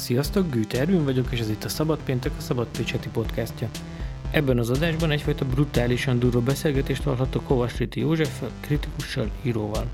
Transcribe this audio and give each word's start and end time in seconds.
Sziasztok, 0.00 0.50
Gűte 0.50 0.80
Ervin 0.80 1.04
vagyok, 1.04 1.26
és 1.30 1.40
ez 1.40 1.50
itt 1.50 1.64
a 1.64 1.68
Szabad 1.68 1.98
Péntek, 2.04 2.32
a 2.38 2.40
Szabad 2.40 2.66
Pécseti 2.76 3.08
podcastja. 3.08 3.68
Ebben 4.30 4.58
az 4.58 4.70
adásban 4.70 5.10
egyfajta 5.10 5.44
brutálisan 5.44 6.18
durva 6.18 6.40
beszélgetést 6.40 7.02
hallhattok 7.02 7.44
Kovasriti 7.44 8.00
József, 8.00 8.42
kritikussal, 8.60 9.30
íróval. 9.42 9.84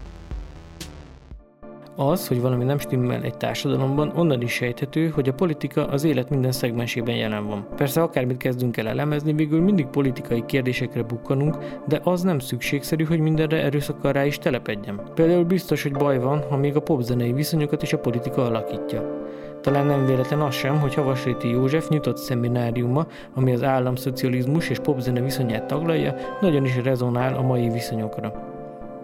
Az, 1.97 2.29
hogy 2.29 2.41
valami 2.41 2.65
nem 2.65 2.79
stimmel 2.79 3.23
egy 3.23 3.37
társadalomban, 3.37 4.13
onnan 4.17 4.43
is 4.43 4.53
sejthető, 4.53 5.09
hogy 5.09 5.29
a 5.29 5.35
politika 5.35 5.87
az 5.87 6.05
élet 6.05 6.31
minden 6.31 6.53
szegmensében 6.53 7.17
jelen 7.17 7.47
van. 7.47 7.67
Persze 7.77 8.03
akármit 8.03 8.37
kezdünk 8.37 8.77
el 8.77 8.89
elemezni, 8.89 9.33
végül 9.33 9.61
mindig 9.61 9.87
politikai 9.87 10.45
kérdésekre 10.47 11.03
bukkanunk, 11.03 11.57
de 11.89 12.01
az 12.05 12.23
nem 12.23 12.39
szükségszerű, 12.39 13.05
hogy 13.05 13.21
mindenre 13.21 13.63
erőszakkal 13.63 14.13
rá 14.13 14.25
is 14.25 14.39
telepedjem. 14.39 15.01
Például 15.15 15.45
biztos, 15.45 15.83
hogy 15.83 15.93
baj 15.93 16.19
van, 16.19 16.43
ha 16.49 16.57
még 16.57 16.77
a 16.77 16.83
popzenei 16.83 17.33
viszonyokat 17.33 17.83
is 17.83 17.93
a 17.93 17.99
politika 17.99 18.45
alakítja. 18.45 19.25
Talán 19.67 19.87
nem 19.87 20.07
véletlen 20.07 20.41
az 20.41 20.55
sem, 20.55 20.81
hogy 20.81 20.95
Havasréti 20.95 21.49
József 21.49 21.89
nyitott 21.89 22.17
szemináriuma, 22.17 23.07
ami 23.35 23.53
az 23.53 23.63
államszocializmus 23.63 24.69
és 24.69 24.79
popzene 24.79 25.21
viszonyát 25.21 25.67
taglalja, 25.67 26.15
nagyon 26.41 26.65
is 26.65 26.77
rezonál 26.77 27.35
a 27.35 27.43
mai 27.43 27.69
viszonyokra. 27.69 28.56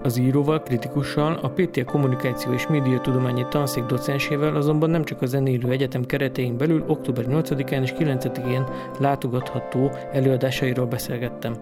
Az 0.05 0.19
íróval, 0.19 0.63
kritikussal, 0.63 1.39
a 1.43 1.49
PTL 1.49 1.81
Kommunikáció 1.85 2.53
és 2.53 2.67
Médiatudományi 2.67 3.47
Tanszék 3.51 3.85
docensével 3.85 4.57
azonban 4.57 4.91
nem 4.91 5.05
csak 5.05 5.23
a 5.23 5.27
Zenélő 5.27 5.71
Egyetem 5.71 6.05
keretein 6.05 6.57
belül 6.57 6.85
október 6.87 7.25
8-án 7.29 7.83
és 7.83 7.95
9-én 7.99 8.65
látogatható 8.99 9.91
előadásairól 10.13 10.87
beszélgettem. 10.87 11.55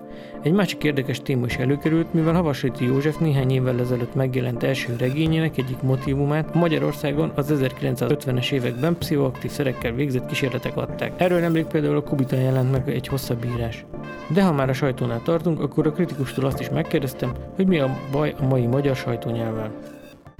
Egy 0.42 0.52
másik 0.52 0.84
érdekes 0.84 1.20
téma 1.22 1.46
is 1.46 1.56
előkerült, 1.56 2.14
mivel 2.14 2.34
Havasréti 2.34 2.84
József 2.84 3.18
néhány 3.18 3.50
évvel 3.50 3.80
ezelőtt 3.80 4.14
megjelent 4.14 4.62
első 4.62 4.96
regényének 4.98 5.58
egyik 5.58 5.82
motivumát 5.82 6.54
Magyarországon 6.54 7.32
az 7.34 7.52
1950-es 7.54 8.52
években 8.52 8.98
pszichoaktív 8.98 9.50
szerekkel 9.50 9.92
végzett 9.92 10.26
kísérletek 10.26 10.76
adták. 10.76 11.12
Erről 11.16 11.40
nemrég 11.40 11.64
például 11.64 11.96
a 11.96 12.02
Kubita 12.02 12.36
jelent 12.36 12.70
meg 12.70 12.88
egy 12.88 13.06
hosszabb 13.06 13.44
írás. 13.44 13.84
De 14.34 14.42
ha 14.42 14.52
már 14.52 14.68
a 14.68 14.72
sajtónál 14.72 15.20
tartunk, 15.24 15.60
akkor 15.60 15.86
a 15.86 15.92
kritikustól 15.92 16.44
azt 16.44 16.60
is 16.60 16.68
megkérdeztem, 16.70 17.32
hogy 17.56 17.66
mi 17.66 17.78
a 17.78 17.96
baj 18.12 18.29
a 18.40 18.46
mai 18.46 18.66
magyar 18.66 18.96
sajtónyelvvel 18.96 19.70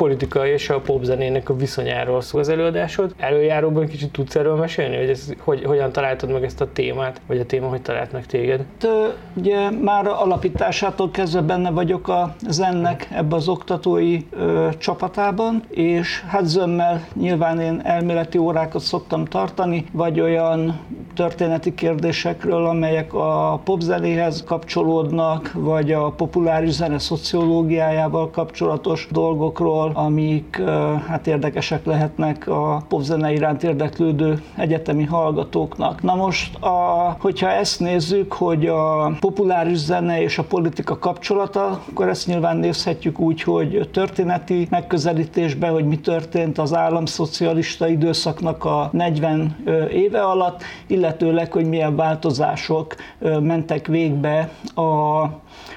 politika 0.01 0.47
és 0.47 0.71
a 0.71 0.81
popzenének 0.81 1.49
a 1.49 1.57
viszonyáról 1.57 2.21
szól 2.21 2.41
az 2.41 2.49
előadásod. 2.49 3.15
Előjáróban 3.19 3.87
kicsit 3.87 4.13
tudsz 4.13 4.35
erről 4.35 4.57
mesélni, 4.57 4.97
hogy, 4.97 5.09
ez, 5.09 5.33
hogy 5.39 5.65
hogyan 5.65 5.93
találtad 5.93 6.31
meg 6.31 6.45
ezt 6.45 6.61
a 6.61 6.73
témát, 6.73 7.21
vagy 7.27 7.39
a 7.39 7.47
téma 7.47 7.69
hogy 7.69 7.83
talált 7.83 8.13
meg 8.13 8.27
téged? 8.27 8.65
De, 8.79 8.89
ugye 9.35 9.71
már 9.71 10.07
alapításától 10.07 11.11
kezdve 11.11 11.41
benne 11.41 11.71
vagyok 11.71 12.09
a 12.09 12.35
zennek 12.49 13.09
ebbe 13.13 13.37
az 13.37 13.49
oktatói 13.49 14.19
ö, 14.31 14.69
csapatában, 14.79 15.63
és 15.69 16.21
hát 16.29 16.45
zömmel 16.45 17.07
nyilván 17.15 17.61
én 17.61 17.81
elméleti 17.85 18.39
órákat 18.39 18.83
szoktam 18.83 19.25
tartani, 19.25 19.85
vagy 19.93 20.21
olyan 20.21 20.81
történeti 21.21 21.75
kérdésekről, 21.75 22.67
amelyek 22.67 23.15
a 23.15 23.61
popzenéhez 23.65 24.45
kapcsolódnak, 24.47 25.53
vagy 25.55 25.93
a 25.93 26.11
populáris 26.11 26.71
zene 26.71 26.99
szociológiájával 26.99 28.31
kapcsolatos 28.31 29.09
dolgokról, 29.11 29.91
amik 29.95 30.63
hát 31.09 31.27
érdekesek 31.27 31.85
lehetnek 31.85 32.49
a 32.49 32.83
popzene 32.89 33.33
iránt 33.33 33.63
érdeklődő 33.63 34.43
egyetemi 34.57 35.05
hallgatóknak. 35.05 36.03
Na 36.03 36.15
most, 36.15 36.57
a, 36.63 37.17
hogyha 37.19 37.51
ezt 37.51 37.81
nézzük, 37.81 38.33
hogy 38.33 38.67
a 38.67 39.13
populáris 39.21 39.79
zene 39.79 40.23
és 40.23 40.39
a 40.39 40.45
politika 40.45 40.99
kapcsolata, 40.99 41.81
akkor 41.91 42.09
ezt 42.09 42.27
nyilván 42.27 42.57
nézhetjük 42.57 43.19
úgy, 43.19 43.43
hogy 43.43 43.89
történeti 43.93 44.67
megközelítésbe, 44.71 45.69
hogy 45.69 45.85
mi 45.85 45.99
történt 45.99 46.59
az 46.59 46.75
államszocialista 46.75 47.89
időszaknak 47.89 48.65
a 48.65 48.89
40 48.93 49.57
éve 49.93 50.23
alatt, 50.23 50.63
illetőleg, 51.11 51.53
hogy 51.53 51.69
milyen 51.69 51.97
változások 51.97 52.95
mentek 53.41 53.87
végbe 53.87 54.51
a 54.75 55.25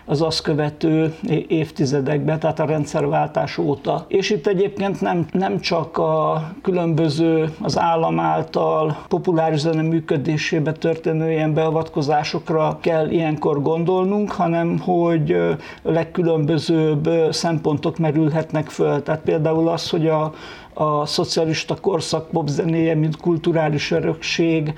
az 0.06 0.22
azt 0.22 0.42
követő 0.42 1.16
évtizedekben, 1.48 2.40
tehát 2.40 2.60
a 2.60 2.66
rendszerváltás 2.66 3.58
óta. 3.58 4.06
És 4.08 4.30
itt 4.30 4.48
egyébként 4.48 5.02
nem, 5.02 5.26
nem 5.32 5.60
csak 5.60 5.98
a 5.98 6.44
különböző 6.62 7.54
az 7.62 7.80
állam 7.80 8.20
által 8.20 8.98
populáris 9.08 9.60
zene 9.60 9.82
működésébe 9.82 10.72
történő 10.72 11.32
ilyen 11.32 11.54
beavatkozásokra 11.54 12.78
kell 12.82 13.10
ilyenkor 13.10 13.62
gondolnunk, 13.62 14.32
hanem 14.32 14.80
hogy 14.80 15.38
legkülönbözőbb 15.82 17.10
szempontok 17.30 17.98
merülhetnek 17.98 18.70
föl. 18.70 19.04
Tehát 19.04 19.22
például 19.22 19.68
az, 19.68 19.90
hogy 19.90 20.08
a, 20.08 20.34
a 20.74 21.06
szocialista 21.06 21.76
korszak 21.76 22.30
popzenéje, 22.30 22.96
mint 22.96 23.18
kulturális 23.18 23.92
örökség, 23.92 24.74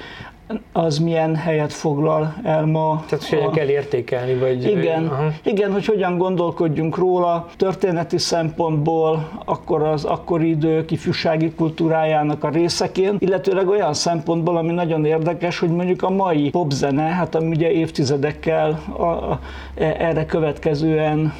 az 0.71 0.97
milyen 0.97 1.35
helyet 1.35 1.73
foglal 1.73 2.35
el 2.43 2.65
ma. 2.65 3.03
Tehát, 3.07 3.25
hogy 3.25 3.37
hogyan 3.37 3.51
kell 3.51 3.67
értékelni, 3.67 4.33
vagy... 4.33 4.63
Igen, 4.63 5.07
aha. 5.07 5.31
igen, 5.43 5.71
hogy 5.71 5.85
hogyan 5.85 6.17
gondolkodjunk 6.17 6.97
róla 6.97 7.47
történeti 7.57 8.17
szempontból, 8.17 9.29
akkor 9.45 9.81
az 9.81 10.03
akkori 10.03 10.49
idők 10.49 10.91
ifjúsági 10.91 11.51
kultúrájának 11.51 12.43
a 12.43 12.49
részeként, 12.49 13.21
illetőleg 13.21 13.67
olyan 13.67 13.93
szempontból, 13.93 14.57
ami 14.57 14.71
nagyon 14.71 15.05
érdekes, 15.05 15.59
hogy 15.59 15.69
mondjuk 15.69 16.01
a 16.01 16.09
mai 16.09 16.49
popzene, 16.49 17.01
hát 17.01 17.35
ami 17.35 17.47
ugye 17.47 17.71
évtizedekkel 17.71 18.81
a, 18.97 19.03
a, 19.03 19.39
erre 19.75 20.25
következően 20.25 21.33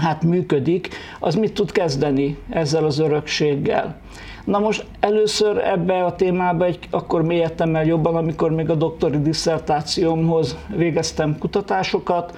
hát 0.00 0.22
működik, 0.22 0.88
az 1.20 1.34
mit 1.34 1.52
tud 1.52 1.72
kezdeni 1.72 2.36
ezzel 2.50 2.84
az 2.84 2.98
örökséggel. 2.98 4.00
Na 4.46 4.58
most 4.58 4.86
először 5.00 5.58
ebbe 5.58 6.04
a 6.04 6.14
témába 6.14 6.64
egy, 6.64 6.78
akkor 6.90 7.22
mélyedtem 7.22 7.76
el 7.76 7.84
jobban, 7.84 8.16
amikor 8.16 8.50
még 8.50 8.70
a 8.70 8.74
doktori 8.74 9.22
diszertációmhoz 9.22 10.56
végeztem 10.76 11.38
kutatásokat, 11.38 12.36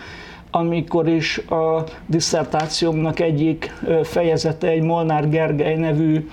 amikor 0.50 1.09
is 1.09 1.38
a 1.38 1.84
diszertációmnak 2.06 3.20
egyik 3.20 3.72
fejezete 4.03 4.69
egy 4.69 4.82
Molnár 4.82 5.28
Gergely 5.28 5.76
nevű 5.76 6.28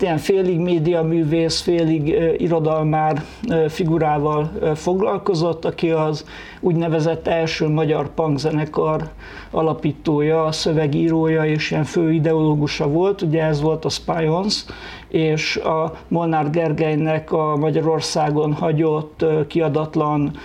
ilyen 0.00 0.18
félig 0.18 0.58
média 0.58 1.02
művész, 1.02 1.60
félig 1.60 2.08
irodalmár 2.38 3.22
figurával 3.68 4.50
foglalkozott, 4.74 5.64
aki 5.64 5.90
az 5.90 6.24
úgynevezett 6.60 7.26
első 7.26 7.68
magyar 7.68 8.14
punkzenekar 8.14 9.08
alapítója, 9.50 10.52
szövegírója 10.52 11.44
és 11.44 11.70
ilyen 11.70 11.84
fő 11.84 12.12
ideológusa 12.12 12.88
volt, 12.88 13.22
ugye 13.22 13.42
ez 13.42 13.60
volt 13.60 13.84
a 13.84 13.88
Spions, 13.88 14.64
és 15.08 15.56
a 15.56 15.92
Molnár 16.08 16.50
Gergelynek 16.50 17.32
a 17.32 17.56
Magyarországon 17.56 18.52
hagyott 18.52 19.24
kiadatlan 19.46 20.36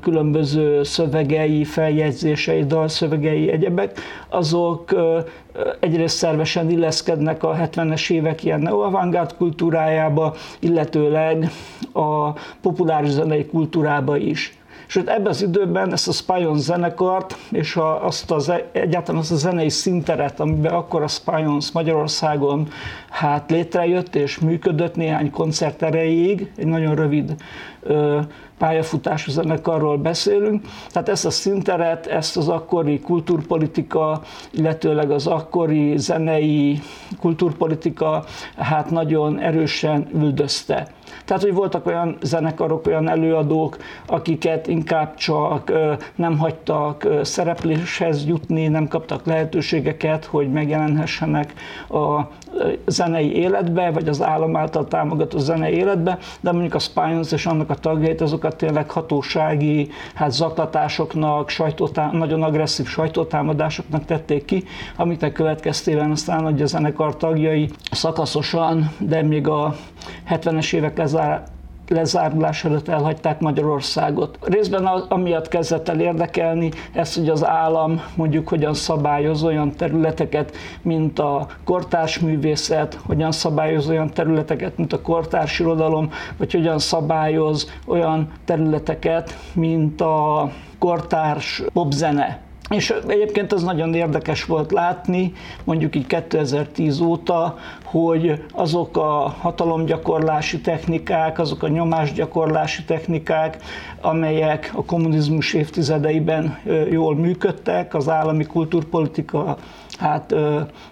különböző 0.00 0.82
szövegei, 0.82 1.64
feljegyzései, 1.64 2.64
dalszövegei, 2.66 3.50
egyebek, 3.50 4.00
azok 4.28 4.94
egyrészt 5.80 6.16
szervesen 6.16 6.70
illeszkednek 6.70 7.42
a 7.42 7.54
70-es 7.54 8.10
évek 8.10 8.44
ilyen 8.44 8.60
neoavantgárd 8.60 9.36
kultúrájába, 9.36 10.34
illetőleg 10.58 11.50
a 11.92 12.30
populáris 12.60 13.10
zenei 13.10 13.46
kultúrába 13.46 14.16
is. 14.16 14.58
Sőt, 14.86 15.08
ebben 15.08 15.26
az 15.26 15.42
időben 15.42 15.92
ezt 15.92 16.08
a 16.08 16.12
Spion 16.12 16.58
zenekart, 16.58 17.36
és 17.50 17.76
a, 17.76 18.04
azt 18.06 18.30
az, 18.30 18.52
egyáltalán 18.72 19.20
azt 19.20 19.32
a 19.32 19.36
zenei 19.36 19.68
szinteret, 19.68 20.40
amiben 20.40 20.72
akkor 20.72 21.02
a 21.02 21.08
Spions 21.08 21.72
Magyarországon 21.72 22.68
hát 23.10 23.50
létrejött 23.50 24.14
és 24.14 24.38
működött 24.38 24.94
néhány 24.96 25.30
koncert 25.30 25.82
erejéig, 25.82 26.52
egy 26.56 26.66
nagyon 26.66 26.94
rövid 26.94 27.34
ö, 27.82 28.20
pályafutású 28.58 29.30
zenekarról 29.30 29.96
beszélünk. 29.96 30.64
Tehát 30.88 31.08
ezt 31.08 31.26
a 31.26 31.30
szinteret, 31.30 32.06
ezt 32.06 32.36
az 32.36 32.48
akkori 32.48 33.00
kultúrpolitika, 33.00 34.20
illetőleg 34.50 35.10
az 35.10 35.26
akkori 35.26 35.96
zenei 35.96 36.80
kultúrpolitika 37.20 38.24
hát 38.56 38.90
nagyon 38.90 39.40
erősen 39.40 40.08
üldözte. 40.14 40.88
Tehát, 41.24 41.42
hogy 41.42 41.54
voltak 41.54 41.86
olyan 41.86 42.16
zenekarok, 42.22 42.86
olyan 42.86 43.08
előadók, 43.08 43.76
akiket 44.06 44.66
inkább 44.66 45.14
csak 45.14 45.72
nem 46.14 46.38
hagytak 46.38 47.08
szerepléshez 47.22 48.26
jutni, 48.26 48.68
nem 48.68 48.88
kaptak 48.88 49.26
lehetőségeket, 49.26 50.24
hogy 50.24 50.52
megjelenhessenek 50.52 51.54
a 51.88 52.20
zenei 52.86 53.36
életbe, 53.36 53.90
vagy 53.90 54.08
az 54.08 54.22
állam 54.22 54.56
által 54.56 54.88
támogató 54.88 55.38
zenei 55.38 55.74
életbe, 55.74 56.18
de 56.40 56.52
mondjuk 56.52 56.74
a 56.74 56.78
Spines 56.78 57.32
és 57.32 57.46
annak 57.46 57.70
a 57.70 57.74
tagjait, 57.74 58.20
azokat 58.20 58.56
tényleg 58.56 58.90
hatósági 58.90 59.88
hát 60.14 60.32
zaklatásoknak, 60.32 61.48
sajtótá- 61.48 62.12
nagyon 62.12 62.42
agresszív 62.42 62.86
sajtótámadásoknak 62.86 64.04
tették 64.04 64.44
ki, 64.44 64.64
amiknek 64.96 65.32
következtében 65.32 66.10
aztán 66.10 66.42
hogy 66.42 66.62
a 66.62 66.66
zenekar 66.66 67.16
tagjai 67.16 67.68
szakaszosan, 67.90 68.90
de 68.98 69.22
még 69.22 69.48
a 69.48 69.74
70-es 70.30 70.74
évek 70.74 70.96
lezár, 70.96 71.42
lezárulás 71.88 72.64
előtt 72.64 72.88
elhagyták 72.88 73.40
Magyarországot. 73.40 74.38
Részben 74.40 74.86
amiatt 74.86 75.48
kezdett 75.48 75.88
el 75.88 76.00
érdekelni 76.00 76.70
ez, 76.92 77.14
hogy 77.14 77.28
az 77.28 77.46
állam 77.46 78.02
mondjuk 78.16 78.48
hogyan 78.48 78.74
szabályoz 78.74 79.42
olyan 79.42 79.72
területeket, 79.72 80.56
mint 80.82 81.18
a 81.18 81.46
kortárs 81.64 82.18
művészet, 82.18 82.98
hogyan 83.06 83.32
szabályoz 83.32 83.88
olyan 83.88 84.10
területeket, 84.10 84.76
mint 84.76 84.92
a 84.92 85.00
kortárs 85.00 85.58
irodalom, 85.58 86.10
vagy 86.36 86.52
hogyan 86.52 86.78
szabályoz 86.78 87.70
olyan 87.86 88.28
területeket, 88.44 89.36
mint 89.54 90.00
a 90.00 90.50
kortárs 90.78 91.62
popzene. 91.72 92.43
És 92.70 92.94
egyébként 93.06 93.52
az 93.52 93.62
nagyon 93.62 93.94
érdekes 93.94 94.44
volt 94.44 94.72
látni, 94.72 95.32
mondjuk 95.64 95.96
így 95.96 96.06
2010 96.06 97.00
óta, 97.00 97.58
hogy 97.84 98.44
azok 98.52 98.96
a 98.96 99.34
hatalomgyakorlási 99.40 100.60
technikák, 100.60 101.38
azok 101.38 101.62
a 101.62 101.68
nyomásgyakorlási 101.68 102.84
technikák, 102.84 103.62
amelyek 104.00 104.70
a 104.74 104.84
kommunizmus 104.84 105.54
évtizedeiben 105.54 106.58
jól 106.90 107.16
működtek, 107.16 107.94
az 107.94 108.08
állami 108.08 108.44
kulturpolitika 108.44 109.56
hát 109.98 110.34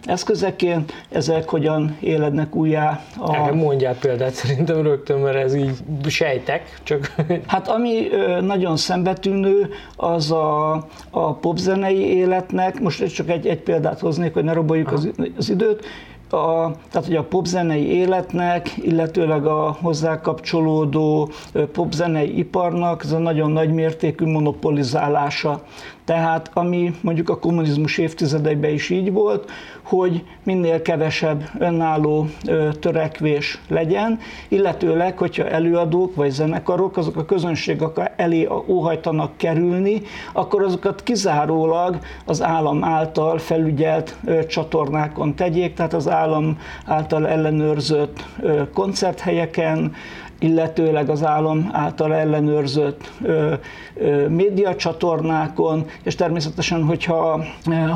eszközeként, 0.04 0.92
ezek 1.08 1.48
hogyan 1.48 1.96
élednek 2.00 2.54
újjá. 2.54 3.00
A... 3.18 3.34
Erre 3.34 3.52
mondjál 3.52 3.94
példát 3.94 4.32
szerintem 4.32 4.82
rögtön, 4.82 5.20
mert 5.20 5.36
ez 5.36 5.54
így 5.54 5.76
sejtek, 6.06 6.80
csak... 6.82 7.14
Hát 7.46 7.68
ami 7.68 8.08
nagyon 8.40 8.76
szembetűnő, 8.76 9.68
az 9.96 10.30
a, 10.30 10.72
a 11.10 11.34
popzenei 11.34 12.16
életnek, 12.16 12.80
most 12.80 13.14
csak 13.14 13.28
egy, 13.28 13.46
egy 13.46 13.60
példát 13.60 14.00
hoznék, 14.00 14.32
hogy 14.32 14.44
ne 14.44 14.52
roboljuk 14.52 14.92
az, 14.92 15.10
az 15.36 15.50
időt, 15.50 15.84
a, 16.32 16.74
tehát 16.90 17.06
hogy 17.06 17.16
a 17.16 17.24
popzenei 17.24 17.86
életnek, 17.86 18.76
illetőleg 18.76 19.46
a 19.46 19.76
hozzá 19.80 20.20
kapcsolódó 20.20 21.30
popzenei 21.72 22.38
iparnak 22.38 23.04
ez 23.04 23.12
a 23.12 23.18
nagyon 23.18 23.50
nagy 23.50 23.72
mértékű 23.72 24.26
monopolizálása. 24.26 25.62
Tehát 26.04 26.50
ami 26.54 26.94
mondjuk 27.00 27.28
a 27.28 27.38
kommunizmus 27.38 27.98
évtizedeiben 27.98 28.70
is 28.70 28.90
így 28.90 29.12
volt, 29.12 29.50
hogy 29.82 30.24
minél 30.42 30.82
kevesebb 30.82 31.42
önálló 31.58 32.26
törekvés 32.80 33.60
legyen, 33.68 34.18
illetőleg, 34.48 35.18
hogyha 35.18 35.48
előadók 35.48 36.14
vagy 36.14 36.30
zenekarok, 36.30 36.96
azok 36.96 37.16
a 37.16 37.24
közönség 37.24 37.82
elé 38.16 38.48
óhajtanak 38.66 39.36
kerülni, 39.36 40.02
akkor 40.32 40.62
azokat 40.62 41.02
kizárólag 41.02 41.98
az 42.26 42.42
állam 42.42 42.84
által 42.84 43.38
felügyelt 43.38 44.16
csatornákon 44.48 45.34
tegyék, 45.34 45.74
tehát 45.74 45.92
az 45.92 46.08
állam 46.08 46.21
által 46.86 47.28
ellenőrzött 47.28 48.24
koncerthelyeken, 48.74 49.94
illetőleg 50.42 51.08
az 51.08 51.24
állam 51.24 51.70
által 51.72 52.14
ellenőrzött 52.14 53.10
ö, 53.22 53.52
ö, 53.94 54.28
médiacsatornákon, 54.28 55.86
és 56.02 56.14
természetesen, 56.14 56.84
hogyha 56.84 57.44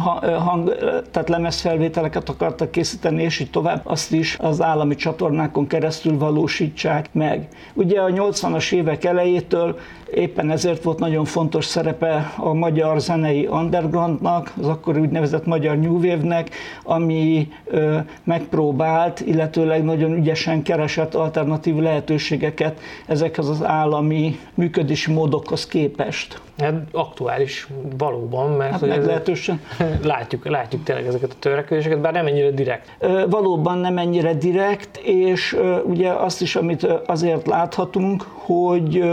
ha, 0.05 0.38
hang, 0.38 0.75
tehát 1.11 1.28
lemezfelvételeket 1.28 2.28
akartak 2.28 2.70
készíteni, 2.70 3.23
és 3.23 3.40
így 3.40 3.50
tovább, 3.50 3.81
azt 3.84 4.12
is 4.12 4.37
az 4.40 4.62
állami 4.62 4.94
csatornákon 4.94 5.67
keresztül 5.67 6.19
valósítsák 6.19 7.08
meg. 7.12 7.49
Ugye 7.75 8.00
a 8.00 8.08
80-as 8.08 8.72
évek 8.72 9.05
elejétől 9.05 9.79
Éppen 10.14 10.50
ezért 10.50 10.82
volt 10.82 10.99
nagyon 10.99 11.25
fontos 11.25 11.64
szerepe 11.64 12.32
a 12.37 12.53
magyar 12.53 13.00
zenei 13.00 13.47
undergroundnak, 13.47 14.53
az 14.61 14.67
akkor 14.69 14.99
úgynevezett 14.99 15.47
magyar 15.47 15.79
New 15.79 15.94
Wave-nek, 15.94 16.50
ami 16.82 17.49
ö, 17.64 17.99
megpróbált, 18.25 19.20
illetőleg 19.20 19.85
nagyon 19.85 20.12
ügyesen 20.12 20.62
keresett 20.62 21.14
alternatív 21.14 21.76
lehetőségeket 21.76 22.81
ezekhez 23.06 23.49
az 23.49 23.64
állami 23.64 24.38
működési 24.55 25.12
módokhoz 25.12 25.67
képest. 25.67 26.41
Hát 26.58 26.75
aktuális 26.93 27.67
valóban, 27.99 28.50
mert 28.50 28.70
hát 28.70 28.81
meglehetősen. 28.81 29.61
látjuk, 30.03 30.49
látjuk 30.49 30.82
tényleg 30.82 31.06
ezeket 31.06 31.31
a 31.31 31.37
törekvéseket, 31.38 32.00
bár 32.00 32.12
nem 32.12 32.26
ennyire 32.26 32.50
direkt. 32.50 32.97
Valóban 33.29 33.79
nem 33.79 33.99
ennyire 33.99 34.35
direkt, 34.35 34.97
és 34.97 35.56
ugye 35.85 36.11
azt 36.11 36.43
is, 36.43 36.56
amit 36.56 36.82
azért 37.06 37.47
láthatunk, 37.47 38.23
hogy 38.23 39.05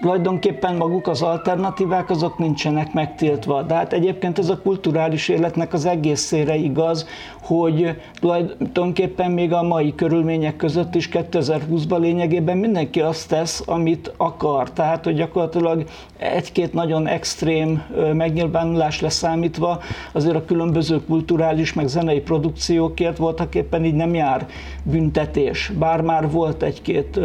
tulajdonképpen 0.00 0.76
maguk 0.76 1.06
az 1.06 1.22
alternatívák 1.22 2.10
azok 2.10 2.38
nincsenek 2.38 2.92
megtiltva. 2.92 3.62
De 3.62 3.74
hát 3.74 3.92
egyébként 3.92 4.38
ez 4.38 4.48
a 4.48 4.58
kulturális 4.58 5.28
életnek 5.28 5.72
az 5.72 5.84
egészére 5.84 6.54
igaz, 6.54 7.06
hogy 7.42 8.00
tulajdonképpen 8.20 9.30
még 9.30 9.52
a 9.52 9.62
mai 9.62 9.94
körülmények 9.94 10.56
között 10.56 10.94
is 10.94 11.08
2020-ban 11.12 11.98
lényegében 11.98 12.56
mindenki 12.56 13.00
azt 13.00 13.28
tesz, 13.28 13.62
amit 13.66 14.12
akar. 14.16 14.70
Tehát, 14.70 15.04
hogy 15.04 15.14
gyakorlatilag 15.14 15.84
egy-két 16.18 16.72
nagyon 16.86 17.06
extrém 17.06 17.82
megnyilvánulás 18.12 19.00
leszámítva, 19.00 19.80
azért 20.12 20.36
a 20.36 20.44
különböző 20.44 21.04
kulturális 21.04 21.72
meg 21.72 21.86
zenei 21.86 22.20
produkciókért 22.20 23.16
voltak 23.16 23.54
éppen 23.54 23.84
így 23.84 23.94
nem 23.94 24.14
jár 24.14 24.46
büntetés. 24.82 25.72
Bár 25.78 26.00
már 26.00 26.30
volt 26.30 26.62
egy-két 26.62 27.20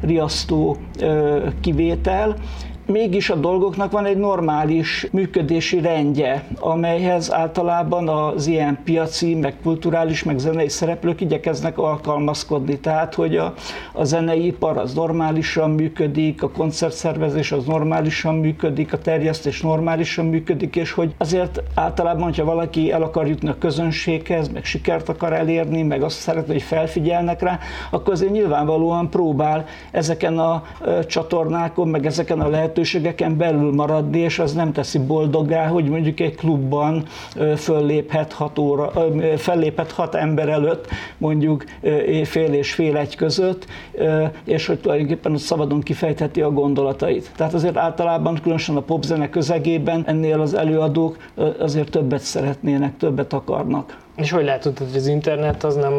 riasztó 0.00 0.76
kivétel, 1.60 2.36
mégis 2.86 3.30
a 3.30 3.34
dolgoknak 3.34 3.92
van 3.92 4.04
egy 4.04 4.16
normális 4.16 5.06
működési 5.12 5.80
rendje, 5.80 6.44
amelyhez 6.60 7.32
általában 7.32 8.08
az 8.08 8.46
ilyen 8.46 8.78
piaci, 8.84 9.34
meg 9.34 9.54
kulturális, 9.62 10.22
meg 10.22 10.38
zenei 10.38 10.68
szereplők 10.68 11.20
igyekeznek 11.20 11.78
alkalmazkodni. 11.78 12.78
Tehát, 12.78 13.14
hogy 13.14 13.36
a, 13.36 13.54
a 13.92 14.04
zenei 14.04 14.46
ipar 14.46 14.76
az 14.76 14.94
normálisan 14.94 15.70
működik, 15.70 16.42
a 16.42 16.50
koncertszervezés 16.50 17.52
az 17.52 17.64
normálisan 17.64 18.34
működik, 18.34 18.92
a 18.92 18.98
terjesztés 18.98 19.60
normálisan 19.60 20.26
működik, 20.26 20.76
és 20.76 20.92
hogy 20.92 21.14
azért 21.18 21.62
általában, 21.74 22.22
hogyha 22.22 22.44
valaki 22.44 22.92
el 22.92 23.02
akar 23.02 23.28
jutni 23.28 23.48
a 23.48 23.58
közönséghez, 23.58 24.48
meg 24.48 24.64
sikert 24.64 25.08
akar 25.08 25.32
elérni, 25.32 25.82
meg 25.82 26.02
azt 26.02 26.18
szeretne, 26.18 26.52
hogy 26.52 26.62
felfigyelnek 26.62 27.42
rá, 27.42 27.58
akkor 27.90 28.12
azért 28.12 28.32
nyilvánvalóan 28.32 29.10
próbál 29.10 29.64
ezeken 29.90 30.38
a 30.38 30.62
csatornákon, 31.06 31.88
meg 31.88 32.06
ezeken 32.06 32.40
a 32.40 32.48
lehet 32.48 32.75
lehetőségeken 32.76 33.36
belül 33.36 33.72
maradni, 33.72 34.18
és 34.18 34.38
az 34.38 34.52
nem 34.52 34.72
teszi 34.72 34.98
boldoggá, 34.98 35.66
hogy 35.66 35.84
mondjuk 35.88 36.20
egy 36.20 36.34
klubban 36.34 37.04
fölléphet 37.56 38.32
hat, 38.32 38.58
óra, 38.58 38.92
felléphet 39.36 39.90
hat 39.90 40.14
ember 40.14 40.48
előtt, 40.48 40.88
mondjuk 41.18 41.64
fél 42.24 42.52
és 42.52 42.72
fél 42.72 42.96
egy 42.96 43.16
között, 43.16 43.66
és 44.44 44.66
hogy 44.66 44.78
tulajdonképpen 44.78 45.36
szabadon 45.36 45.80
kifejtheti 45.80 46.40
a 46.40 46.50
gondolatait. 46.50 47.32
Tehát 47.36 47.54
azért 47.54 47.76
általában, 47.76 48.38
különösen 48.42 48.76
a 48.76 48.80
popzene 48.80 49.28
közegében 49.28 50.02
ennél 50.06 50.40
az 50.40 50.54
előadók 50.54 51.16
azért 51.58 51.90
többet 51.90 52.20
szeretnének, 52.20 52.96
többet 52.96 53.32
akarnak. 53.32 54.04
És 54.16 54.30
hogy 54.30 54.44
látod, 54.44 54.78
hogy 54.78 54.96
az 54.96 55.06
internet 55.06 55.64
az 55.64 55.74
nem 55.74 55.94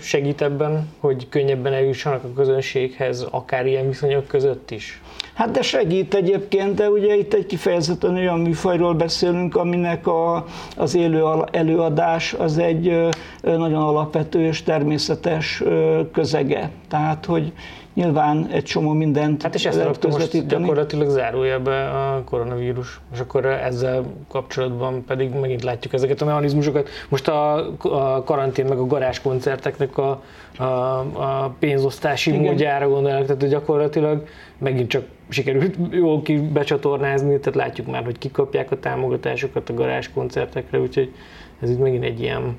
segít 0.00 0.42
ebben, 0.42 0.88
hogy 0.98 1.28
könnyebben 1.28 1.72
eljussanak 1.72 2.24
a 2.24 2.32
közönséghez, 2.36 3.26
akár 3.30 3.66
ilyen 3.66 3.86
viszonyok 3.86 4.26
között 4.26 4.70
is? 4.70 5.02
Hát 5.34 5.50
de 5.50 5.62
segít 5.62 6.14
egyébként, 6.14 6.74
de 6.74 6.88
ugye 6.88 7.16
itt 7.16 7.34
egy 7.34 7.46
kifejezetten 7.46 8.14
olyan 8.14 8.40
műfajról 8.40 8.94
beszélünk, 8.94 9.56
aminek 9.56 10.06
a, 10.06 10.46
az 10.76 10.94
élő 10.94 11.24
előadás 11.50 12.32
az 12.32 12.58
egy 12.58 13.08
nagyon 13.42 13.82
alapvető 13.82 14.40
és 14.40 14.62
természetes 14.62 15.62
közege. 16.12 16.70
Tehát, 16.88 17.24
hogy 17.24 17.52
nyilván 17.94 18.48
egy 18.52 18.62
csomó 18.62 18.92
mindent 18.92 19.42
Hát 19.42 19.54
és 19.54 19.66
ezt 19.66 19.76
lehet 19.76 20.06
most 20.06 20.46
gyakorlatilag 20.46 21.08
zárulja 21.08 21.60
be 21.60 21.88
a 21.88 22.22
koronavírus, 22.24 23.00
és 23.12 23.20
akkor 23.20 23.46
ezzel 23.46 24.04
kapcsolatban 24.28 25.04
pedig 25.04 25.34
megint 25.34 25.62
látjuk 25.62 25.92
ezeket 25.92 26.22
a 26.22 26.24
mechanizmusokat. 26.24 26.88
Most 27.08 27.28
a, 27.28 27.54
a 27.82 28.22
karantén 28.24 28.64
meg 28.64 28.78
a 28.78 28.86
garázskoncerteknek 28.86 29.98
a, 29.98 30.22
a, 30.56 30.64
a 30.64 31.54
pénzosztási 31.58 32.30
Igen. 32.30 32.42
módjára 32.42 32.88
gondolnak, 32.88 33.26
tehát 33.26 33.48
gyakorlatilag 33.48 34.26
megint 34.58 34.88
csak 34.88 35.04
sikerült 35.28 35.76
jól 35.90 36.22
becsatornázni, 36.52 37.38
tehát 37.38 37.54
látjuk 37.54 37.86
már, 37.86 38.04
hogy 38.04 38.18
kikapják 38.18 38.70
a 38.70 38.78
támogatásokat 38.78 39.68
a 39.68 39.74
garázskoncertekre, 39.74 40.80
úgyhogy 40.80 41.14
ez 41.60 41.70
itt 41.70 41.78
megint 41.78 42.04
egy 42.04 42.20
ilyen 42.20 42.56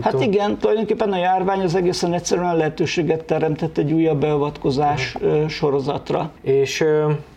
Hát 0.00 0.12
tudom. 0.12 0.32
igen, 0.32 0.58
tulajdonképpen 0.58 1.12
a 1.12 1.16
járvány 1.16 1.60
az 1.60 1.74
egészen 1.74 2.12
egyszerűen 2.12 2.56
lehetőséget 2.56 3.24
teremtett 3.24 3.78
egy 3.78 3.92
újabb 3.92 4.20
beavatkozás 4.20 5.14
uh-huh. 5.14 5.48
sorozatra. 5.48 6.30
És 6.42 6.84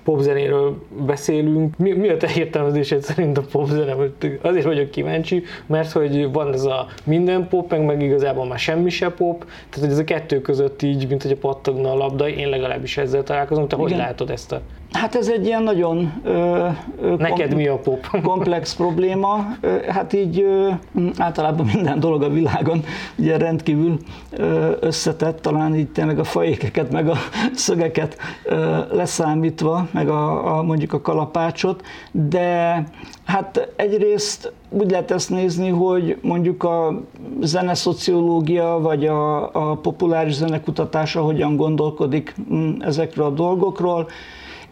popzenéről 0.04 0.84
beszélünk. 1.06 1.78
Mi, 1.78 1.92
mi 1.92 2.10
a 2.10 2.18
te 2.18 2.28
értelmezésed 2.36 3.02
szerint 3.02 3.38
a 3.38 3.42
popzene? 3.52 3.96
Azért 4.42 4.66
vagyok 4.66 4.90
kíváncsi, 4.90 5.44
mert 5.66 5.92
hogy 5.92 6.32
van 6.32 6.54
ez 6.54 6.64
a 6.64 6.88
minden 7.04 7.48
pop, 7.48 7.72
meg, 7.72 7.86
meg 7.86 8.02
igazából 8.02 8.46
már 8.46 8.60
semmi 8.60 8.90
se 8.90 9.10
pop, 9.10 9.40
tehát 9.40 9.80
hogy 9.80 9.90
ez 9.90 9.98
a 9.98 10.04
kettő 10.04 10.42
között 10.42 10.82
így, 10.82 11.08
mint 11.08 11.22
hogy 11.22 11.32
a 11.32 11.38
pattogna 11.38 11.92
a 11.92 11.96
labda, 11.96 12.30
én 12.30 12.50
legalábbis 12.50 12.98
ezzel 12.98 13.24
találkozom. 13.24 13.68
Te 13.68 13.76
Igen. 13.76 13.90
hogy 13.90 13.98
látod 13.98 14.30
ezt 14.30 14.52
a 14.52 14.62
Hát 14.92 15.16
ez 15.16 15.28
egy 15.28 15.46
ilyen 15.46 15.64
nagyon 15.64 16.14
ö, 16.24 16.68
ö, 17.02 17.16
Neked 17.18 17.56
mi 17.56 17.68
a 17.68 17.78
pop? 17.78 18.08
komplex 18.24 18.76
probléma. 18.76 19.56
Hát 19.88 20.14
így 20.14 20.42
ö, 20.42 20.70
általában 21.18 21.66
minden 21.74 22.00
dolog 22.00 22.22
a 22.22 22.30
világon 22.30 22.84
ugye 23.18 23.38
rendkívül 23.38 23.98
ö, 24.32 24.72
összetett, 24.80 25.42
talán 25.42 25.76
így 25.76 25.88
tényleg 25.88 26.20
a 26.20 26.24
fajékeket, 26.24 26.92
meg 26.92 27.10
a 27.10 27.16
szögeket 27.54 28.18
ö, 28.44 28.78
leszámítva, 28.92 29.88
meg 29.92 30.10
a, 30.10 30.58
a 30.58 30.64
mondjuk 30.64 30.94
a 30.94 31.02
kalapácsot, 31.02 31.86
de 32.12 32.84
hát 33.26 33.74
egyrészt 33.76 34.54
úgy 34.70 34.92
lehet 34.92 35.12
ezt 35.12 35.30
nézni, 35.30 35.70
hogy 35.70 36.18
mondjuk 36.22 36.64
a 36.64 37.02
zeneszociológia, 37.42 38.80
vagy 38.82 39.06
a, 39.06 39.54
a 39.54 39.76
populáris 39.76 40.34
zenekutatása 40.34 41.22
hogyan 41.22 41.56
gondolkodik 41.56 42.36
mm, 42.54 42.82
ezekről 42.82 43.26
a 43.26 43.30
dolgokról, 43.30 44.08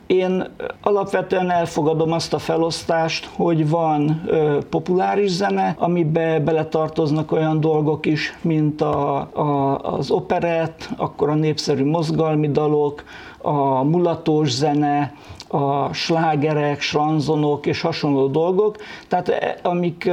én 0.08 0.48
alapvetően 0.82 1.52
elfogadom 1.52 2.12
azt 2.12 2.34
a 2.34 2.40
felosztást, 2.40 3.30
hogy 3.36 3.70
van 3.70 4.22
ö, 4.26 4.58
populáris 4.70 5.32
zene, 5.32 5.76
amibe 5.80 6.40
beletartoznak 6.40 7.32
olyan 7.32 7.60
dolgok 7.60 8.06
is, 8.06 8.38
mint 8.42 8.82
a, 8.82 9.18
a, 9.34 9.78
az 9.78 10.12
operett, 10.12 10.90
akkor 10.98 11.30
a 11.30 11.34
népszerű 11.36 11.86
mozgalmi 11.86 12.52
dalok, 12.52 13.04
a 13.42 13.84
mulatós 13.84 14.52
zene, 14.52 15.14
a 15.48 15.94
slágerek, 15.94 16.82
slanzonok 16.82 17.66
és 17.66 17.82
hasonló 17.82 18.28
dolgok, 18.28 18.76
tehát 19.08 19.30
e, 19.30 19.58
amik 19.62 20.10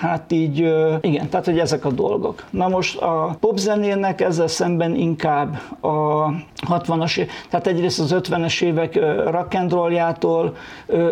hát 0.00 0.32
így, 0.32 0.58
igen, 1.00 1.28
tehát 1.28 1.44
hogy 1.44 1.58
ezek 1.58 1.84
a 1.84 1.90
dolgok. 1.90 2.44
Na 2.50 2.68
most 2.68 3.00
a 3.00 3.36
popzenének 3.40 4.20
ezzel 4.20 4.46
szemben 4.46 4.94
inkább 4.94 5.60
a 5.80 6.28
60-as, 6.68 7.28
tehát 7.50 7.66
egyrészt 7.66 8.00
az 8.00 8.14
50-es 8.18 8.62
évek 8.62 8.94
rock 9.30 9.54
and 9.54 9.72
rolljától 9.72 10.56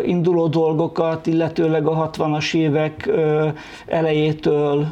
induló 0.05 0.47
dolgokat, 0.47 1.27
illetőleg 1.27 1.87
a 1.87 2.09
60-as 2.09 2.55
évek 2.55 3.09
elejétől 3.87 4.87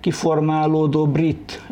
kiformálódó 0.00 1.06
brit 1.06 1.62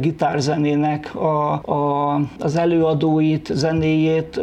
gitárzenének 0.00 1.14
a, 1.14 1.52
a, 1.52 2.20
az 2.38 2.56
előadóit, 2.56 3.50
zenéjét 3.52 4.40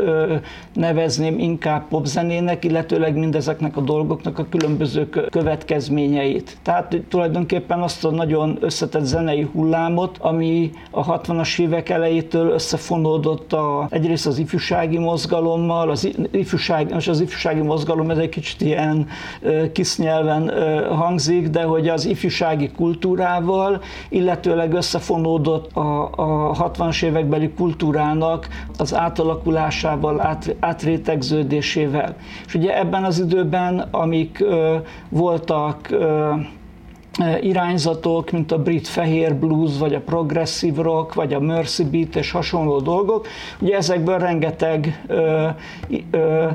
nevezném 1.29 1.49
inkább 1.49 1.87
popzenének, 1.87 2.65
illetőleg 2.65 3.15
mindezeknek 3.15 3.77
a 3.77 3.81
dolgoknak 3.81 4.39
a 4.39 4.45
különböző 4.49 5.09
következményeit. 5.09 6.57
Tehát 6.63 7.01
tulajdonképpen 7.09 7.81
azt 7.81 8.05
a 8.05 8.11
nagyon 8.11 8.57
összetett 8.61 9.03
zenei 9.03 9.47
hullámot, 9.53 10.17
ami 10.19 10.71
a 10.91 11.19
60-as 11.19 11.59
évek 11.59 11.89
elejétől 11.89 12.49
összefonódott 12.49 13.53
a, 13.53 13.87
egyrészt 13.89 14.27
az 14.27 14.37
ifjúsági 14.37 14.97
mozgalommal, 14.97 15.89
az 15.89 16.09
ifjúság, 16.31 16.93
most 16.93 17.09
az 17.09 17.21
ifjúsági 17.21 17.61
mozgalom 17.61 18.09
ez 18.09 18.17
egy 18.17 18.29
kicsit 18.29 18.61
ilyen 18.61 19.07
kis 19.71 19.97
nyelven 19.97 20.51
hangzik, 20.89 21.47
de 21.47 21.63
hogy 21.63 21.87
az 21.87 22.05
ifjúsági 22.05 22.71
kultúrával, 22.71 23.81
illetőleg 24.09 24.73
összefonódott 24.73 25.75
a, 25.75 26.03
a 26.15 26.71
60-as 26.71 27.03
évekbeli 27.03 27.49
kultúrának 27.49 28.47
az 28.77 28.95
átalakulásával, 28.95 30.21
át, 30.21 30.55
átrétegződésével. 31.17 32.15
És 32.45 32.53
ugye 32.53 32.79
ebben 32.79 33.03
az 33.03 33.19
időben, 33.19 33.79
amik 33.91 34.43
voltak 35.09 35.89
irányzatok, 37.41 38.31
mint 38.31 38.51
a 38.51 38.61
brit 38.61 38.87
fehér 38.87 39.35
blues, 39.35 39.77
vagy 39.77 39.93
a 39.93 39.99
progressive 39.99 40.81
rock, 40.81 41.13
vagy 41.13 41.33
a 41.33 41.39
mercy 41.39 41.83
beat 41.83 42.15
és 42.15 42.31
hasonló 42.31 42.79
dolgok. 42.79 43.27
Ugye 43.59 43.75
ezekből 43.75 44.17
rengeteg 44.17 45.03
ö, 45.07 45.47
ö, 46.11 46.47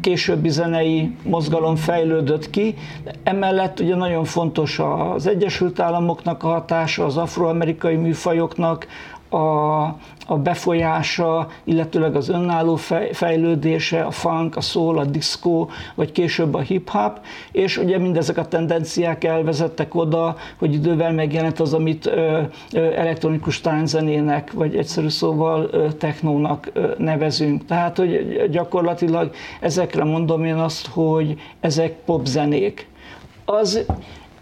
későbbi 0.00 0.48
zenei 0.48 1.14
mozgalom 1.22 1.76
fejlődött 1.76 2.50
ki. 2.50 2.74
Emellett 3.22 3.80
ugye 3.80 3.94
nagyon 3.94 4.24
fontos 4.24 4.80
az 5.14 5.26
Egyesült 5.26 5.80
Államoknak 5.80 6.42
a 6.42 6.48
hatása, 6.48 7.04
az 7.04 7.16
afroamerikai 7.16 7.96
műfajoknak, 7.96 8.86
a, 9.28 9.82
a 10.26 10.36
befolyása, 10.42 11.48
illetőleg 11.64 12.16
az 12.16 12.28
önálló 12.28 12.76
fejlődése, 13.12 14.02
a 14.02 14.10
funk, 14.10 14.56
a 14.56 14.60
soul, 14.60 14.98
a 14.98 15.04
disco, 15.04 15.66
vagy 15.94 16.12
később 16.12 16.54
a 16.54 16.60
hip-hop, 16.60 17.20
és 17.52 17.76
ugye 17.76 17.98
mindezek 17.98 18.38
a 18.38 18.48
tendenciák 18.48 19.24
elvezettek 19.24 19.94
oda, 19.94 20.36
hogy 20.58 20.74
idővel 20.74 21.12
megjelent 21.12 21.60
az, 21.60 21.74
amit 21.74 22.06
ö, 22.06 22.40
ö, 22.72 22.92
elektronikus 22.92 23.60
tánczenének, 23.60 24.52
vagy 24.52 24.76
egyszerű 24.76 25.08
szóval 25.08 25.68
ö, 25.70 25.92
technónak 25.92 26.70
ö, 26.72 26.92
nevezünk. 26.98 27.64
Tehát, 27.64 27.96
hogy 27.96 28.42
gyakorlatilag 28.50 29.30
ezekre 29.60 30.04
mondom 30.04 30.44
én 30.44 30.54
azt, 30.54 30.86
hogy 30.86 31.40
ezek 31.60 31.92
popzenék. 32.04 32.86
Az 33.44 33.84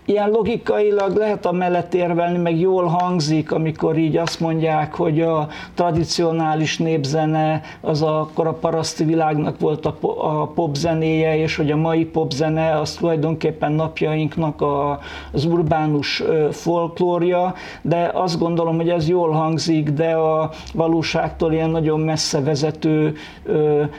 ilyen 0.07 0.31
logikailag 0.31 1.17
lehet 1.17 1.47
a 1.47 1.53
mellett 1.53 1.95
érvelni, 1.95 2.39
meg 2.39 2.61
jól 2.61 2.85
hangzik, 2.85 3.53
amikor 3.53 3.99
így 3.99 4.17
azt 4.17 4.41
mondják, 4.41 4.95
hogy 4.95 5.21
a 5.21 5.49
tradicionális 5.75 6.79
népzene 6.79 7.61
az 7.81 8.03
akkor 8.03 8.47
a 8.47 8.53
paraszti 8.53 9.05
világnak 9.05 9.61
volt 9.61 9.87
a, 9.87 9.97
a 10.19 10.47
popzenéje, 10.47 11.39
és 11.39 11.57
hogy 11.57 11.71
a 11.71 11.77
mai 11.77 12.05
popzene 12.05 12.79
az 12.79 12.95
tulajdonképpen 12.95 13.73
napjainknak 13.73 14.61
a, 14.61 14.99
az 15.33 15.45
urbánus 15.45 16.23
folklórja, 16.51 17.55
de 17.83 18.11
azt 18.15 18.39
gondolom, 18.39 18.77
hogy 18.77 18.89
ez 18.89 19.09
jól 19.09 19.31
hangzik, 19.31 19.91
de 19.91 20.11
a 20.13 20.51
valóságtól 20.75 21.53
ilyen 21.53 21.71
nagyon 21.71 22.01
messze 22.01 22.41
vezető 22.41 23.15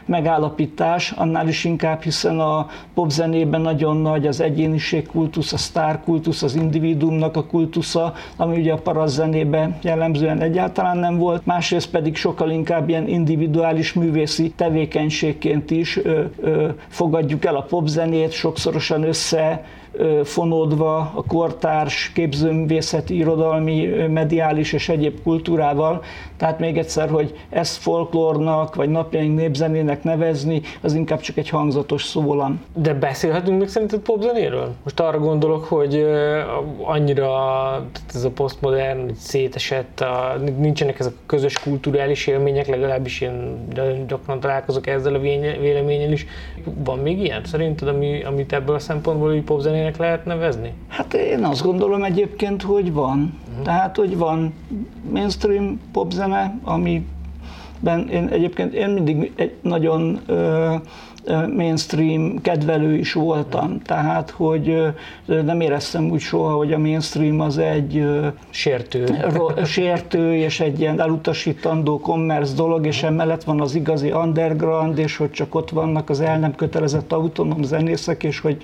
megállapítás, 0.05 1.11
annál 1.11 1.47
is 1.47 1.63
inkább, 1.63 2.01
hiszen 2.01 2.39
a 2.39 2.67
popzenében 2.93 3.61
nagyon 3.61 3.97
nagy 3.97 4.27
az 4.27 4.41
egyéniség 4.41 5.07
kultusz, 5.07 5.53
a 5.53 5.57
sztár 5.57 5.96
kultusz, 5.99 6.43
az 6.43 6.55
individuumnak 6.55 7.35
a 7.35 7.43
kultusza, 7.45 8.13
ami 8.35 8.57
ugye 8.57 8.73
a 8.73 8.77
parazzenében 8.77 9.77
jellemzően 9.81 10.41
egyáltalán 10.41 10.97
nem 10.97 11.17
volt, 11.17 11.45
másrészt 11.45 11.89
pedig 11.89 12.15
sokkal 12.15 12.49
inkább 12.49 12.89
ilyen 12.89 13.07
individuális 13.07 13.93
művészi 13.93 14.53
tevékenységként 14.55 15.71
is 15.71 15.97
ö, 15.97 16.23
ö, 16.39 16.69
fogadjuk 16.87 17.45
el 17.45 17.55
a 17.55 17.61
popzenét, 17.61 18.31
sokszorosan 18.31 19.03
össze 19.03 19.63
fonódva 20.23 20.97
a 20.97 21.23
kortárs 21.27 22.11
képzőművészeti, 22.13 23.17
irodalmi, 23.17 23.85
mediális 24.09 24.73
és 24.73 24.89
egyéb 24.89 25.21
kultúrával. 25.23 26.03
Tehát 26.37 26.59
még 26.59 26.77
egyszer, 26.77 27.09
hogy 27.09 27.35
ezt 27.49 27.77
folklórnak 27.77 28.75
vagy 28.75 28.89
napjaink 28.89 29.37
népzenének 29.37 30.03
nevezni, 30.03 30.61
az 30.81 30.93
inkább 30.93 31.19
csak 31.19 31.37
egy 31.37 31.49
hangzatos 31.49 32.03
szólam. 32.03 32.61
De 32.75 32.93
beszélhetünk 32.93 33.59
még 33.59 33.67
szerinted 33.67 33.99
popzenéről? 33.99 34.73
Most 34.83 34.99
arra 34.99 35.19
gondolok, 35.19 35.63
hogy 35.63 36.05
annyira 36.81 37.31
ez 38.13 38.23
a 38.23 38.29
posztmodern 38.29 39.11
szétesett, 39.19 40.05
nincsenek 40.57 40.99
ezek 40.99 41.13
a 41.15 41.21
közös 41.25 41.59
kulturális 41.59 42.27
élmények, 42.27 42.67
legalábbis 42.67 43.21
én 43.21 43.67
gyakran 44.07 44.39
találkozok 44.39 44.87
ezzel 44.87 45.13
a 45.13 45.19
véleményen 45.19 46.11
is. 46.11 46.25
Van 46.83 46.99
még 46.99 47.21
ilyen 47.21 47.41
szerinted, 47.45 47.87
ami, 47.87 48.23
amit 48.23 48.53
ebből 48.53 48.75
a 48.75 48.79
szempontból 48.79 49.41
popzenének 49.45 49.86
zenének 49.87 49.97
lehet 49.97 50.25
nevezni? 50.25 50.73
Hát 50.87 51.13
én 51.13 51.43
azt 51.43 51.63
gondolom 51.63 52.03
egyébként, 52.03 52.61
hogy 52.61 52.93
van. 52.93 53.39
Uh-huh. 53.49 53.63
Tehát, 53.63 53.95
hogy 53.95 54.17
van 54.17 54.53
mainstream 55.11 55.79
popzene, 55.91 56.59
amiben 56.63 58.09
én 58.09 58.27
egyébként 58.27 58.73
én 58.73 58.89
mindig 58.89 59.31
egy 59.35 59.55
nagyon 59.61 60.19
ö, 60.25 60.75
mainstream 61.55 62.41
kedvelő 62.41 62.95
is 62.95 63.13
voltam, 63.13 63.81
tehát 63.81 64.29
hogy 64.29 64.83
nem 65.25 65.61
éreztem 65.61 66.09
úgy 66.09 66.19
soha, 66.19 66.55
hogy 66.55 66.73
a 66.73 66.77
mainstream 66.77 67.39
az 67.39 67.57
egy 67.57 68.05
sértő, 68.49 69.05
sértő 69.65 70.35
és 70.35 70.59
egy 70.59 70.79
ilyen 70.79 71.01
elutasítandó 71.01 71.99
commerce 71.99 72.55
dolog, 72.55 72.85
és 72.85 73.03
emellett 73.03 73.43
van 73.43 73.61
az 73.61 73.75
igazi 73.75 74.11
underground, 74.11 74.97
és 74.97 75.17
hogy 75.17 75.31
csak 75.31 75.55
ott 75.55 75.69
vannak 75.69 76.09
az 76.09 76.21
el 76.21 76.39
nem 76.39 76.55
kötelezett 76.55 77.11
autonóm 77.11 77.63
zenészek, 77.63 78.23
és 78.23 78.39
hogy 78.39 78.57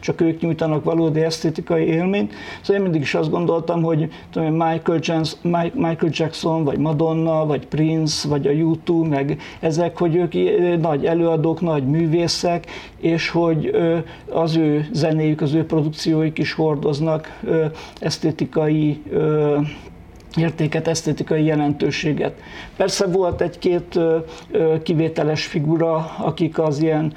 csak 0.00 0.20
ők 0.20 0.40
nyújtanak 0.40 0.84
valódi 0.84 1.20
esztétikai 1.20 1.86
élményt. 1.86 2.34
Szóval 2.60 2.76
én 2.76 2.82
mindig 2.82 3.00
is 3.00 3.14
azt 3.14 3.30
gondoltam, 3.30 3.82
hogy 3.82 4.08
tudom, 4.30 4.52
Michael, 4.52 4.98
Jackson, 5.00 5.70
Michael 5.74 6.12
Jackson, 6.12 6.64
vagy 6.64 6.78
Madonna, 6.78 7.46
vagy 7.46 7.66
Prince, 7.66 8.28
vagy 8.28 8.46
a 8.46 8.50
U2, 8.50 9.08
meg 9.08 9.38
ezek, 9.60 9.98
hogy 9.98 10.16
ők 10.16 10.32
nagy 10.80 11.04
előadók, 11.04 11.60
nagy 11.60 11.86
művészek, 11.86 12.08
művészek, 12.10 12.66
és 13.00 13.28
hogy 13.28 13.70
az 14.30 14.56
ő 14.56 14.88
zenéjük, 14.92 15.40
az 15.40 15.54
ő 15.54 15.64
produkcióik 15.64 16.38
is 16.38 16.52
hordoznak 16.52 17.40
esztétikai 18.00 19.02
értéket, 20.36 20.88
esztétikai 20.88 21.44
jelentőséget. 21.44 22.34
Persze 22.76 23.06
volt 23.06 23.40
egy-két 23.40 23.98
kivételes 24.82 25.46
figura, 25.46 26.10
akik 26.18 26.58
az 26.58 26.82
ilyen 26.82 27.12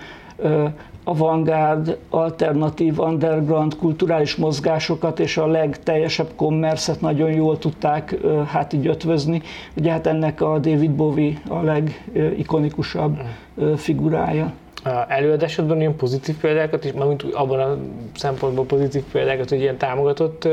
avantgárd, 1.04 1.98
alternatív, 2.10 3.00
underground 3.00 3.76
kulturális 3.76 4.36
mozgásokat 4.36 5.20
és 5.20 5.38
a 5.38 5.48
legteljesebb 5.48 6.30
kommerszet 6.36 7.02
nagyon 7.02 7.32
jól 7.32 7.58
tudták 7.58 8.16
hát 8.48 8.74
így 8.74 8.88
ötvözni. 8.88 9.42
Ugye 9.78 9.92
hát 9.92 10.08
ennek 10.08 10.42
a 10.42 10.60
David 10.60 10.92
Bowie 10.92 11.42
a 11.48 11.62
legikonikusabb 11.62 13.18
figurája 13.76 14.54
előadásodban 15.08 15.80
ilyen 15.80 15.96
pozitív 15.96 16.36
példákat 16.36 16.86
is, 16.86 16.92
mármint 16.92 17.24
abban 17.24 17.60
a 17.60 17.78
szempontból 18.16 18.66
pozitív 18.66 19.04
példákat, 19.12 19.50
hogy 19.50 19.60
ilyen 19.60 19.78
támogatott 19.78 20.48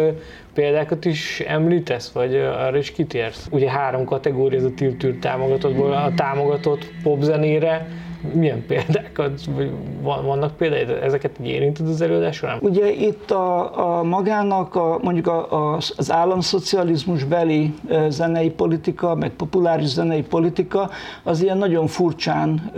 példákat 0.54 1.04
is 1.04 1.40
említesz, 1.40 2.10
vagy 2.10 2.36
arra 2.36 2.76
is 2.76 2.92
kitérsz? 2.92 3.48
Ugye 3.50 3.70
három 3.70 4.04
kategória, 4.04 4.58
ez 4.58 4.64
a 4.64 4.74
Tiltűr 4.74 5.18
támogatottból, 5.18 5.92
a 5.92 6.12
támogatott 6.14 6.86
popzenére, 7.02 7.86
milyen 8.32 8.66
példákat, 8.66 9.44
vagy 9.44 9.70
vannak 10.02 10.56
példáid, 10.56 10.88
ezeket 10.88 11.38
érinted 11.38 11.88
az 11.88 12.00
előadás 12.00 12.36
során? 12.36 12.58
Ugye 12.60 12.90
itt 12.90 13.30
a, 13.30 13.98
a 13.98 14.02
magának, 14.02 14.74
a, 14.74 14.98
mondjuk 15.02 15.26
a, 15.26 15.72
a, 15.72 15.76
az 15.96 16.12
államszocializmus 16.12 17.24
beli 17.24 17.74
zenei 18.08 18.50
politika, 18.50 19.14
meg 19.14 19.30
populáris 19.30 19.88
zenei 19.88 20.22
politika, 20.22 20.90
az 21.22 21.42
ilyen 21.42 21.58
nagyon 21.58 21.86
furcsán, 21.86 22.72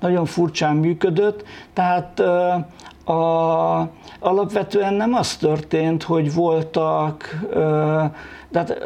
nagyon 0.00 0.24
furcsán 0.24 0.76
működött, 0.76 1.44
tehát 1.72 2.22
a, 3.10 3.88
alapvetően 4.18 4.94
nem 4.94 5.14
az 5.14 5.36
történt, 5.36 6.02
hogy 6.02 6.34
voltak 6.34 7.40
tehát, 8.50 8.78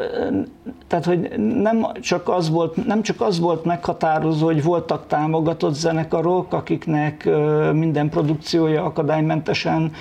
tehát, 0.87 1.05
hogy 1.05 1.39
nem 1.39 1.87
csak, 2.01 2.29
az 2.29 2.49
volt, 2.49 2.85
nem 2.85 3.01
csak 3.01 3.21
az 3.21 3.39
volt 3.39 3.65
meghatározó, 3.65 4.45
hogy 4.45 4.63
voltak 4.63 5.07
támogatott 5.07 5.73
zenekarok, 5.73 6.53
akiknek 6.53 7.29
minden 7.73 8.09
produkciója 8.09 8.83
akadálymentesen 8.83 9.91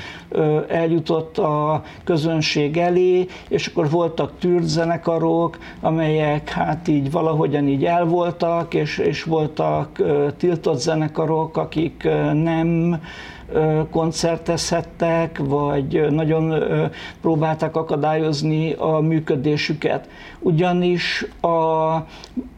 eljutott 0.68 1.38
a 1.38 1.82
közönség 2.04 2.76
elé, 2.76 3.26
és 3.48 3.66
akkor 3.66 3.90
voltak 3.90 4.38
tűrt 4.38 4.66
zenekarok, 4.66 5.58
amelyek 5.80 6.48
hát 6.48 6.88
így 6.88 7.10
valahogyan 7.10 7.68
így 7.68 7.84
elvoltak, 7.84 8.74
és, 8.74 8.98
és 8.98 9.22
voltak 9.22 10.02
tiltott 10.36 10.78
zenekarok, 10.78 11.56
akik 11.56 12.08
nem 12.32 13.00
koncertezhettek, 13.90 15.38
vagy 15.38 16.10
nagyon 16.10 16.54
próbálták 17.20 17.76
akadályozni 17.76 18.72
a 18.72 19.00
működésüket. 19.00 20.08
Ugyanis 20.38 21.26
a 21.40 22.06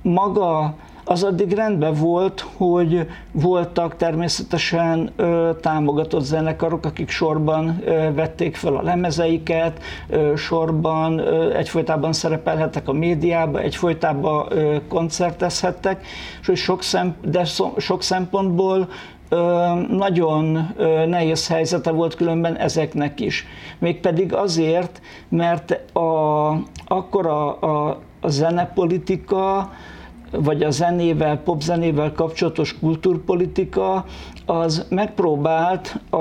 maga 0.02 0.74
az 1.08 1.22
addig 1.22 1.52
rendben 1.52 1.94
volt, 1.94 2.46
hogy 2.56 3.06
voltak 3.32 3.96
természetesen 3.96 5.10
ö, 5.16 5.50
támogatott 5.60 6.24
zenekarok, 6.24 6.84
akik 6.84 7.10
sorban 7.10 7.82
ö, 7.84 8.12
vették 8.14 8.56
fel 8.56 8.76
a 8.76 8.82
lemezeiket, 8.82 9.82
ö, 10.08 10.32
sorban 10.36 11.18
ö, 11.18 11.54
egyfolytában 11.54 12.12
szerepelhettek 12.12 12.88
a 12.88 12.92
médiában, 12.92 13.60
egyfolytában 13.60 14.46
ö, 14.50 14.76
koncertezhettek, 14.88 16.06
és 16.40 16.46
hogy 16.46 16.56
sok, 16.56 16.82
szem, 16.82 17.16
de 17.22 17.44
sok 17.76 18.02
szempontból 18.02 18.88
nagyon 19.88 20.74
nehéz 21.06 21.48
helyzete 21.48 21.90
volt 21.90 22.14
különben 22.14 22.56
ezeknek 22.56 23.20
is. 23.20 23.46
Mégpedig 23.78 24.34
azért, 24.34 25.00
mert 25.28 25.70
a, 25.96 26.48
akkor 26.86 27.26
a, 27.26 27.62
a, 27.62 28.00
a 28.20 28.28
zenepolitika, 28.28 29.72
vagy 30.30 30.62
a 30.62 30.70
zenével, 30.70 31.38
popzenével 31.38 32.12
kapcsolatos 32.12 32.78
kultúrpolitika, 32.78 34.04
az 34.46 34.86
megpróbált 34.88 36.00
a, 36.10 36.16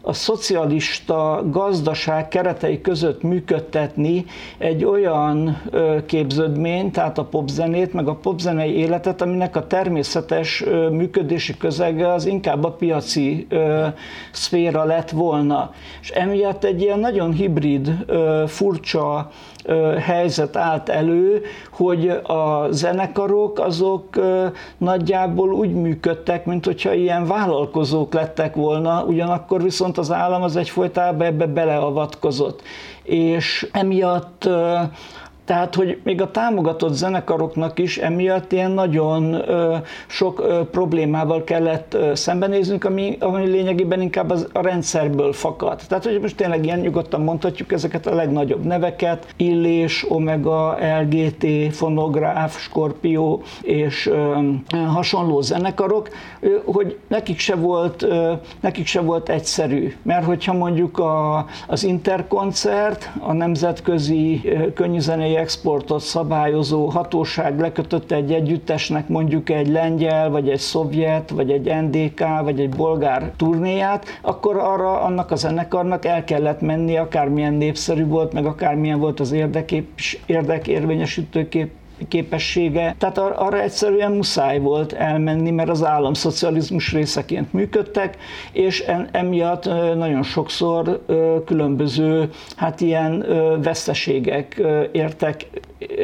a 0.00 0.12
szocialista 0.12 1.42
gazdaság 1.50 2.28
keretei 2.28 2.80
között 2.80 3.22
működtetni 3.22 4.24
egy 4.58 4.84
olyan 4.84 5.62
képződményt, 6.06 6.92
tehát 6.92 7.18
a 7.18 7.24
popzenét, 7.24 7.92
meg 7.92 8.08
a 8.08 8.14
popzenei 8.14 8.74
életet, 8.76 9.22
aminek 9.22 9.56
a 9.56 9.66
természetes 9.66 10.64
működési 10.90 11.56
közege 11.56 12.12
az 12.12 12.26
inkább 12.26 12.64
a 12.64 12.70
piaci 12.70 13.46
szféra 14.32 14.84
lett 14.84 15.10
volna. 15.10 15.70
És 16.00 16.10
emiatt 16.10 16.64
egy 16.64 16.80
ilyen 16.80 16.98
nagyon 16.98 17.32
hibrid, 17.32 17.96
furcsa 18.46 19.30
helyzet 20.00 20.56
állt 20.56 20.88
elő, 20.88 21.42
hogy 21.72 22.08
a 22.08 22.66
zenekarok 22.70 23.58
azok 23.58 24.04
nagyjából 24.78 25.52
úgy 25.52 25.72
működtek, 25.72 26.44
mint 26.44 26.64
hogyha 26.64 26.92
ilyen 26.92 27.26
vállalkozók 27.26 28.12
lettek 28.14 28.54
volna, 28.54 29.04
ugyanakkor 29.04 29.62
viszont 29.62 29.98
az 29.98 30.12
állam 30.12 30.42
az 30.42 30.56
egyfolytában 30.56 31.26
ebbe 31.26 31.46
beleavatkozott. 31.46 32.62
És 33.02 33.68
emiatt 33.72 34.48
tehát, 35.48 35.74
hogy 35.74 35.98
még 36.02 36.20
a 36.20 36.30
támogatott 36.30 36.92
zenekaroknak 36.92 37.78
is 37.78 37.98
emiatt 37.98 38.52
ilyen 38.52 38.70
nagyon 38.70 39.32
ö, 39.32 39.76
sok 40.06 40.40
ö, 40.40 40.60
problémával 40.70 41.44
kellett 41.44 41.94
ö, 41.94 42.14
szembenéznünk, 42.14 42.84
ami, 42.84 43.16
ami 43.20 43.46
lényegében 43.46 44.00
inkább 44.00 44.30
az, 44.30 44.48
a 44.52 44.60
rendszerből 44.60 45.32
fakad. 45.32 45.80
Tehát, 45.88 46.04
hogy 46.04 46.20
most 46.20 46.36
tényleg 46.36 46.64
ilyen 46.64 46.78
nyugodtan 46.78 47.20
mondhatjuk 47.20 47.72
ezeket 47.72 48.06
a 48.06 48.14
legnagyobb 48.14 48.64
neveket, 48.64 49.26
Illés, 49.36 50.06
Omega, 50.08 50.78
LGT, 51.00 51.74
Fonográf, 51.74 52.58
Scorpio 52.58 53.40
és 53.62 54.06
ö, 54.06 54.38
hasonló 54.86 55.40
zenekarok, 55.40 56.08
ö, 56.40 56.48
hogy 56.64 56.98
nekik 57.08 57.38
se 57.38 57.54
volt, 57.54 58.02
ö, 58.02 58.32
nekik 58.60 58.86
se 58.86 59.00
volt 59.00 59.28
egyszerű. 59.28 59.94
Mert 60.02 60.24
hogyha 60.24 60.52
mondjuk 60.52 60.98
a, 60.98 61.46
az 61.66 61.84
Interkoncert, 61.84 63.10
a 63.20 63.32
nemzetközi 63.32 64.40
könnyűzenei 64.74 65.36
exportot 65.38 66.00
szabályozó 66.00 66.86
hatóság 66.86 67.60
lekötött 67.60 68.10
egy 68.12 68.32
együttesnek 68.32 69.08
mondjuk 69.08 69.50
egy 69.50 69.68
lengyel, 69.68 70.30
vagy 70.30 70.48
egy 70.48 70.58
szovjet, 70.58 71.30
vagy 71.30 71.50
egy 71.50 71.72
NDK, 71.82 72.24
vagy 72.42 72.60
egy 72.60 72.68
bolgár 72.68 73.32
turnéját, 73.36 74.18
akkor 74.22 74.56
arra 74.56 75.00
annak 75.00 75.30
a 75.30 75.36
zenekarnak 75.36 76.04
el 76.04 76.24
kellett 76.24 76.60
menni, 76.60 76.96
akármilyen 76.96 77.54
népszerű 77.54 78.06
volt, 78.06 78.32
meg 78.32 78.46
akármilyen 78.46 78.98
volt 78.98 79.20
az 79.20 79.32
érdekép, 79.32 79.88
érdekérvényesítő 80.26 81.48
kép, 81.48 81.70
képessége. 82.08 82.94
Tehát 82.98 83.18
ar- 83.18 83.36
arra 83.36 83.60
egyszerűen 83.60 84.12
muszáj 84.12 84.58
volt 84.58 84.92
elmenni, 84.92 85.50
mert 85.50 85.68
az 85.68 85.84
államszocializmus 85.84 86.92
részeként 86.92 87.52
működtek, 87.52 88.16
és 88.52 88.80
en- 88.80 89.08
emiatt 89.12 89.64
nagyon 89.96 90.22
sokszor 90.22 91.04
különböző, 91.46 92.28
hát 92.56 92.80
ilyen 92.80 93.24
veszteségek 93.62 94.62
értek 94.92 95.46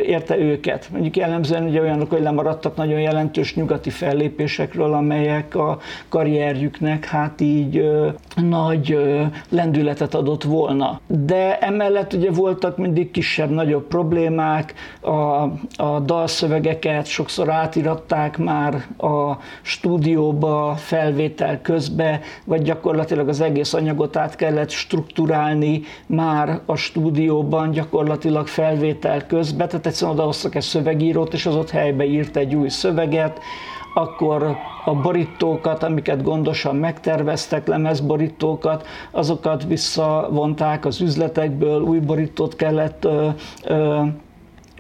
érte 0.07 0.39
őket. 0.39 0.89
Mondjuk 0.93 1.17
jellemzően 1.17 1.65
ugye 1.65 1.81
olyanok, 1.81 2.11
hogy 2.11 2.23
lemaradtak 2.23 2.77
nagyon 2.77 3.01
jelentős 3.01 3.55
nyugati 3.55 3.91
fellépésekről, 3.91 4.93
amelyek 4.93 5.55
a 5.55 5.79
karrierjüknek 6.09 7.05
hát 7.05 7.41
így 7.41 7.77
ö, 7.77 8.09
nagy 8.37 8.93
ö, 8.93 9.23
lendületet 9.49 10.15
adott 10.15 10.43
volna. 10.43 11.01
De 11.07 11.59
emellett 11.59 12.13
ugye 12.13 12.31
voltak 12.31 12.77
mindig 12.77 13.11
kisebb-nagyobb 13.11 13.87
problémák, 13.87 14.75
a, 15.01 15.11
a 15.77 16.01
dalszövegeket 16.05 17.07
sokszor 17.07 17.51
átiratták 17.51 18.39
már 18.39 18.75
a 18.99 19.39
stúdióba 19.63 20.75
felvétel 20.77 21.61
közbe, 21.61 22.21
vagy 22.45 22.63
gyakorlatilag 22.63 23.29
az 23.29 23.41
egész 23.41 23.75
anyagot 23.75 24.17
át 24.17 24.37
kellett 24.37 24.71
strukturálni 24.71 25.83
már 26.07 26.61
a 26.67 26.77
stúdióban, 26.77 27.71
gyakorlatilag 27.71 28.47
felvétel 28.47 29.27
közben, 29.27 29.64
tehát 29.67 29.87
egyszerűen 29.87 30.17
odahoztak 30.17 30.55
egy 30.55 30.63
szövegírót, 30.63 31.33
és 31.33 31.47
az 31.47 31.57
ott 31.57 31.71
helybe 31.71 32.05
írt 32.05 32.37
egy 32.37 32.55
új 32.55 32.69
szöveget, 32.69 33.41
akkor 33.95 34.57
a 34.85 34.95
borítókat, 34.95 35.83
amiket 35.83 36.23
gondosan 36.23 36.77
megterveztek, 36.77 37.67
lemezborítókat, 37.67 38.87
azokat 39.11 39.65
visszavonták 39.65 40.85
az 40.85 41.01
üzletekből, 41.01 41.81
új 41.81 41.99
borítót 41.99 42.57
kellett 42.57 43.05
ö, 43.05 43.29
ö, 43.65 44.03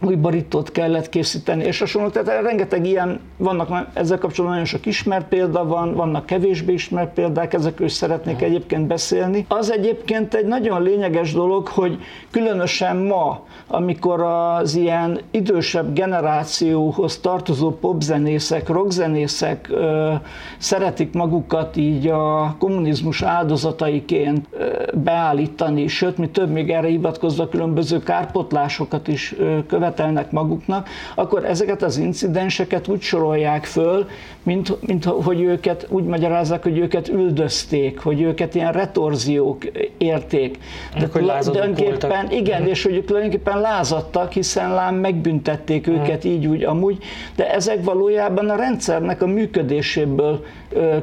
új 0.05 0.15
barítót 0.15 0.73
kellett 0.73 1.09
készíteni, 1.09 1.65
és 1.65 1.79
hasonló. 1.79 2.09
Tehát 2.09 2.43
rengeteg 2.43 2.87
ilyen, 2.87 3.21
vannak 3.37 3.89
ezzel 3.93 4.19
kapcsolatban 4.19 4.59
nagyon 4.59 4.65
sok 4.65 4.87
ismert 4.87 5.29
példa 5.29 5.67
van, 5.67 5.95
vannak 5.95 6.27
kevésbé 6.27 6.73
ismert 6.73 7.13
példák, 7.15 7.55
ezekről 7.55 7.87
is 7.87 7.93
szeretnék 7.93 8.43
egyébként 8.43 8.87
beszélni. 8.87 9.45
Az 9.49 9.73
egyébként 9.73 10.35
egy 10.35 10.47
nagyon 10.47 10.83
lényeges 10.83 11.33
dolog, 11.33 11.69
hogy 11.69 11.99
különösen 12.31 12.97
ma, 12.97 13.43
amikor 13.67 14.21
az 14.23 14.75
ilyen 14.75 15.21
idősebb 15.31 15.95
generációhoz 15.95 17.19
tartozó 17.19 17.71
popzenészek, 17.71 18.69
rockzenészek 18.69 19.69
ö, 19.71 20.13
szeretik 20.59 21.13
magukat 21.13 21.77
így 21.77 22.07
a 22.07 22.55
kommunizmus 22.59 23.23
áldozataiként 23.23 24.47
ö, 24.51 24.87
beállítani, 24.95 25.87
sőt, 25.87 26.19
mi 26.19 26.29
több 26.29 26.51
még 26.51 26.71
erre 26.71 26.89
hivatkozva 26.89 27.49
különböző 27.49 27.99
kárpotlásokat 27.99 29.09
is 29.09 29.35
ö, 29.39 29.59
követelnek 29.95 30.31
maguknak, 30.31 30.89
akkor 31.15 31.45
ezeket 31.45 31.83
az 31.83 31.97
incidenseket 31.97 32.89
úgy 32.89 33.01
sorolják 33.01 33.65
föl, 33.65 34.07
mint, 34.43 34.87
mint 34.87 35.05
hogy 35.05 35.41
őket 35.41 35.87
úgy 35.89 36.05
magyarázzák, 36.05 36.63
hogy 36.63 36.79
őket 36.79 37.09
üldözték, 37.09 37.99
hogy 37.99 38.21
őket 38.21 38.55
ilyen 38.55 38.73
retorziók 38.73 39.65
érték. 39.99 40.59
De 40.99 41.09
tulajdonképpen, 41.09 42.31
igen, 42.31 42.63
mm. 42.63 42.67
és 42.67 42.83
hogy 42.83 42.95
ők 42.95 43.05
tulajdonképpen 43.05 43.61
lázadtak, 43.61 44.33
hiszen 44.33 44.75
lám 44.75 44.95
megbüntették 44.95 45.91
mm. 45.91 45.95
őket 45.95 46.25
így 46.25 46.47
úgy 46.47 46.65
amúgy, 46.65 46.99
de 47.37 47.53
ezek 47.53 47.85
valójában 47.85 48.51
a 48.51 48.57
rendszernek 48.57 49.23
a 49.23 49.27
működéséből 49.27 50.45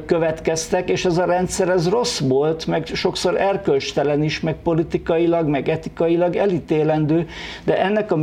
következtek, 0.06 0.90
és 0.90 1.04
ez 1.04 1.18
a 1.18 1.24
rendszer 1.24 1.68
ez 1.68 1.88
rossz 1.88 2.20
volt, 2.20 2.66
meg 2.66 2.86
sokszor 2.86 3.40
erkölcstelen 3.40 4.22
is, 4.22 4.40
meg 4.40 4.56
politikailag, 4.62 5.48
meg 5.48 5.68
etikailag 5.68 6.36
elítélendő, 6.36 7.26
de 7.64 7.82
ennek 7.82 8.12
a 8.12 8.16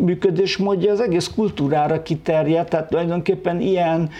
működésmódja 0.00 0.92
az 0.92 1.00
egész 1.00 1.30
kultúrára 1.34 2.02
kiterjedt, 2.02 2.68
tehát 2.68 2.88
tulajdonképpen 2.88 3.60
ilyen 3.60 4.10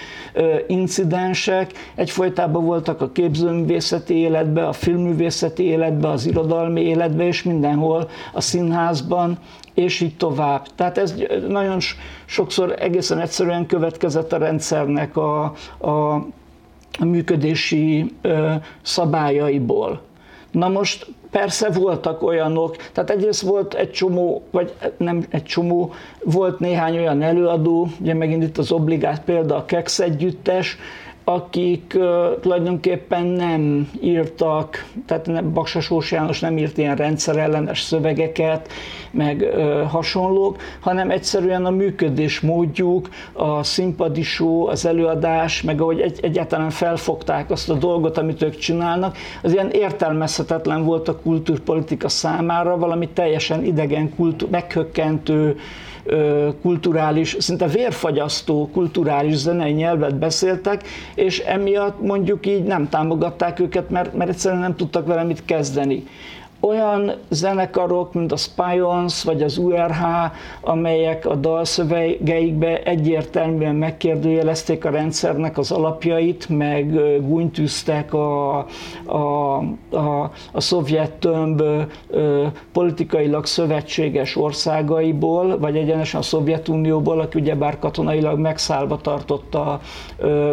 incidensek 0.66 1.70
egyfolytában 1.94 2.64
voltak 2.64 3.00
a 3.00 3.12
képzőművészeti 3.12 4.14
életbe, 4.14 4.66
a 4.66 4.72
filmművészeti 4.72 5.62
életbe, 5.62 6.08
az 6.08 6.26
irodalmi 6.26 6.80
életbe, 6.80 7.26
és 7.26 7.42
mindenhol 7.42 8.08
a 8.32 8.40
színházban, 8.40 9.38
és 9.74 10.00
így 10.00 10.16
tovább. 10.16 10.66
Tehát 10.74 10.98
ez 10.98 11.14
nagyon 11.48 11.78
sokszor 12.24 12.74
egészen 12.78 13.20
egyszerűen 13.20 13.66
következett 13.66 14.32
a 14.32 14.38
rendszernek 14.38 15.16
a, 15.16 15.42
a 15.78 16.26
a 16.98 17.04
működési 17.04 18.12
szabályaiból. 18.82 20.00
Na 20.50 20.68
most 20.68 21.06
persze 21.36 21.70
voltak 21.70 22.22
olyanok, 22.22 22.76
tehát 22.92 23.10
egyrészt 23.10 23.40
volt 23.40 23.74
egy 23.74 23.90
csomó, 23.90 24.42
vagy 24.50 24.72
nem 24.96 25.24
egy 25.30 25.42
csomó, 25.42 25.92
volt 26.24 26.58
néhány 26.58 26.98
olyan 26.98 27.22
előadó, 27.22 27.88
ugye 28.00 28.14
megint 28.14 28.42
itt 28.42 28.58
az 28.58 28.72
obligát 28.72 29.22
példa 29.24 29.56
a 29.56 29.64
Kex 29.64 29.98
együttes, 29.98 30.78
akik 31.28 31.98
tulajdonképpen 32.40 33.26
nem 33.26 33.90
írtak, 34.00 34.84
tehát 35.06 35.26
nem, 35.26 35.52
Baksas 35.52 36.10
János 36.10 36.40
nem 36.40 36.58
írt 36.58 36.78
ilyen 36.78 36.96
rendszerellenes 36.96 37.80
szövegeket, 37.80 38.72
meg 39.10 39.46
hasonlók, 39.88 40.56
hanem 40.80 41.10
egyszerűen 41.10 41.64
a 41.64 41.70
működés 41.70 42.40
módjuk, 42.40 43.08
a 43.32 43.62
színpadi 43.62 44.22
show, 44.22 44.66
az 44.66 44.86
előadás, 44.86 45.62
meg 45.62 45.80
ahogy 45.80 46.00
egy, 46.00 46.18
egyáltalán 46.22 46.70
felfogták 46.70 47.50
azt 47.50 47.70
a 47.70 47.74
dolgot, 47.74 48.18
amit 48.18 48.42
ők 48.42 48.56
csinálnak, 48.56 49.16
az 49.42 49.52
ilyen 49.52 49.70
értelmezhetetlen 49.70 50.84
volt 50.84 51.08
a 51.08 51.20
kultúrpolitika 51.20 52.08
számára, 52.08 52.78
valami 52.78 53.08
teljesen 53.08 53.64
idegen, 53.64 54.14
kultúr, 54.14 54.48
meghökkentő, 54.50 55.56
kulturális, 56.62 57.36
szinte 57.38 57.66
vérfagyasztó 57.66 58.68
kulturális 58.72 59.34
zenei 59.34 59.72
nyelvet 59.72 60.18
beszéltek, 60.18 60.82
és 61.14 61.38
emiatt 61.38 62.00
mondjuk 62.00 62.46
így 62.46 62.62
nem 62.62 62.88
támogatták 62.88 63.60
őket, 63.60 63.90
mert, 63.90 64.14
mert 64.14 64.30
egyszerűen 64.30 64.60
nem 64.60 64.76
tudtak 64.76 65.06
vele 65.06 65.22
mit 65.22 65.44
kezdeni 65.44 66.04
olyan 66.60 67.12
zenekarok, 67.28 68.12
mint 68.14 68.32
a 68.32 68.36
Spions 68.36 69.24
vagy 69.24 69.42
az 69.42 69.58
URH, 69.58 70.02
amelyek 70.60 71.26
a 71.26 71.34
dalszövegeikbe 71.34 72.82
egyértelműen 72.82 73.74
megkérdőjelezték 73.74 74.84
a 74.84 74.90
rendszernek 74.90 75.58
az 75.58 75.70
alapjait, 75.70 76.48
meg 76.48 76.94
gúnytűztek 77.26 78.14
a, 78.14 78.58
a, 79.04 79.56
a, 79.90 80.30
a 80.52 80.60
szovjet 80.60 81.12
tömb 81.12 81.62
politikailag 82.72 83.46
szövetséges 83.46 84.36
országaiból, 84.36 85.58
vagy 85.58 85.76
egyenesen 85.76 86.20
a 86.20 86.22
Szovjetunióból, 86.22 87.20
aki 87.20 87.40
ugyebár 87.40 87.78
katonailag 87.78 88.38
megszállva 88.38 88.96
tartotta 88.96 89.80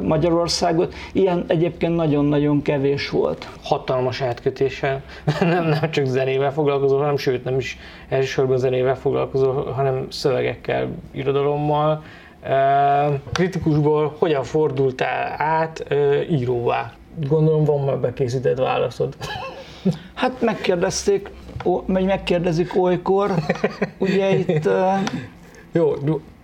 Magyarországot. 0.01 0.93
Ilyen 1.13 1.43
egyébként 1.47 1.95
nagyon-nagyon 1.95 2.61
kevés 2.61 3.09
volt. 3.09 3.49
Hatalmas 3.63 4.21
átkötéssel, 4.21 5.01
nem, 5.39 5.67
nem 5.67 5.89
csak 5.93 6.05
zenével 6.05 6.53
foglalkozol, 6.53 6.99
hanem 6.99 7.17
sőt 7.17 7.43
nem 7.43 7.57
is 7.57 7.77
elsősorban 8.09 8.57
zenével 8.57 8.95
foglalkozol, 8.95 9.71
hanem 9.71 10.05
szövegekkel, 10.09 10.89
irodalommal. 11.11 12.03
Kritikusból 13.31 14.15
hogyan 14.19 14.43
fordultál 14.43 15.35
át 15.37 15.85
íróvá? 16.29 16.93
Gondolom 17.27 17.63
van 17.63 17.83
már 17.83 17.97
bekészített 17.97 18.57
válaszod. 18.57 19.15
Hát 20.13 20.41
megkérdezték, 20.41 21.29
vagy 21.85 22.05
megkérdezik 22.05 22.81
olykor, 22.81 23.31
ugye 23.97 24.35
itt... 24.35 24.69
Jó, 25.71 25.93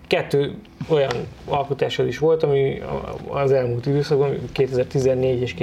kettő 0.06 0.54
olyan 0.88 1.12
alkotásod 1.48 2.06
is 2.06 2.18
volt, 2.18 2.42
ami 2.42 2.82
az 3.28 3.52
elmúlt 3.52 3.86
időszakban, 3.86 4.36
2014 4.52 5.40
és 5.40 5.54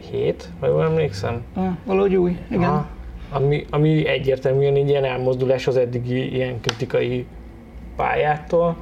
2017, 0.00 0.48
ha 0.60 0.66
jól 0.66 0.82
emlékszem? 0.82 1.42
Ah, 1.54 1.66
valahogy 1.84 2.16
új, 2.16 2.36
igen. 2.50 2.62
Aha, 2.62 2.86
ami, 3.30 3.66
ami 3.70 4.06
egyértelműen 4.06 4.74
egy 4.74 4.88
ilyen 4.88 5.04
elmozdulás 5.04 5.66
az 5.66 5.76
eddigi 5.76 6.34
ilyen 6.34 6.60
kritikai 6.60 7.26
pályától. 7.96 8.76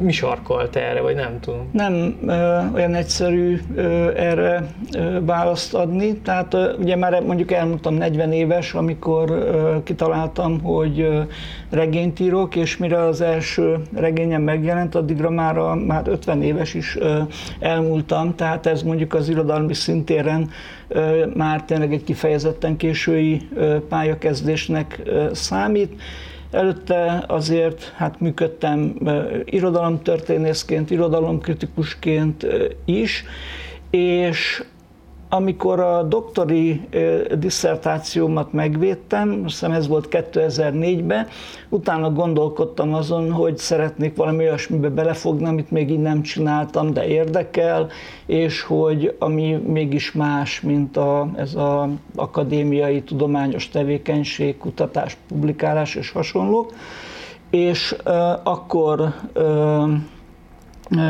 Mi 0.00 0.12
sarkolt 0.12 0.76
erre, 0.76 1.00
vagy 1.00 1.14
nem 1.14 1.40
tudom? 1.40 1.68
Nem 1.72 2.18
ö, 2.26 2.58
olyan 2.74 2.94
egyszerű 2.94 3.58
ö, 3.74 4.10
erre 4.16 4.66
ö, 4.92 5.24
választ 5.24 5.74
adni. 5.74 6.14
Tehát 6.14 6.54
ö, 6.54 6.72
ugye 6.78 6.96
már 6.96 7.22
mondjuk 7.22 7.52
elmúltam 7.52 7.94
40 7.94 8.32
éves, 8.32 8.74
amikor 8.74 9.30
ö, 9.30 9.76
kitaláltam, 9.84 10.60
hogy 10.60 11.00
ö, 11.00 11.20
regényt 11.70 12.20
írok, 12.20 12.56
és 12.56 12.76
mire 12.76 12.98
az 12.98 13.20
első 13.20 13.76
regényem 13.94 14.42
megjelent, 14.42 14.94
addigra 14.94 15.30
már, 15.30 15.58
a, 15.58 15.74
már 15.74 16.08
50 16.08 16.42
éves 16.42 16.74
is 16.74 16.96
ö, 16.96 17.20
elmúltam, 17.60 18.34
tehát 18.34 18.66
ez 18.66 18.82
mondjuk 18.82 19.14
az 19.14 19.28
irodalmi 19.28 19.74
szintéren 19.74 20.50
ö, 20.88 21.26
már 21.34 21.62
tényleg 21.62 21.92
egy 21.92 22.04
kifejezetten 22.04 22.76
késői 22.76 23.48
ö, 23.54 23.76
pályakezdésnek 23.88 25.00
ö, 25.04 25.26
számít 25.32 26.00
Előtte 26.50 27.24
azért 27.26 27.92
hát 27.96 28.20
működtem 28.20 28.94
irodalomtörténészként, 29.44 30.90
irodalomkritikusként 30.90 32.46
is, 32.84 33.24
és 33.90 34.62
amikor 35.28 35.80
a 35.80 36.02
doktori 36.02 36.88
diszertációmat 37.38 38.52
megvédtem, 38.52 39.42
azt 39.44 39.52
hiszem 39.52 39.72
ez 39.72 39.88
volt 39.88 40.08
2004-ben, 40.10 41.26
utána 41.68 42.10
gondolkodtam 42.10 42.94
azon, 42.94 43.32
hogy 43.32 43.58
szeretnék 43.58 44.16
valami 44.16 44.44
olyasmibe 44.44 44.88
belefogni, 44.88 45.46
amit 45.46 45.70
még 45.70 45.90
így 45.90 46.00
nem 46.00 46.22
csináltam, 46.22 46.92
de 46.92 47.06
érdekel, 47.06 47.88
és 48.26 48.62
hogy 48.62 49.16
ami 49.18 49.52
mégis 49.66 50.12
más, 50.12 50.60
mint 50.60 50.96
a, 50.96 51.28
ez 51.36 51.54
az 51.54 51.88
akadémiai 52.14 53.02
tudományos 53.02 53.68
tevékenység, 53.68 54.58
kutatás, 54.58 55.16
publikálás 55.28 55.94
és 55.94 56.10
hasonlók. 56.10 56.72
És 57.50 57.96
uh, 58.04 58.14
akkor 58.42 59.14
uh, 59.34 59.90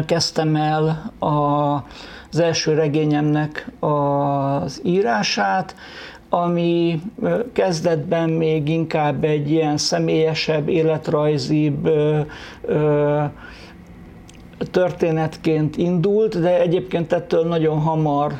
kezdtem 0.06 0.56
el 0.56 1.12
a 1.18 1.82
az 2.32 2.38
első 2.38 2.74
regényemnek 2.74 3.70
az 3.80 4.80
írását, 4.84 5.74
ami 6.30 7.00
kezdetben 7.52 8.30
még 8.30 8.68
inkább 8.68 9.24
egy 9.24 9.50
ilyen 9.50 9.76
személyesebb, 9.76 10.68
életrajzibb 10.68 11.88
történetként 14.70 15.76
indult, 15.76 16.40
de 16.40 16.60
egyébként 16.60 17.12
ettől 17.12 17.46
nagyon 17.46 17.78
hamar 17.78 18.32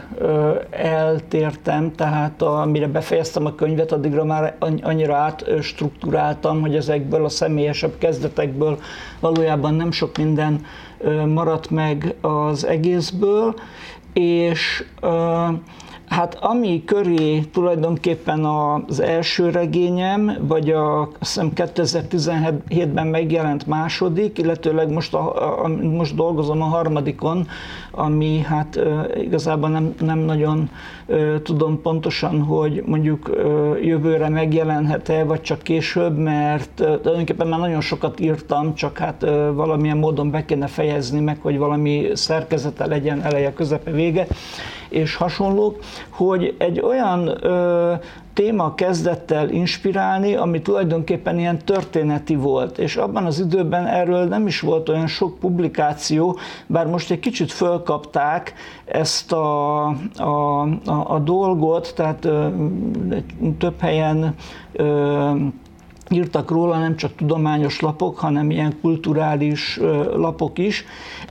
eltértem, 0.71 1.93
tehát 1.95 2.43
amire 2.43 2.87
befejeztem 2.87 3.47
a 3.47 3.55
könyvet, 3.55 3.93
addigra 3.93 4.25
már 4.25 4.57
annyira 4.83 5.17
átstruktúráltam, 5.17 6.61
hogy 6.61 6.77
ezekből 6.77 7.25
a 7.25 7.29
személyesebb 7.29 7.99
kezdetekből 7.99 8.79
valójában 9.21 9.75
nem 9.75 9.91
sok 9.91 10.17
minden 10.17 10.65
maradt 11.27 11.71
meg 11.71 12.15
az 12.21 12.65
egészből, 12.65 13.55
és 14.13 14.85
Hát 16.09 16.35
ami 16.41 16.85
köré 16.85 17.41
tulajdonképpen 17.41 18.45
az 18.45 19.01
első 19.01 19.51
regényem, 19.51 20.37
vagy 20.41 20.71
a 20.71 21.09
hiszem 21.19 21.53
2017-ben 21.55 23.07
megjelent 23.07 23.67
második, 23.67 24.39
illetőleg 24.39 24.93
most, 24.93 25.15
a, 25.15 25.65
a, 25.65 25.69
most 25.69 26.15
dolgozom 26.15 26.63
a 26.63 26.65
harmadikon, 26.65 27.47
ami 27.99 28.39
hát 28.39 28.81
igazából 29.21 29.69
nem, 29.69 29.95
nem 30.01 30.19
nagyon 30.19 30.71
tudom 31.43 31.83
pontosan, 31.83 32.43
hogy 32.43 32.83
mondjuk 32.87 33.31
jövőre 33.83 34.29
megjelenhet-e, 34.29 35.25
vagy 35.25 35.41
csak 35.41 35.63
később, 35.63 36.17
mert 36.19 36.71
tulajdonképpen 36.75 37.47
már 37.47 37.59
nagyon 37.61 37.81
sokat 37.81 38.21
írtam, 38.21 38.75
csak 38.75 38.99
hát 38.99 39.21
valamilyen 39.55 39.99
módon 39.99 40.31
be 40.31 40.45
kéne 40.45 40.67
fejezni 40.67 41.21
meg, 41.21 41.39
hogy 41.41 41.59
valami 41.59 42.07
szerkezete 42.13 42.87
legyen 42.87 43.23
eleje, 43.23 43.53
közepe, 43.53 43.91
vége, 43.91 44.27
és 44.89 45.15
hasonlók, 45.15 45.79
hogy 46.09 46.55
egy 46.59 46.81
olyan 46.81 47.39
téma 48.39 48.75
kezdett 48.75 49.31
el 49.31 49.51
inspirálni, 49.51 50.35
ami 50.35 50.63
tulajdonképpen 50.63 51.39
ilyen 51.39 51.59
történeti 51.59 52.35
volt, 52.35 52.79
és 52.79 52.97
abban 52.97 53.25
az 53.25 53.41
időben 53.41 53.87
erről 53.87 54.25
nem 54.25 54.47
is 54.47 54.61
volt 54.61 54.89
olyan 54.89 55.07
sok 55.07 55.39
publikáció, 55.39 56.39
bár 56.67 56.87
most 56.87 57.11
egy 57.11 57.19
kicsit 57.19 57.53
fölkapták 57.53 58.53
ezt 58.85 59.33
a, 59.33 59.87
a, 60.17 60.61
a, 60.85 61.15
a 61.15 61.19
dolgot, 61.19 61.93
tehát 61.97 62.25
ö, 62.25 62.49
több 63.59 63.81
helyen 63.81 64.35
ö, 64.73 65.31
írtak 66.11 66.51
róla 66.51 66.79
nem 66.79 66.97
csak 66.97 67.15
tudományos 67.15 67.81
lapok, 67.81 68.19
hanem 68.19 68.51
ilyen 68.51 68.81
kulturális 68.81 69.81
lapok 70.17 70.59
is. 70.59 70.85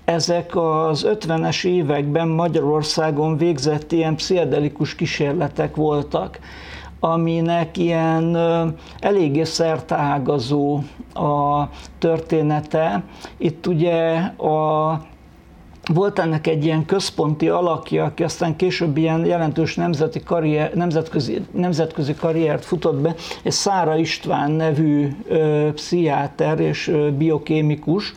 Ezek 0.05 0.55
az 0.55 1.07
50-es 1.09 1.65
években 1.65 2.27
Magyarországon 2.27 3.37
végzett 3.37 3.91
ilyen 3.91 4.15
pszichedelikus 4.15 4.95
kísérletek 4.95 5.75
voltak 5.75 6.39
aminek 6.99 7.77
ilyen 7.77 8.37
eléggé 8.99 9.43
szertágazó 9.43 10.79
a 11.13 11.63
története. 11.99 13.03
Itt 13.37 13.67
ugye 13.67 14.15
a 14.37 15.01
volt 15.93 16.19
ennek 16.19 16.47
egy 16.47 16.65
ilyen 16.65 16.85
központi 16.85 17.49
alakja, 17.49 18.03
aki 18.03 18.23
aztán 18.23 18.55
később 18.55 18.97
ilyen 18.97 19.25
jelentős 19.25 19.75
nemzeti 19.75 20.23
karrier, 20.23 20.73
nemzetközi, 20.73 21.45
nemzetközi 21.51 22.13
karriert 22.13 22.65
futott 22.65 23.01
be, 23.01 23.15
egy 23.43 23.51
Szára 23.51 23.95
István 23.95 24.51
nevű 24.51 25.09
ö, 25.27 25.69
pszichiáter 25.73 26.59
és 26.59 26.87
ö, 26.87 27.11
biokémikus, 27.11 28.13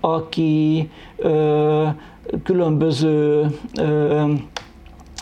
aki 0.00 0.90
ö, 1.16 1.86
különböző 2.42 3.46
ö, 3.80 4.32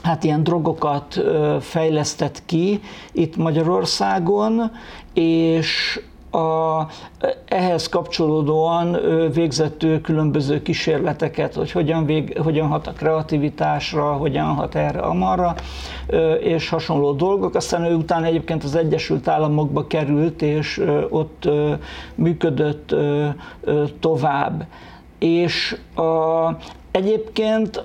hát 0.02 0.24
ilyen 0.24 0.42
drogokat 0.42 1.22
fejlesztett 1.60 2.42
ki 2.46 2.80
itt 3.12 3.36
Magyarországon, 3.36 4.70
és 5.14 6.00
a, 6.32 6.86
ehhez 7.44 7.88
kapcsolódóan 7.88 8.98
végzett 9.32 9.86
különböző 10.02 10.62
kísérleteket, 10.62 11.54
hogy 11.54 11.70
hogyan, 11.70 12.06
vég, 12.06 12.38
hogyan 12.38 12.66
hat 12.66 12.86
a 12.86 12.92
kreativitásra, 12.92 14.12
hogyan 14.12 14.46
hat 14.46 14.74
erre, 14.74 15.00
amarra, 15.00 15.54
és 16.40 16.68
hasonló 16.68 17.12
dolgok. 17.12 17.54
Aztán 17.54 17.84
ő 17.84 17.94
utána 17.94 18.26
egyébként 18.26 18.64
az 18.64 18.74
Egyesült 18.74 19.28
Államokba 19.28 19.86
került, 19.86 20.42
és 20.42 20.82
ott 21.10 21.48
működött 22.14 22.94
tovább. 24.00 24.66
És 25.18 25.76
a, 25.94 26.48
egyébként 26.90 27.84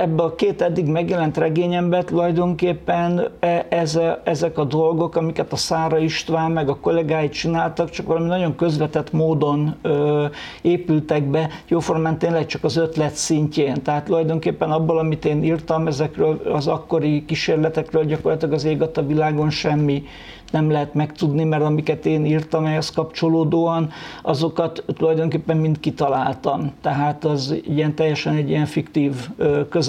ebbe 0.00 0.22
a 0.22 0.34
két 0.34 0.62
eddig 0.62 0.86
megjelent 0.86 1.36
regényemben 1.36 2.04
tulajdonképpen 2.04 3.28
e, 3.40 3.66
ez, 3.68 3.98
ezek 4.24 4.58
a 4.58 4.64
dolgok, 4.64 5.16
amiket 5.16 5.52
a 5.52 5.56
Szára 5.56 5.98
István 5.98 6.50
meg 6.50 6.68
a 6.68 6.76
kollégái 6.76 7.28
csináltak, 7.28 7.90
csak 7.90 8.06
valami 8.06 8.26
nagyon 8.26 8.56
közvetett 8.56 9.12
módon 9.12 9.74
ö, 9.82 10.26
épültek 10.62 11.24
be, 11.24 11.48
jóformán 11.68 12.18
tényleg 12.18 12.46
csak 12.46 12.64
az 12.64 12.76
ötlet 12.76 13.14
szintjén. 13.14 13.82
Tehát 13.82 14.04
tulajdonképpen 14.04 14.70
abból, 14.70 14.98
amit 14.98 15.24
én 15.24 15.44
írtam, 15.44 15.86
ezekről 15.86 16.40
az 16.52 16.66
akkori 16.66 17.24
kísérletekről 17.24 18.04
gyakorlatilag 18.04 18.54
az 18.54 18.64
ég 18.64 18.82
a 18.82 19.02
világon 19.02 19.50
semmi 19.50 20.02
nem 20.50 20.70
lehet 20.70 20.94
megtudni, 20.94 21.44
mert 21.44 21.62
amiket 21.62 22.06
én 22.06 22.24
írtam 22.24 22.64
ehhez 22.64 22.90
kapcsolódóan, 22.90 23.90
azokat 24.22 24.84
tulajdonképpen 24.86 25.56
mind 25.56 25.80
kitaláltam. 25.80 26.72
Tehát 26.80 27.24
az 27.24 27.54
ilyen 27.64 27.94
teljesen 27.94 28.34
egy 28.34 28.48
ilyen 28.48 28.66
fiktív 28.66 29.14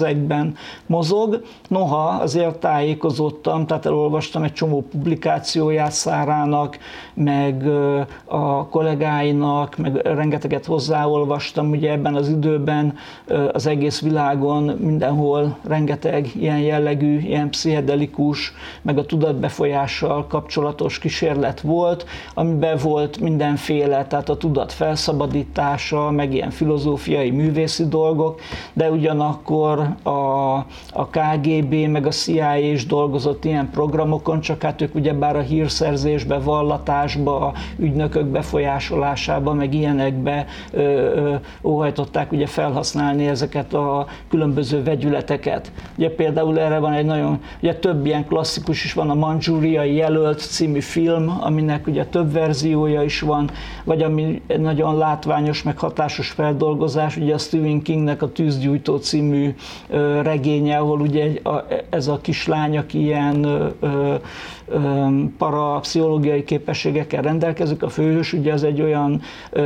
közegben 0.02 0.54
mozog. 0.86 1.42
Noha 1.68 2.20
azért 2.22 2.56
tájékozottam, 2.56 3.66
tehát 3.66 3.86
elolvastam 3.86 4.42
egy 4.42 4.52
csomó 4.52 4.84
publikációját 4.90 5.92
Szárának, 5.92 6.78
meg 7.14 7.66
a 8.24 8.68
kollégáinak, 8.68 9.76
meg 9.76 9.96
rengeteget 9.96 10.66
hozzáolvastam, 10.66 11.70
ugye 11.70 11.90
ebben 11.90 12.14
az 12.14 12.28
időben 12.28 12.94
az 13.52 13.66
egész 13.66 14.00
világon 14.00 14.62
mindenhol 14.62 15.56
rengeteg 15.66 16.30
ilyen 16.34 16.58
jellegű, 16.58 17.18
ilyen 17.18 17.50
pszichedelikus, 17.50 18.52
meg 18.82 18.98
a 18.98 19.06
tudatbefolyással 19.06 20.26
kapcsolatos 20.26 20.98
kísérlet 20.98 21.60
volt, 21.60 22.06
amiben 22.34 22.76
volt 22.82 23.20
mindenféle, 23.20 24.06
tehát 24.06 24.28
a 24.28 24.36
tudat 24.36 24.72
felszabadítása, 24.72 26.10
meg 26.10 26.34
ilyen 26.34 26.50
filozófiai, 26.50 27.30
művészi 27.30 27.88
dolgok, 27.88 28.40
de 28.72 28.90
ugyanakkor 28.90 29.91
a, 30.02 30.56
a 30.92 31.06
KGB, 31.10 31.74
meg 31.74 32.06
a 32.06 32.10
CIA 32.10 32.56
is 32.56 32.86
dolgozott 32.86 33.44
ilyen 33.44 33.70
programokon, 33.70 34.40
csak 34.40 34.62
hát 34.62 34.80
ők 34.80 34.94
ugyebár 34.94 35.36
a 35.36 35.40
hírszerzésbe, 35.40 36.38
vallatásba, 36.38 37.54
ügynökök 37.78 38.26
befolyásolásába, 38.26 39.52
meg 39.52 39.74
ilyenekbe 39.74 40.46
ö, 40.70 40.80
ö, 40.80 41.34
óhajtották 41.62 42.32
ugye 42.32 42.46
felhasználni 42.46 43.26
ezeket 43.26 43.74
a 43.74 44.06
különböző 44.28 44.82
vegyületeket. 44.82 45.72
Ugye 45.96 46.10
például 46.10 46.58
erre 46.58 46.78
van 46.78 46.92
egy 46.92 47.04
nagyon, 47.04 47.40
ugye 47.60 47.74
több 47.74 48.06
ilyen 48.06 48.26
klasszikus 48.26 48.84
is 48.84 48.92
van, 48.92 49.10
a 49.10 49.14
manzsúriai 49.14 49.94
jelölt 49.94 50.38
című 50.38 50.80
film, 50.80 51.38
aminek 51.40 51.86
ugye 51.86 52.04
több 52.04 52.32
verziója 52.32 53.02
is 53.02 53.20
van, 53.20 53.50
vagy 53.84 54.02
ami 54.02 54.42
egy 54.46 54.60
nagyon 54.60 54.96
látványos, 54.96 55.62
meg 55.62 55.78
hatásos 55.78 56.30
feldolgozás, 56.30 57.16
ugye 57.16 57.34
a 57.34 57.38
Stephen 57.38 57.82
Kingnek 57.82 58.22
a 58.22 58.32
Tűzgyújtó 58.32 58.96
című 58.96 59.54
regénye, 60.22 60.76
ahol 60.76 61.00
ugye 61.00 61.30
ez 61.90 62.08
a 62.08 62.18
kislány, 62.22 62.78
aki 62.78 63.00
ilyen 63.00 63.46
parapszichológiai 65.38 66.44
képességekkel 66.44 67.22
rendelkezik. 67.22 67.82
A 67.82 67.88
főhős 67.88 68.32
ugye 68.32 68.52
az 68.52 68.64
egy 68.64 68.82
olyan 68.82 69.20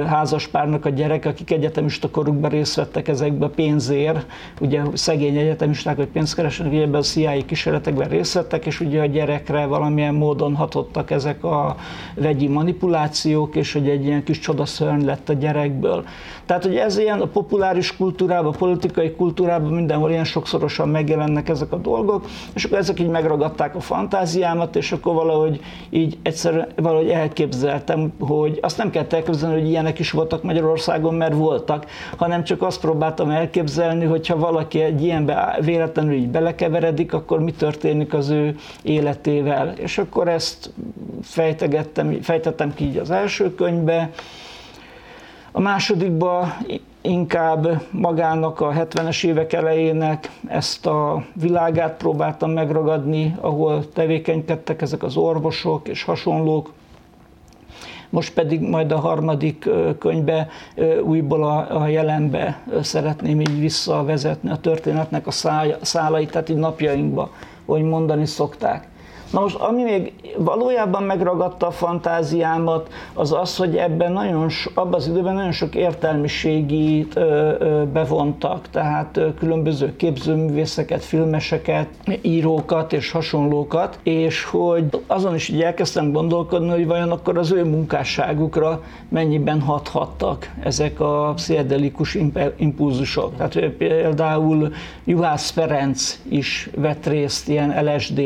házaspárnak 0.07 0.85
a 0.85 0.89
gyerek, 0.89 1.25
akik 1.25 1.51
egyetemista 1.51 2.11
korukban 2.11 2.51
részt 2.51 2.75
vettek 2.75 3.09
ezekbe 3.09 3.49
pénzért, 3.49 4.27
ugye 4.61 4.83
szegény 4.93 5.37
egyetemisták, 5.37 5.97
hogy 5.97 6.07
pénzt 6.07 6.35
keresnek, 6.35 6.73
ugye 6.73 6.83
ebben 6.83 7.01
a 7.01 7.03
CIA 7.03 7.45
kísérletekben 7.47 8.09
részt 8.09 8.33
vettek, 8.33 8.67
és 8.67 8.81
ugye 8.81 9.01
a 9.01 9.07
gyerekre 9.07 9.67
valamilyen 9.67 10.15
módon 10.15 10.55
hatottak 10.55 11.11
ezek 11.11 11.45
a 11.45 11.77
vegyi 12.15 12.49
manipulációk, 12.49 13.57
és 13.57 13.73
hogy 13.73 13.89
egy 13.89 14.05
ilyen 14.05 14.25
kis 14.25 14.39
csodaszörny 14.39 15.05
lett 15.05 15.29
a 15.29 15.33
gyerekből. 15.33 16.05
Tehát, 16.47 16.65
hogy 16.65 16.77
ez 16.77 16.99
ilyen 16.99 17.21
a 17.21 17.27
populáris 17.27 17.97
kultúrában, 17.97 18.53
a 18.53 18.57
politikai 18.57 19.11
kultúrában 19.11 19.73
mindenhol 20.07 20.11
ilyen 20.11 20.25
sokszorosan 20.25 20.89
megjelennek 20.89 21.49
ezek 21.49 21.73
a 21.73 21.77
dolgok, 21.77 22.27
és 22.55 22.65
akkor 22.65 22.79
ezek 22.79 23.01
így 23.01 23.09
megragadták 23.09 23.75
a 23.75 23.81
fantáziámat, 23.81 24.77
és 24.77 24.93
akkor 24.93 25.15
valahogy 25.15 25.61
így 25.91 26.19
egyszer 26.23 26.69
valahogy 26.77 27.09
elképzeltem, 27.09 28.13
hogy 28.21 28.59
azt 28.63 28.79
nem 28.79 28.91
kell 28.91 29.07
elképzelni, 29.11 29.61
hogy 29.61 29.69
ilyenek 29.69 29.99
is 29.99 30.11
voltak 30.11 30.43
Magyarországon, 30.43 31.15
mert 31.15 31.35
voltak, 31.35 31.87
hanem 32.17 32.45
csak 32.45 32.63
azt 32.63 32.81
próbáltam 32.81 33.31
elképzelni, 33.31 34.05
hogyha 34.05 34.37
valaki 34.37 34.81
egy 34.81 35.03
ilyenbe 35.03 35.59
véletlenül 35.61 36.15
így 36.15 36.29
belekeveredik, 36.29 37.13
akkor 37.13 37.41
mi 37.41 37.53
történik 37.53 38.15
az 38.15 38.29
ő 38.29 38.57
életével. 38.83 39.73
És 39.77 39.99
akkor 39.99 40.29
ezt 40.29 40.71
fejtegettem, 41.23 42.23
fejtettem 42.23 42.75
ki 42.75 42.85
így 42.85 42.97
az 42.97 43.11
első 43.11 43.55
könyvbe, 43.55 44.11
a 45.57 45.61
másodikba 45.61 46.57
inkább 47.01 47.83
magának 47.91 48.61
a 48.61 48.73
70-es 48.73 49.25
évek 49.25 49.53
elejének 49.53 50.31
ezt 50.49 50.87
a 50.87 51.25
világát 51.33 51.97
próbáltam 51.97 52.51
megragadni, 52.51 53.37
ahol 53.41 53.89
tevékenykedtek 53.93 54.83
ezek 54.83 55.03
az 55.03 55.17
orvosok 55.17 55.89
és 55.89 56.03
hasonlók. 56.03 56.73
Most 58.11 58.35
pedig 58.35 58.61
majd 58.61 58.93
a 58.93 58.99
harmadik 58.99 59.69
könyvbe 59.99 60.49
újból 61.03 61.45
a, 61.45 61.81
a 61.83 61.87
jelenbe 61.87 62.63
szeretném 62.81 63.41
így 63.41 63.61
visszavezetni 63.61 64.51
a 64.51 64.57
történetnek 64.57 65.27
a 65.27 65.31
szálait, 65.83 66.31
tehát 66.31 66.49
így 66.49 66.57
napjainkba, 66.57 67.31
hogy 67.67 67.83
mondani 67.83 68.27
szokták. 68.27 68.89
Na 69.33 69.41
most, 69.41 69.57
ami 69.57 69.83
még 69.83 70.13
valójában 70.37 71.03
megragadta 71.03 71.67
a 71.67 71.71
fantáziámat, 71.71 72.89
az 73.15 73.33
az, 73.33 73.57
hogy 73.57 73.77
ebben 73.77 74.13
nagyon, 74.13 74.49
abban 74.75 74.95
az 74.95 75.09
időben 75.09 75.35
nagyon 75.35 75.53
sok 75.53 75.75
értelmiségi 75.75 77.07
bevontak, 77.93 78.69
tehát 78.71 79.21
különböző 79.39 79.97
képzőművészeket, 79.97 81.05
filmeseket, 81.05 81.89
írókat 82.21 82.93
és 82.93 83.11
hasonlókat, 83.11 83.99
és 84.03 84.45
hogy 84.45 84.85
azon 85.07 85.35
is 85.35 85.49
így 85.49 85.63
elkezdtem 85.63 86.13
gondolkodni, 86.13 86.69
hogy 86.69 86.87
vajon 86.87 87.11
akkor 87.11 87.39
az 87.39 87.53
ő 87.53 87.65
munkásságukra 87.65 88.83
mennyiben 89.09 89.61
hathattak 89.61 90.51
ezek 90.63 91.01
a 91.01 91.33
pszichedelikus 91.37 92.19
impulzusok. 92.57 93.37
Tehát 93.37 93.69
például 93.69 94.73
Juhász 95.05 95.51
Ferenc 95.51 96.21
is 96.29 96.71
vett 96.77 97.07
részt 97.07 97.49
ilyen 97.49 97.85
LSD 97.85 98.23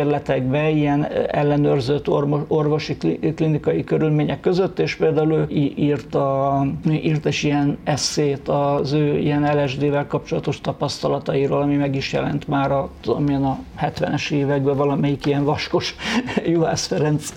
kísérletekbe, 0.00 0.68
ilyen 0.68 1.06
ellenőrzött 1.26 2.08
orvosi 2.48 2.96
klinikai 3.34 3.84
körülmények 3.84 4.40
között, 4.40 4.78
és 4.78 4.94
például 4.94 5.32
ő 5.32 5.46
írt, 5.76 6.14
a, 6.14 6.66
írt 6.90 7.24
is 7.24 7.42
ilyen 7.42 7.78
eszét 7.84 8.48
az 8.48 8.92
ő 8.92 9.18
ilyen 9.18 9.62
LSD-vel 9.62 10.06
kapcsolatos 10.06 10.60
tapasztalatairól, 10.60 11.62
ami 11.62 11.76
meg 11.76 11.96
is 11.96 12.12
jelent 12.12 12.48
már 12.48 12.72
a, 12.72 12.90
tudom 13.00 13.44
a 13.44 13.58
70-es 13.80 14.30
években 14.30 14.76
valamelyik 14.76 15.26
ilyen 15.26 15.44
vaskos 15.44 15.94
Juhász 16.52 16.86
Ferenc 16.86 17.32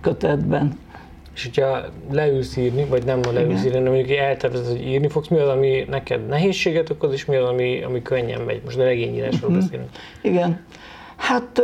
kötetben. 0.00 0.78
És 1.34 1.42
hogyha 1.44 1.80
leülsz 2.10 2.56
írni, 2.56 2.84
vagy 2.84 3.04
nem 3.04 3.20
a 3.28 3.32
leülsz 3.32 3.64
írni, 3.64 3.76
hanem 3.76 3.92
mondjuk 3.92 4.18
eltervezed, 4.18 4.66
hogy 4.66 4.86
írni 4.86 5.08
fogsz, 5.08 5.28
mi 5.28 5.38
az, 5.38 5.48
ami 5.48 5.84
neked 5.90 6.26
nehézséget 6.26 6.90
okoz, 6.90 7.12
és 7.12 7.24
mi 7.24 7.36
az, 7.36 7.48
ami, 7.48 7.82
ami 7.82 8.02
könnyen 8.02 8.40
megy? 8.40 8.60
Most 8.64 8.78
a 8.78 8.82
regényírásról 8.82 9.50
uh-huh. 9.50 9.64
beszélünk. 9.64 9.90
Igen. 10.22 10.60
Hát 11.16 11.62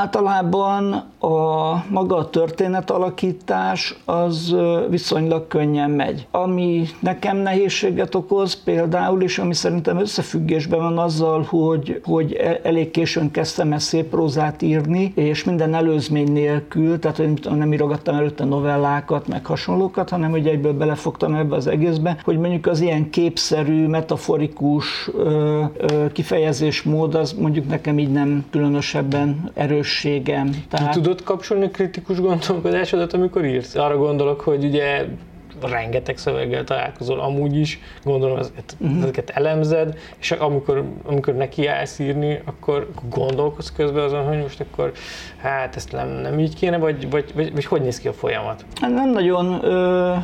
Általában 0.00 0.92
a 1.18 1.84
maga 1.88 2.16
a 2.16 2.30
történetalakítás 2.30 3.96
az 4.04 4.56
viszonylag 4.88 5.46
könnyen 5.48 5.90
megy. 5.90 6.26
Ami 6.30 6.86
nekem 7.00 7.36
nehézséget 7.36 8.14
okoz 8.14 8.62
például, 8.62 9.22
és 9.22 9.38
ami 9.38 9.54
szerintem 9.54 9.98
összefüggésben 10.00 10.80
van 10.80 10.98
azzal, 10.98 11.42
hogy, 11.48 12.00
hogy 12.04 12.32
e, 12.32 12.60
elég 12.62 12.90
későn 12.90 13.30
kezdtem 13.30 13.72
ezt 13.72 13.86
szép 13.86 14.08
prózát 14.08 14.62
írni, 14.62 15.12
és 15.14 15.44
minden 15.44 15.74
előzmény 15.74 16.32
nélkül, 16.32 16.98
tehát 16.98 17.16
hogy 17.16 17.40
nem 17.56 17.72
írogattam 17.72 18.14
előtte 18.14 18.44
novellákat, 18.44 19.28
meg 19.28 19.46
hasonlókat, 19.46 20.10
hanem 20.10 20.30
hogy 20.30 20.46
egyből 20.46 20.72
belefogtam 20.72 21.34
ebbe 21.34 21.56
az 21.56 21.66
egészbe, 21.66 22.16
hogy 22.24 22.38
mondjuk 22.38 22.66
az 22.66 22.80
ilyen 22.80 23.10
képszerű, 23.10 23.86
metaforikus 23.86 25.10
ö, 25.14 25.62
ö, 25.76 26.12
kifejezésmód, 26.12 27.14
az 27.14 27.32
mondjuk 27.32 27.68
nekem 27.68 27.98
így 27.98 28.12
nem 28.12 28.44
különösebben 28.50 29.50
erős 29.54 29.89
erősségem. 29.90 30.64
Tehát... 30.68 30.94
Ki 30.94 31.00
tudod 31.00 31.22
kapcsolni 31.22 31.70
kritikus 31.70 32.20
gondolkodásodat, 32.20 33.12
amikor 33.12 33.44
írsz? 33.44 33.74
Arra 33.74 33.96
gondolok, 33.96 34.40
hogy 34.40 34.64
ugye 34.64 35.04
rengeteg 35.60 36.16
szöveggel 36.16 36.64
találkozol 36.64 37.20
amúgy 37.20 37.56
is, 37.56 37.78
gondolom 38.04 38.38
ezeket, 38.38 38.76
uh-huh. 38.80 39.02
ezeket 39.02 39.30
elemzed, 39.30 39.98
és 40.18 40.30
amikor, 40.30 40.84
amikor 41.06 41.34
neki 41.34 41.66
állsz 41.66 41.98
írni, 41.98 42.40
akkor 42.44 42.90
gondolkodsz 43.08 43.72
közben 43.72 44.04
azon, 44.04 44.24
hogy 44.24 44.38
most 44.38 44.60
akkor 44.60 44.92
hát 45.36 45.76
ezt 45.76 45.92
nem, 45.92 46.08
nem 46.08 46.38
így 46.38 46.54
kéne, 46.54 46.78
vagy, 46.78 47.10
vagy, 47.10 47.32
vagy, 47.34 47.52
vagy 47.52 47.64
hogy 47.64 47.82
néz 47.82 47.98
ki 47.98 48.08
a 48.08 48.12
folyamat? 48.12 48.64
Hát 48.80 48.94
nem 48.94 49.10
nagyon 49.10 49.64
ö, 49.64 50.14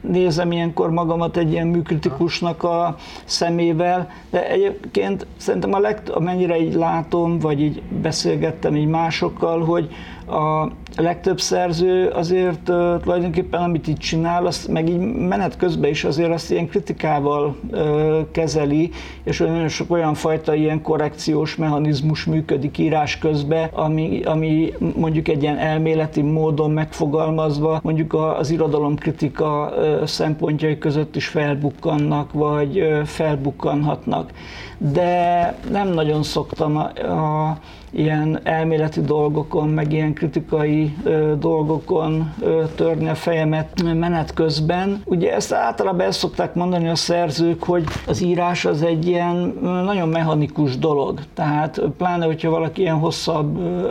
nézem 0.00 0.52
ilyenkor 0.52 0.90
magamat 0.90 1.36
egy 1.36 1.52
ilyen 1.52 1.66
műkritikusnak 1.66 2.62
a 2.62 2.96
szemével, 3.24 4.10
de 4.30 4.48
egyébként 4.48 5.26
szerintem 5.36 5.72
a 5.72 5.78
legt, 5.78 6.08
amennyire 6.08 6.58
így 6.60 6.74
látom, 6.74 7.38
vagy 7.38 7.60
így 7.60 7.82
beszélgettem 7.82 8.76
így 8.76 8.86
másokkal, 8.86 9.64
hogy 9.64 9.88
a 10.26 10.70
legtöbb 10.96 11.40
szerző 11.40 12.08
azért 12.08 12.68
uh, 12.68 13.00
tulajdonképpen, 13.00 13.62
amit 13.62 13.86
itt 13.86 13.98
csinál, 13.98 14.46
azt 14.46 14.68
meg 14.68 14.88
így 14.88 14.98
menet 14.98 15.56
közben 15.56 15.90
is 15.90 16.04
azért 16.04 16.32
azt 16.32 16.50
ilyen 16.50 16.68
kritikával 16.68 17.56
uh, 17.70 18.30
kezeli, 18.32 18.90
és 19.24 19.38
nagyon 19.38 19.68
sok 19.68 19.90
olyan 19.90 20.14
fajta 20.14 20.54
ilyen 20.54 20.82
korrekciós 20.82 21.56
mechanizmus 21.56 22.24
működik 22.24 22.78
írás 22.78 23.18
közben, 23.18 23.68
ami, 23.72 24.22
ami 24.24 24.72
mondjuk 24.96 25.28
egy 25.28 25.42
ilyen 25.42 25.58
elméleti 25.58 26.22
módon 26.22 26.70
megfogalmazva, 26.70 27.80
mondjuk 27.82 28.14
az 28.14 28.50
irodalomkritika 28.50 29.72
uh, 29.76 30.04
szempontjai 30.04 30.78
között 30.78 31.16
is 31.16 31.26
felbukkannak, 31.26 32.32
vagy 32.32 33.00
felbukkanhatnak. 33.04 34.30
De 34.78 35.54
nem 35.70 35.88
nagyon 35.88 36.22
szoktam 36.22 36.76
a, 36.76 37.00
a 37.12 37.58
ilyen 37.94 38.40
elméleti 38.42 39.00
dolgokon, 39.00 39.68
meg 39.68 39.92
ilyen 39.92 40.12
kritikai 40.12 40.94
ö, 41.04 41.32
dolgokon 41.38 42.32
ö, 42.40 42.62
törni 42.74 43.08
a 43.08 43.14
fejemet 43.14 43.82
menet 43.94 44.34
közben. 44.34 45.02
Ugye 45.04 45.34
ezt 45.34 45.52
általában 45.52 46.06
ezt 46.06 46.18
szokták 46.18 46.54
mondani 46.54 46.88
a 46.88 46.94
szerzők, 46.94 47.62
hogy 47.62 47.84
az 48.06 48.22
írás 48.22 48.64
az 48.64 48.82
egy 48.82 49.06
ilyen 49.06 49.58
nagyon 49.62 50.08
mechanikus 50.08 50.78
dolog. 50.78 51.20
Tehát 51.34 51.80
pláne, 51.96 52.24
hogyha 52.24 52.50
valaki 52.50 52.80
ilyen 52.80 52.98
hosszabb 52.98 53.58
ö, 53.58 53.88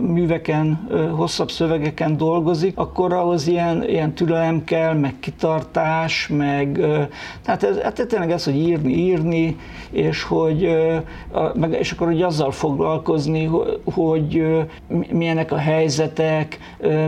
műveken, 0.00 0.86
ö, 0.88 1.08
hosszabb 1.08 1.50
szövegeken 1.50 2.16
dolgozik, 2.16 2.78
akkor 2.78 3.12
ahhoz 3.12 3.46
ilyen, 3.46 3.88
ilyen 3.88 4.12
türelem 4.12 4.64
kell, 4.64 4.94
meg 4.94 5.14
kitartás, 5.20 6.28
meg 6.28 6.78
ö, 6.78 7.02
tehát 7.42 7.62
ez, 7.62 7.78
hát 7.78 8.06
tényleg 8.08 8.30
ez, 8.30 8.44
hogy 8.44 8.56
írni, 8.56 8.92
írni, 8.92 9.56
és 9.90 10.22
hogy 10.22 10.64
ö, 10.64 10.96
a, 11.32 11.52
meg, 11.54 11.72
és 11.72 11.92
akkor 11.92 12.06
hogy 12.06 12.22
azzal 12.22 12.50
foglalkozni, 12.50 13.25
dolgozni, 13.26 13.50
hogy 13.84 14.46
milyenek 15.12 15.52
a 15.52 15.56
helyzetek, 15.56 16.58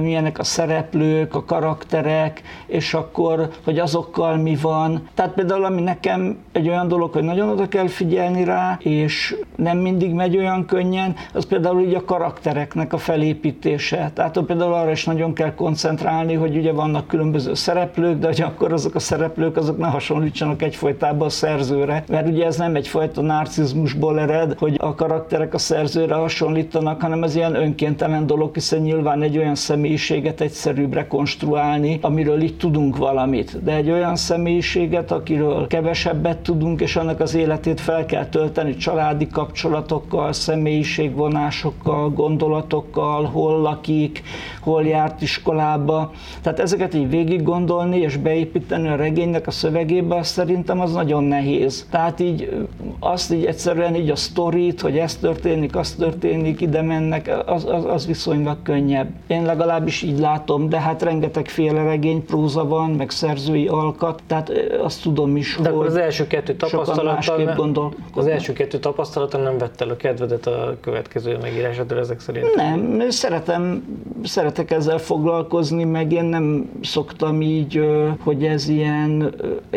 milyenek 0.01 0.39
a 0.39 0.45
szereplők, 0.45 1.35
a 1.35 1.45
karakterek, 1.45 2.43
és 2.67 2.95
akkor, 2.95 3.49
hogy 3.65 3.79
azokkal 3.79 4.37
mi 4.37 4.57
van. 4.63 5.09
Tehát 5.15 5.33
például, 5.33 5.65
ami 5.65 5.81
nekem 5.81 6.39
egy 6.53 6.69
olyan 6.69 6.89
dolog, 6.89 7.13
hogy 7.13 7.23
nagyon 7.23 7.49
oda 7.49 7.69
kell 7.69 7.87
figyelni 7.87 8.45
rá, 8.45 8.79
és 8.81 9.37
nem 9.57 9.79
mindig 9.79 10.13
megy 10.13 10.37
olyan 10.37 10.67
könnyen, 10.67 11.15
az 11.35 11.47
például 11.47 11.81
így 11.81 11.95
a 11.95 12.05
karaktereknek 12.05 12.93
a 12.93 12.99
felépítése. 12.99 14.11
Tehát 14.15 14.41
például 14.47 14.73
arra 14.73 14.91
is 14.91 15.05
nagyon 15.05 15.33
kell 15.33 15.55
koncentrálni, 15.55 16.35
hogy 16.35 16.57
ugye 16.57 16.73
vannak 16.73 17.07
különböző 17.07 17.55
szereplők, 17.55 18.19
de 18.19 18.27
hogy 18.27 18.41
akkor 18.41 18.73
azok 18.73 18.95
a 18.95 18.99
szereplők 18.99 19.57
azok 19.57 19.79
ne 19.79 19.87
hasonlítsanak 19.87 20.63
egyfajtában 20.63 21.27
a 21.27 21.31
szerzőre, 21.31 22.05
mert 22.09 22.29
ugye 22.29 22.47
ez 22.47 22.57
nem 22.57 22.75
egyfajta 22.75 23.21
narcizmusból 23.21 24.21
ered, 24.21 24.55
hogy 24.59 24.77
a 24.79 24.95
karakterek 24.95 25.55
a 25.55 25.59
szerzőre 25.59 26.08
szerzőre 26.09 26.15
hasonlítanak, 26.15 27.01
hanem 27.01 27.23
ez 27.23 27.35
ilyen 27.35 27.55
önkéntelen 27.55 28.27
dolog, 28.27 28.55
hiszen 28.55 28.81
nyilván 28.81 29.23
egy 29.23 29.39
olyan 29.39 29.55
személyiséget 29.55 30.41
egyszerűbb 30.41 30.93
rekonstruálni, 30.93 31.99
amiről 32.01 32.41
itt 32.41 32.59
tudunk 32.59 32.97
valamit. 32.97 33.63
De 33.63 33.75
egy 33.75 33.91
olyan 33.91 34.17
személyiséget, 34.17 35.11
akiről 35.13 35.67
kevesebbet 35.67 36.39
tudunk, 36.39 36.81
és 36.81 36.97
annak 36.97 37.21
az 37.21 37.35
életét 37.35 37.81
fel 37.81 38.07
kell 38.07 38.27
tölteni 38.27 38.77
családi 38.77 39.27
kapcsolatokkal, 39.27 40.33
személyiségvonásokkal, 40.33 42.11
gondolatokkal, 42.11 43.25
hol 43.25 43.61
lakik, 43.61 44.23
hol 44.61 44.85
járt 44.85 45.23
iskolába. 45.23 46.13
Tehát 46.43 46.61
ezeket 46.61 46.95
így 46.95 47.11
végig 47.11 47.43
gondolni 47.43 47.99
és 47.99 48.17
beépíteni 48.17 48.89
a 48.89 48.97
regénynek 48.97 49.47
a 49.47 49.51
szövegébe, 49.51 50.17
azt 50.17 50.33
szerintem 50.33 50.81
az 50.81 50.93
nagyon 50.93 51.25
nehéz. 51.25 51.87
Tehát 51.91 52.21
így 52.21 52.67
azt 53.01 53.33
így 53.33 53.45
egyszerűen 53.45 53.95
így 53.95 54.11
a 54.11 54.17
sztorit, 54.17 54.81
hogy 54.81 54.99
ez 54.99 55.17
történik, 55.17 55.77
az 55.77 55.88
történik, 55.95 56.61
ide 56.61 56.83
mennek, 56.83 57.31
az, 57.47 57.65
az, 57.65 57.85
az 57.85 58.07
viszonylag 58.07 58.57
könnyebb. 58.63 59.09
Én 59.27 59.45
legalábbis 59.45 60.03
így 60.03 60.19
látom, 60.19 60.69
de 60.69 60.81
hát 60.81 61.03
rengetegféle 61.03 61.83
regénypróza 61.83 62.65
van, 62.65 62.91
meg 62.91 63.11
szerzői 63.11 63.67
alkat, 63.67 64.23
tehát 64.27 64.53
azt 64.83 65.03
tudom 65.03 65.37
is, 65.37 65.59
de 65.63 65.71
hogy 65.71 65.87
az 65.87 65.97
első 65.97 66.27
kettő 66.27 66.55
tapasztalattal 66.55 67.95
az 68.15 68.27
első 68.27 68.53
kettő 68.53 68.79
tapasztalattal 68.79 69.43
nem 69.43 69.59
vett 69.59 69.81
el 69.81 69.89
a 69.89 69.97
kedvedet 69.97 70.47
a 70.47 70.77
következő 70.81 71.39
megírásától 71.41 71.99
ezek 71.99 72.21
szerint? 72.21 72.55
Nem, 72.55 73.11
szeretem, 73.11 73.85
szeretek 74.23 74.71
ezzel 74.71 74.99
foglalkozni, 74.99 75.85
meg 75.85 76.13
én 76.13 76.25
nem 76.25 76.71
szoktam 76.83 77.41
így, 77.41 77.81
hogy 78.21 78.45
ez 78.45 78.69
ilyen, 78.69 79.35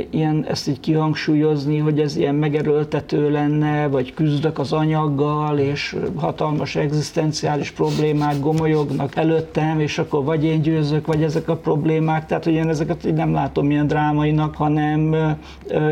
ilyen 0.09 0.45
ezt 0.49 0.67
így 0.67 0.79
kihangsúlyozni, 0.79 1.77
hogy 1.77 1.99
ez 1.99 2.15
ilyen 2.15 2.35
megerőltető 2.35 3.29
lenne, 3.29 3.87
vagy 3.87 4.13
küzdök 4.13 4.59
az 4.59 4.73
anyaggal, 4.73 5.57
és 5.57 5.95
hatalmas 6.15 6.75
egzisztenciális 6.75 7.71
problémák 7.71 8.39
gomolyognak 8.39 9.15
előttem, 9.15 9.79
és 9.79 9.97
akkor 9.97 10.23
vagy 10.23 10.43
én 10.43 10.61
győzök, 10.61 11.07
vagy 11.07 11.23
ezek 11.23 11.49
a 11.49 11.55
problémák, 11.55 12.25
tehát 12.25 12.43
hogy 12.43 12.53
én 12.53 12.69
ezeket 12.69 13.05
így 13.05 13.13
nem 13.13 13.33
látom 13.33 13.71
ilyen 13.71 13.87
drámainak, 13.87 14.55
hanem 14.55 15.15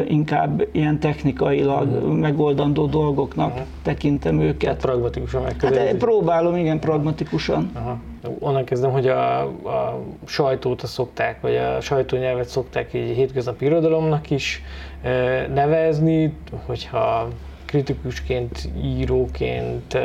inkább 0.07 0.67
ilyen 0.71 0.99
technikailag 0.99 1.87
uh-huh. 1.87 2.13
megoldandó 2.13 2.85
dolgoknak 2.85 3.49
uh-huh. 3.49 3.65
tekintem 3.81 4.39
őket. 4.39 4.57
Tehát 4.59 4.81
pragmatikusan 4.81 5.41
megközelítés. 5.41 5.87
Hát 5.87 5.97
próbálom, 5.97 6.55
igen, 6.55 6.79
pragmatikusan. 6.79 7.71
Uh-huh. 7.75 7.97
Onnan 8.39 8.63
kezdem, 8.63 8.91
hogy 8.91 9.07
a, 9.07 9.41
a 9.43 10.01
sajtót 10.25 10.85
szokták, 10.85 11.41
vagy 11.41 11.55
a 11.55 11.81
sajtónyelvet 11.81 12.47
szokták 12.47 12.93
így 12.93 13.15
hétköznapi 13.15 13.65
irodalomnak 13.65 14.29
is 14.29 14.63
nevezni, 15.53 16.33
hogyha 16.65 17.27
kritikusként, 17.69 18.69
íróként, 18.83 19.97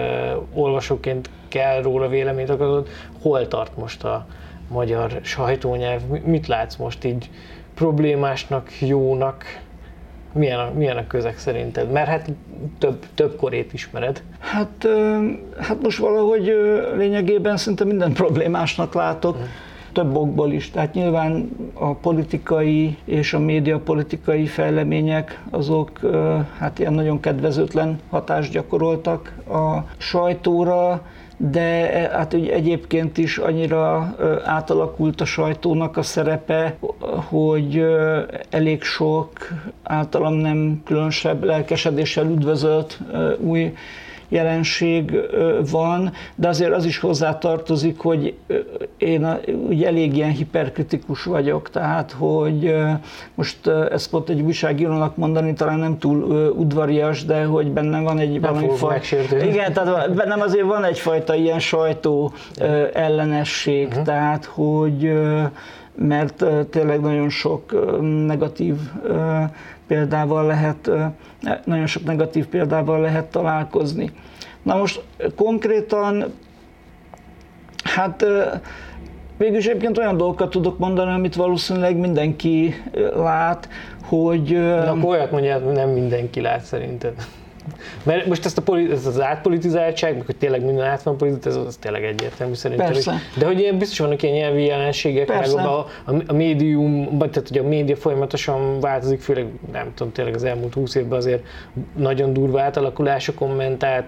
olvasóként 0.55 1.31
kell 1.49 1.83
róla 1.83 2.09
véleményt 2.09 2.51
akarod, 2.51 2.89
hol 3.23 3.49
tart 3.49 3.77
most 3.77 4.05
a 4.05 4.27
magyar 4.69 5.21
sajtónyelv? 5.23 6.01
Mit 6.25 6.47
látsz 6.47 6.77
most 6.77 7.05
így 7.05 7.31
problémásnak, 7.75 8.81
jónak? 8.81 9.45
Milyen 10.33 10.59
a, 10.59 10.71
milyen 10.75 10.97
a 10.97 11.07
közeg 11.07 11.39
szerinted? 11.39 11.91
Mert 11.91 12.09
hát 12.09 12.31
több, 12.79 13.07
több 13.15 13.37
korét 13.37 13.73
ismered. 13.73 14.23
Hát, 14.39 14.89
hát 15.59 15.83
most 15.83 15.99
valahogy 15.99 16.55
lényegében 16.97 17.57
szinte 17.57 17.85
minden 17.85 18.13
problémásnak 18.13 18.95
látok. 18.95 19.37
Hmm 19.37 19.64
több 19.95 20.17
okból 20.17 20.53
is. 20.53 20.71
Tehát 20.71 20.95
nyilván 20.95 21.49
a 21.75 21.95
politikai 21.95 22.97
és 23.05 23.33
a 23.33 23.39
média 23.39 23.79
politikai 23.79 24.47
fejlemények 24.47 25.43
azok 25.51 26.01
hát 26.59 26.79
ilyen 26.79 26.93
nagyon 26.93 27.21
kedvezőtlen 27.21 28.01
hatást 28.11 28.53
gyakoroltak 28.53 29.35
a 29.49 29.79
sajtóra, 29.97 31.03
de 31.37 31.67
hát 32.13 32.33
ugye 32.33 32.53
egyébként 32.53 33.19
is 33.19 33.39
annyira 33.39 34.15
átalakult 34.45 35.21
a 35.21 35.25
sajtónak 35.25 35.97
a 35.97 36.03
szerepe, 36.03 36.77
hogy 37.29 37.85
elég 38.51 38.83
sok 38.83 39.31
általam 39.83 40.35
nem 40.35 40.83
különösebb 40.85 41.45
lelkesedéssel 41.45 42.27
üdvözölt 42.27 43.01
új 43.39 43.75
jelenség 44.35 45.21
van, 45.71 46.13
de 46.35 46.49
azért 46.49 46.73
az 46.73 46.85
is 46.85 46.99
hozzá 46.99 47.39
tartozik, 47.39 47.99
hogy 47.99 48.35
én 48.99 49.27
ugye 49.69 49.87
elég 49.87 50.17
ilyen 50.17 50.31
hiperkritikus 50.31 51.25
vagyok, 51.25 51.71
tehát 51.71 52.13
hogy 52.19 52.75
most 53.35 53.67
ezt 53.67 54.11
pont 54.11 54.29
egy 54.29 54.41
újságírónak 54.41 55.17
mondani 55.17 55.53
talán 55.53 55.79
nem 55.79 55.99
túl 55.99 56.23
udvarias, 56.57 57.25
de 57.25 57.45
hogy 57.45 57.71
bennem 57.71 58.03
van 58.03 58.19
egy 58.19 58.41
valami 58.41 58.69
fajta... 58.77 59.17
Igen, 59.45 59.73
tehát 59.73 60.15
bennem 60.15 60.41
azért 60.41 60.67
van 60.67 60.85
egyfajta 60.85 61.35
ilyen 61.35 61.61
sajtó 61.61 62.33
ellenesség, 62.93 63.87
uh-huh. 63.89 64.05
tehát 64.05 64.45
hogy 64.45 65.13
mert 65.97 66.45
tényleg 66.71 67.01
nagyon 67.01 67.29
sok 67.29 67.93
negatív 68.27 68.75
példával 69.87 70.47
lehet, 70.47 70.91
nagyon 71.65 71.87
sok 71.87 72.05
negatív 72.05 72.47
példával 72.47 73.01
lehet 73.01 73.25
találkozni. 73.25 74.11
Na 74.63 74.77
most 74.77 75.03
konkrétan, 75.37 76.25
hát 77.85 78.27
Végülis 79.37 79.67
egyébként 79.67 79.99
olyan 79.99 80.17
dolgokat 80.17 80.51
tudok 80.51 80.79
mondani, 80.79 81.13
amit 81.13 81.35
valószínűleg 81.35 81.97
mindenki 81.97 82.75
lát, 83.15 83.69
hogy... 84.03 84.51
Na, 84.53 84.91
akkor 84.91 85.05
olyat 85.05 85.31
mondja, 85.31 85.59
nem 85.59 85.89
mindenki 85.89 86.41
lát 86.41 86.65
szerinted. 86.65 87.15
Mert 88.03 88.27
most 88.27 88.45
ezt, 88.45 88.59
a 88.59 88.63
politi- 88.63 88.93
ezt 88.93 89.07
az 89.07 89.21
átpolitizáltság, 89.21 90.23
hogy 90.27 90.37
tényleg 90.37 90.65
minden 90.65 90.85
át 90.85 91.03
van 91.03 91.17
politizálva, 91.17 91.61
ez 91.61 91.67
az 91.67 91.77
tényleg 91.77 92.05
egyértelmű 92.05 92.55
szerintem. 92.55 92.93
Persze. 92.93 93.15
De 93.39 93.47
hogy 93.47 93.61
ilyen 93.61 93.79
biztos 93.79 93.99
vannak 93.99 94.23
ilyen 94.23 94.35
nyelvi 94.35 94.65
jelenségek, 94.65 95.29
meg 95.29 95.49
a, 95.49 95.79
a, 96.05 96.15
a 96.27 96.33
médium, 96.33 97.19
tehát 97.19 97.49
hogy 97.49 97.59
a 97.59 97.63
média 97.63 97.97
folyamatosan 97.97 98.81
változik, 98.81 99.21
főleg 99.21 99.47
nem 99.73 99.93
tudom, 99.95 100.13
tényleg 100.13 100.35
az 100.35 100.45
elmúlt 100.45 100.75
húsz 100.75 100.95
évben 100.95 101.19
azért 101.19 101.43
nagyon 101.97 102.33
durva 102.33 102.61
átalakulás 102.61 103.29
a 103.29 103.35
kommentált, 103.35 104.05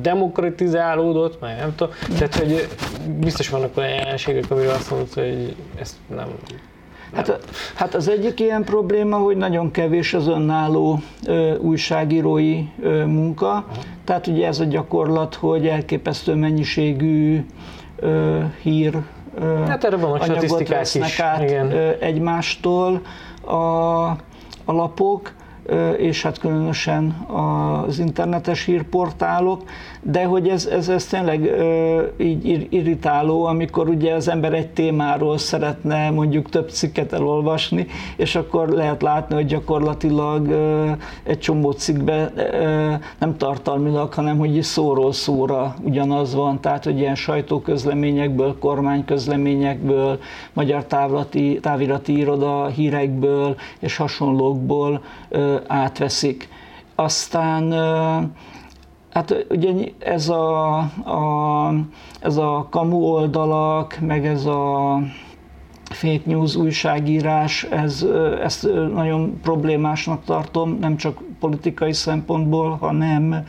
demokratizálódott, 0.00 1.40
meg 1.40 1.56
nem 1.58 1.74
tudom. 1.74 1.94
Tehát, 2.18 2.34
hogy 2.34 2.68
biztos 3.18 3.48
vannak 3.48 3.76
olyan 3.76 3.90
jelenségek, 3.90 4.50
amiről 4.50 4.70
azt 4.70 4.90
mondod, 4.90 5.12
hogy 5.12 5.56
ezt 5.80 5.94
nem 6.14 6.28
Hát, 7.14 7.40
hát 7.74 7.94
az 7.94 8.08
egyik 8.08 8.40
ilyen 8.40 8.64
probléma, 8.64 9.16
hogy 9.16 9.36
nagyon 9.36 9.70
kevés 9.70 10.14
az 10.14 10.26
önálló 10.28 11.00
ö, 11.26 11.56
újságírói 11.56 12.64
ö, 12.80 13.04
munka. 13.04 13.48
Aha. 13.48 13.64
Tehát 14.04 14.26
ugye 14.26 14.46
ez 14.46 14.60
a 14.60 14.64
gyakorlat, 14.64 15.34
hogy 15.34 15.66
elképesztő 15.66 16.34
mennyiségű 16.34 17.44
ö, 17.96 18.40
hír 18.62 18.98
ö, 19.38 19.54
hát 19.66 19.84
erre 19.84 19.96
van 19.96 20.20
anyagot 20.20 20.68
vesznek 20.68 21.08
is. 21.08 21.20
át 21.20 21.42
Igen. 21.42 21.72
Ö, 21.72 21.90
egymástól 22.00 23.00
a, 23.40 23.54
a 24.64 24.72
lapok 24.72 25.32
és 25.96 26.22
hát 26.22 26.38
különösen 26.38 27.10
az 27.86 27.98
internetes 27.98 28.64
hírportálok, 28.64 29.62
de 30.10 30.24
hogy 30.24 30.48
ez, 30.48 30.66
ez, 30.66 30.88
ez 30.88 31.06
tényleg 31.06 31.50
így 32.18 32.66
irritáló, 32.70 33.44
amikor 33.44 33.88
ugye 33.88 34.14
az 34.14 34.28
ember 34.28 34.52
egy 34.52 34.68
témáról 34.68 35.38
szeretne 35.38 36.10
mondjuk 36.10 36.48
több 36.48 36.70
cikket 36.70 37.12
elolvasni, 37.12 37.86
és 38.16 38.34
akkor 38.34 38.68
lehet 38.68 39.02
látni, 39.02 39.34
hogy 39.34 39.46
gyakorlatilag 39.46 40.50
egy 41.22 41.38
csomó 41.38 41.70
cikkben 41.70 42.32
nem 43.18 43.36
tartalmilag, 43.36 44.12
hanem 44.12 44.38
hogy 44.38 44.62
szóról 44.62 45.12
szóra 45.12 45.74
ugyanaz 45.82 46.34
van, 46.34 46.60
tehát 46.60 46.84
hogy 46.84 46.98
ilyen 46.98 47.14
sajtóközleményekből, 47.14 48.58
kormányközleményekből, 48.58 50.18
magyar 50.52 50.84
távlati, 50.84 51.58
távirati 51.62 52.18
iroda 52.18 52.66
hírekből 52.66 53.56
és 53.78 53.96
hasonlókból 53.96 55.02
átveszik. 55.66 56.48
Aztán 56.94 57.74
Hát 59.16 59.46
ugye 59.50 59.72
ez 59.98 60.28
a, 60.28 60.76
a, 61.04 61.72
ez 62.20 62.36
a 62.36 62.66
kamu 62.70 62.96
oldalak, 62.96 63.98
meg 64.00 64.26
ez 64.26 64.44
a 64.46 64.98
fake 65.84 66.22
news 66.24 66.56
újságírás, 66.56 67.62
ez, 67.64 68.06
ezt 68.42 68.68
nagyon 68.92 69.40
problémásnak 69.42 70.24
tartom, 70.24 70.78
nem 70.80 70.96
csak 70.96 71.22
politikai 71.40 71.92
szempontból, 71.92 72.76
hanem 72.80 73.44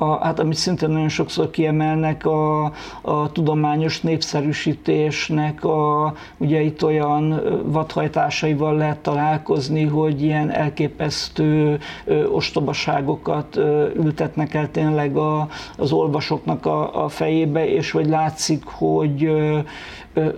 a, 0.00 0.24
hát 0.24 0.38
amit 0.38 0.56
szintén 0.56 0.88
nagyon 0.90 1.08
sokszor 1.08 1.50
kiemelnek, 1.50 2.26
a, 2.26 2.64
a 3.00 3.32
tudományos 3.32 4.00
népszerűsítésnek 4.00 5.64
a, 5.64 6.12
ugye 6.36 6.60
itt 6.60 6.84
olyan 6.84 7.42
vadhajtásaival 7.64 8.76
lehet 8.76 8.98
találkozni, 8.98 9.84
hogy 9.84 10.22
ilyen 10.22 10.50
elképesztő 10.50 11.78
ö, 12.04 12.24
ostobaságokat 12.24 13.56
ö, 13.56 13.88
ültetnek 13.94 14.54
el 14.54 14.70
tényleg 14.70 15.16
a, 15.16 15.48
az 15.76 15.92
olvasóknak 15.92 16.66
a, 16.66 17.04
a 17.04 17.08
fejébe, 17.08 17.68
és 17.68 17.90
hogy 17.90 18.06
látszik, 18.06 18.64
hogy 18.64 19.24
ö, 19.24 19.58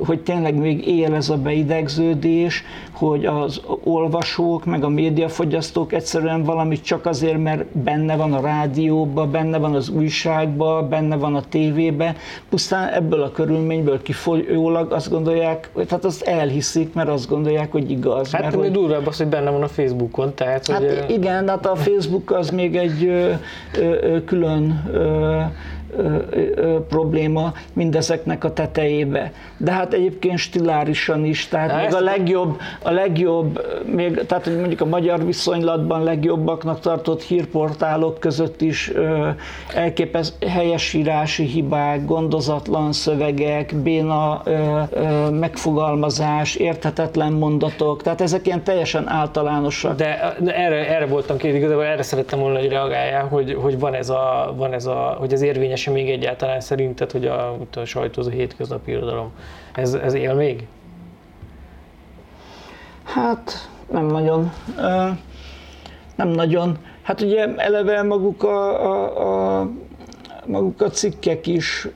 hogy 0.06 0.20
tényleg 0.20 0.54
még 0.54 0.86
él 0.86 1.14
ez 1.14 1.28
a 1.28 1.36
beidegződés, 1.36 2.64
hogy 2.92 3.26
az 3.26 3.60
olvasók, 3.84 4.64
meg 4.64 4.84
a 4.84 4.88
médiafogyasztók 4.88 5.92
egyszerűen 5.92 6.42
valamit 6.42 6.82
csak 6.84 7.06
azért, 7.06 7.38
mert 7.38 7.64
benne 7.66 8.16
van 8.16 8.32
a 8.32 8.40
rádióban, 8.40 9.30
benne 9.30 9.58
van 9.58 9.74
az 9.74 9.88
újságban, 9.88 10.88
benne 10.88 11.16
van 11.16 11.34
a 11.34 11.42
tévében, 11.48 12.16
pusztán 12.48 12.88
ebből 12.88 13.22
a 13.22 13.30
körülményből 13.30 14.02
kifolyólag 14.02 14.92
azt 14.92 15.10
gondolják, 15.10 15.70
hogy 15.72 15.90
hát 15.90 16.04
azt 16.04 16.22
elhiszik, 16.22 16.94
mert 16.94 17.08
azt 17.08 17.28
gondolják, 17.28 17.72
hogy 17.72 17.90
igaz. 17.90 18.30
Hát 18.30 18.42
mert, 18.42 18.54
hogy... 18.54 18.70
durvább 18.70 19.06
az, 19.06 19.16
hogy 19.16 19.26
benne 19.26 19.50
van 19.50 19.62
a 19.62 19.68
Facebookon, 19.68 20.34
tehát 20.34 20.66
hát 20.66 20.78
hogy... 20.78 21.04
igen, 21.08 21.48
hát 21.48 21.66
a 21.66 21.74
Facebook 21.74 22.30
az 22.30 22.50
még 22.50 22.76
egy 22.76 23.04
ö, 23.04 23.32
ö, 23.78 24.24
külön 24.24 24.90
ö, 24.92 25.40
probléma 26.88 27.52
mindezeknek 27.72 28.44
a 28.44 28.52
tetejébe. 28.52 29.32
De 29.56 29.72
hát 29.72 29.92
egyébként 29.92 30.38
stilárisan 30.38 31.24
is, 31.24 31.48
tehát 31.48 31.70
Na 31.70 31.76
még 31.76 31.94
a 31.94 32.00
legjobb, 32.00 32.60
a 32.82 32.90
legjobb, 32.90 33.60
még, 33.84 34.26
tehát 34.26 34.44
hogy 34.44 34.58
mondjuk 34.58 34.80
a 34.80 34.84
magyar 34.84 35.24
viszonylatban 35.24 36.02
legjobbaknak 36.02 36.80
tartott 36.80 37.22
hírportálok 37.22 38.20
között 38.20 38.60
is 38.60 38.92
elképez 39.74 40.36
helyesírási 40.46 41.44
hibák, 41.44 42.04
gondozatlan 42.04 42.92
szövegek, 42.92 43.74
béna 43.74 44.42
megfogalmazás, 45.30 46.54
érthetetlen 46.54 47.32
mondatok, 47.32 48.02
tehát 48.02 48.20
ezek 48.20 48.46
ilyen 48.46 48.62
teljesen 48.62 49.08
általánosak. 49.08 49.96
De, 49.96 50.34
de 50.38 50.56
erre, 50.56 50.94
erre 50.94 51.06
voltam 51.06 51.36
két, 51.36 51.54
igazából 51.54 51.84
erre 51.84 52.02
szerettem 52.02 52.38
volna, 52.38 52.58
hogy 52.58 52.68
reagáljál, 52.68 53.26
hogy, 53.26 53.56
hogy 53.60 53.78
van 53.78 53.94
ez 53.94 54.08
a, 54.08 54.54
van 54.56 54.72
ez 54.72 54.86
a, 54.86 55.16
hogy 55.18 55.32
az 55.32 55.42
érvényes 55.42 55.81
érvényes 55.86 56.04
még 56.04 56.10
egyáltalán 56.10 56.60
szerinted, 56.60 57.10
hogy 57.10 57.26
a, 57.26 57.56
a 57.74 57.84
sajtó, 57.84 58.20
az 58.20 58.26
a 58.26 58.30
hétköznapi 58.30 58.90
irodalom, 58.90 59.32
ez, 59.74 59.94
ez 59.94 60.14
él 60.14 60.34
még? 60.34 60.66
Hát 63.04 63.68
nem 63.90 64.06
nagyon. 64.06 64.52
Nem 66.16 66.28
nagyon. 66.28 66.78
Hát 67.02 67.20
ugye 67.20 67.56
eleve 67.56 68.02
maguk 68.02 68.42
a, 68.42 68.90
a, 68.90 69.60
a, 69.60 69.70
maguk 70.46 70.80
a 70.80 70.90
cikkek 70.90 71.46
is 71.46 71.88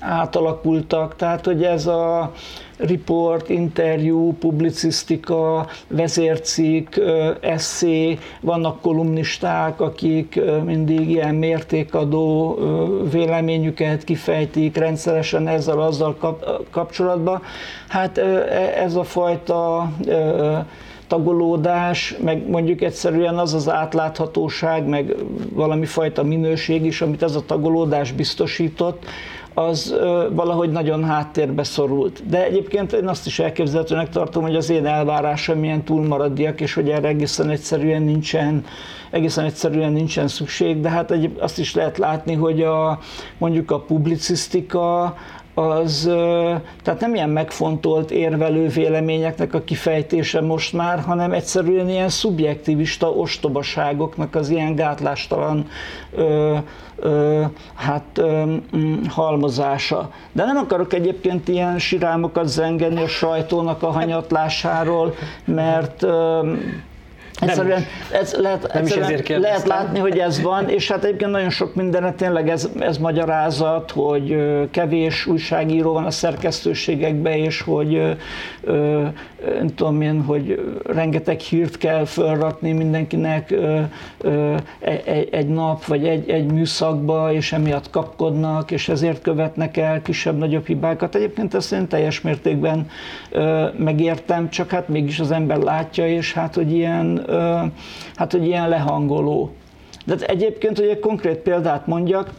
átalakultak, 0.00 1.16
tehát 1.16 1.44
hogy 1.44 1.64
ez 1.64 1.86
a 1.86 2.32
report, 2.78 3.48
interjú, 3.48 4.32
publicisztika, 4.32 5.66
vezércikk, 5.88 6.96
eszé, 7.40 8.18
vannak 8.40 8.80
kolumnisták, 8.80 9.80
akik 9.80 10.40
mindig 10.64 11.10
ilyen 11.10 11.34
mértékadó 11.34 12.58
véleményüket 13.10 14.04
kifejtik 14.04 14.76
rendszeresen 14.76 15.48
ezzel 15.48 15.80
azzal 15.80 16.16
kapcsolatban. 16.70 17.42
Hát 17.88 18.18
e, 18.18 18.22
ez 18.76 18.94
a 18.94 19.04
fajta 19.04 19.90
tagolódás, 21.08 22.14
meg 22.24 22.48
mondjuk 22.48 22.80
egyszerűen 22.80 23.38
az 23.38 23.54
az 23.54 23.68
átláthatóság, 23.68 24.86
meg 24.86 25.14
valami 25.52 25.86
fajta 25.86 26.22
minőség 26.22 26.84
is, 26.84 27.00
amit 27.00 27.22
ez 27.22 27.34
a 27.34 27.44
tagolódás 27.46 28.12
biztosított, 28.12 29.04
az 29.54 29.94
valahogy 30.30 30.70
nagyon 30.70 31.04
háttérbe 31.04 31.62
szorult. 31.62 32.28
De 32.28 32.44
egyébként 32.44 32.92
én 32.92 33.08
azt 33.08 33.26
is 33.26 33.38
elképzelhetőnek 33.38 34.08
tartom, 34.08 34.42
hogy 34.42 34.56
az 34.56 34.70
én 34.70 34.86
elvárásom 34.86 35.58
milyen 35.58 35.84
túlmaradiak, 35.84 36.60
és 36.60 36.74
hogy 36.74 36.90
erre 36.90 37.08
egészen 37.08 37.50
egyszerűen 37.50 38.02
nincsen, 38.02 38.64
egészen 39.10 39.44
egyszerűen 39.44 39.92
nincsen 39.92 40.28
szükség, 40.28 40.80
de 40.80 40.88
hát 40.88 41.10
egy, 41.10 41.36
azt 41.38 41.58
is 41.58 41.74
lehet 41.74 41.98
látni, 41.98 42.34
hogy 42.34 42.62
a, 42.62 42.98
mondjuk 43.38 43.70
a 43.70 43.80
publicisztika, 43.80 45.14
az 45.58 46.10
tehát 46.82 47.00
nem 47.00 47.14
ilyen 47.14 47.28
megfontolt 47.28 48.10
érvelő 48.10 48.66
véleményeknek 48.68 49.54
a 49.54 49.60
kifejtése 49.64 50.40
most 50.40 50.72
már, 50.72 51.00
hanem 51.00 51.32
egyszerűen 51.32 51.88
ilyen 51.88 52.08
szubjektivista 52.08 53.10
ostobaságoknak 53.10 54.34
az 54.34 54.48
ilyen 54.48 54.74
gátlástalan 54.74 55.66
ö, 56.14 56.56
ö, 56.96 57.42
hát 57.74 58.18
ö, 58.18 58.54
halmozása. 59.08 60.10
De 60.32 60.44
nem 60.44 60.56
akarok 60.56 60.92
egyébként 60.92 61.48
ilyen 61.48 61.78
sirámokat 61.78 62.46
zengeni 62.48 63.02
a 63.02 63.08
sajtónak 63.08 63.82
a 63.82 63.90
hanyatlásáról, 63.90 65.14
mert 65.44 66.02
ö, 66.02 66.52
Egyszerűen 67.40 67.84
ez 68.12 68.34
lehet, 68.34 68.72
nem 68.72 68.82
egyszerűen 68.82 69.40
lehet 69.40 69.66
látni, 69.66 69.98
hogy 69.98 70.18
ez 70.18 70.42
van, 70.42 70.68
és 70.68 70.90
hát 70.90 71.04
egyébként 71.04 71.30
nagyon 71.30 71.50
sok 71.50 71.74
mindenre 71.74 72.12
tényleg 72.12 72.48
ez, 72.48 72.68
ez 72.78 72.98
magyarázat, 72.98 73.90
hogy 73.90 74.36
kevés 74.70 75.26
újságíró 75.26 75.92
van 75.92 76.04
a 76.04 76.10
szerkesztőségekben, 76.10 77.32
és 77.32 77.60
hogy 77.60 78.16
nem 79.44 79.74
tudom 79.74 80.00
én, 80.00 80.22
hogy 80.22 80.72
rengeteg 80.86 81.40
hírt 81.40 81.76
kell 81.78 82.04
felrakni 82.04 82.72
mindenkinek 82.72 83.54
egy, 84.78 85.28
egy 85.30 85.48
nap, 85.48 85.84
vagy 85.84 86.06
egy, 86.06 86.30
egy 86.30 86.52
műszakba, 86.52 87.32
és 87.32 87.52
emiatt 87.52 87.90
kapkodnak, 87.90 88.70
és 88.70 88.88
ezért 88.88 89.22
követnek 89.22 89.76
el 89.76 90.02
kisebb-nagyobb 90.02 90.66
hibákat. 90.66 91.14
Egyébként 91.14 91.54
ezt 91.54 91.72
én 91.72 91.88
teljes 91.88 92.20
mértékben 92.20 92.88
megértem, 93.76 94.50
csak 94.50 94.70
hát 94.70 94.88
mégis 94.88 95.20
az 95.20 95.30
ember 95.30 95.58
látja, 95.58 96.08
és 96.08 96.32
hát, 96.32 96.54
hogy 96.54 96.72
ilyen 96.72 97.26
hát 98.14 98.32
hogy 98.32 98.46
ilyen 98.46 98.68
lehangoló. 98.68 99.52
De 100.04 100.14
egyébként, 100.26 100.78
hogy 100.78 100.88
egy 100.88 100.98
konkrét 100.98 101.36
példát 101.36 101.86
mondjak, 101.86 102.30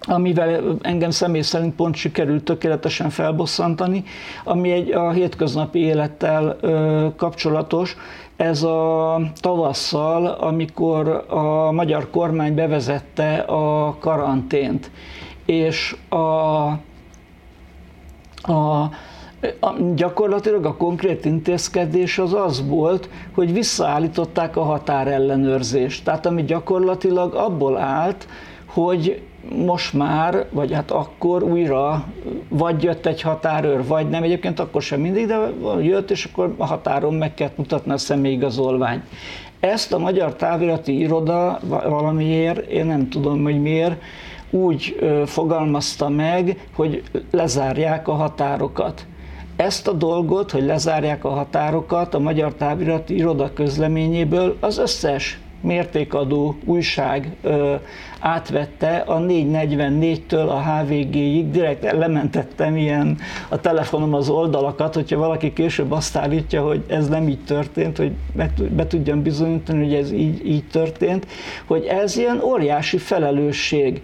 amivel 0.00 0.76
engem 0.82 1.10
személy 1.10 1.40
szerint 1.40 1.74
pont 1.74 1.94
sikerült 1.94 2.44
tökéletesen 2.44 3.10
felbosszantani, 3.10 4.04
ami 4.44 4.70
egy 4.70 4.90
a 4.90 5.10
hétköznapi 5.10 5.78
élettel 5.78 6.56
ö, 6.60 7.06
kapcsolatos. 7.16 7.96
Ez 8.36 8.62
a 8.62 9.20
tavasszal, 9.40 10.26
amikor 10.26 11.24
a 11.28 11.72
magyar 11.72 12.10
kormány 12.10 12.54
bevezette 12.54 13.34
a 13.38 13.96
karantént, 13.98 14.90
és 15.46 15.96
a, 16.08 16.16
a 18.52 18.90
a, 19.60 19.72
gyakorlatilag 19.94 20.64
a 20.64 20.76
konkrét 20.76 21.24
intézkedés 21.24 22.18
az 22.18 22.34
az 22.34 22.68
volt, 22.68 23.08
hogy 23.34 23.52
visszaállították 23.52 24.56
a 24.56 24.62
határellenőrzést. 24.62 26.04
Tehát 26.04 26.26
ami 26.26 26.44
gyakorlatilag 26.44 27.34
abból 27.34 27.78
állt, 27.78 28.28
hogy 28.66 29.22
most 29.56 29.92
már, 29.92 30.46
vagy 30.50 30.72
hát 30.72 30.90
akkor 30.90 31.42
újra 31.42 32.04
vagy 32.48 32.82
jött 32.82 33.06
egy 33.06 33.20
határőr, 33.20 33.86
vagy 33.86 34.08
nem, 34.08 34.22
egyébként 34.22 34.60
akkor 34.60 34.82
sem 34.82 35.00
mindig, 35.00 35.26
de 35.26 35.38
jött, 35.80 36.10
és 36.10 36.24
akkor 36.24 36.54
a 36.56 36.66
határon 36.66 37.14
meg 37.14 37.34
kellett 37.34 37.56
mutatni 37.56 37.92
a 37.92 37.98
személyigazolványt. 37.98 39.04
Ezt 39.60 39.92
a 39.92 39.98
Magyar 39.98 40.34
Távirati 40.34 40.98
Iroda 40.98 41.60
valamiért, 41.68 42.70
én 42.70 42.86
nem 42.86 43.08
tudom, 43.08 43.42
hogy 43.42 43.60
miért, 43.60 44.02
úgy 44.50 44.96
fogalmazta 45.26 46.08
meg, 46.08 46.68
hogy 46.74 47.02
lezárják 47.30 48.08
a 48.08 48.12
határokat. 48.12 49.06
Ezt 49.56 49.88
a 49.88 49.92
dolgot, 49.92 50.50
hogy 50.50 50.62
lezárják 50.64 51.24
a 51.24 51.28
határokat 51.28 52.14
a 52.14 52.18
Magyar 52.18 52.54
Távirati 52.54 53.16
Iroda 53.16 53.52
közleményéből 53.52 54.56
az 54.60 54.78
összes 54.78 55.40
mértékadó 55.60 56.56
újság 56.64 57.36
ö, 57.42 57.74
átvette 58.20 58.96
a 58.96 59.18
444-től 59.18 60.48
a 60.48 60.62
HVG-ig, 60.62 61.50
direkt 61.50 61.92
lementettem 61.92 62.76
ilyen 62.76 63.18
a 63.48 63.60
telefonom 63.60 64.14
az 64.14 64.28
oldalakat, 64.28 64.94
hogyha 64.94 65.18
valaki 65.18 65.52
később 65.52 65.92
azt 65.92 66.16
állítja, 66.16 66.62
hogy 66.62 66.84
ez 66.86 67.08
nem 67.08 67.28
így 67.28 67.44
történt, 67.44 67.96
hogy 67.96 68.12
be 68.70 68.86
tudjam 68.86 69.22
bizonyítani, 69.22 69.84
hogy 69.84 69.94
ez 69.94 70.12
így, 70.12 70.46
így 70.46 70.64
történt, 70.64 71.26
hogy 71.66 71.84
ez 71.84 72.16
ilyen 72.16 72.40
óriási 72.42 72.98
felelősség. 72.98 74.02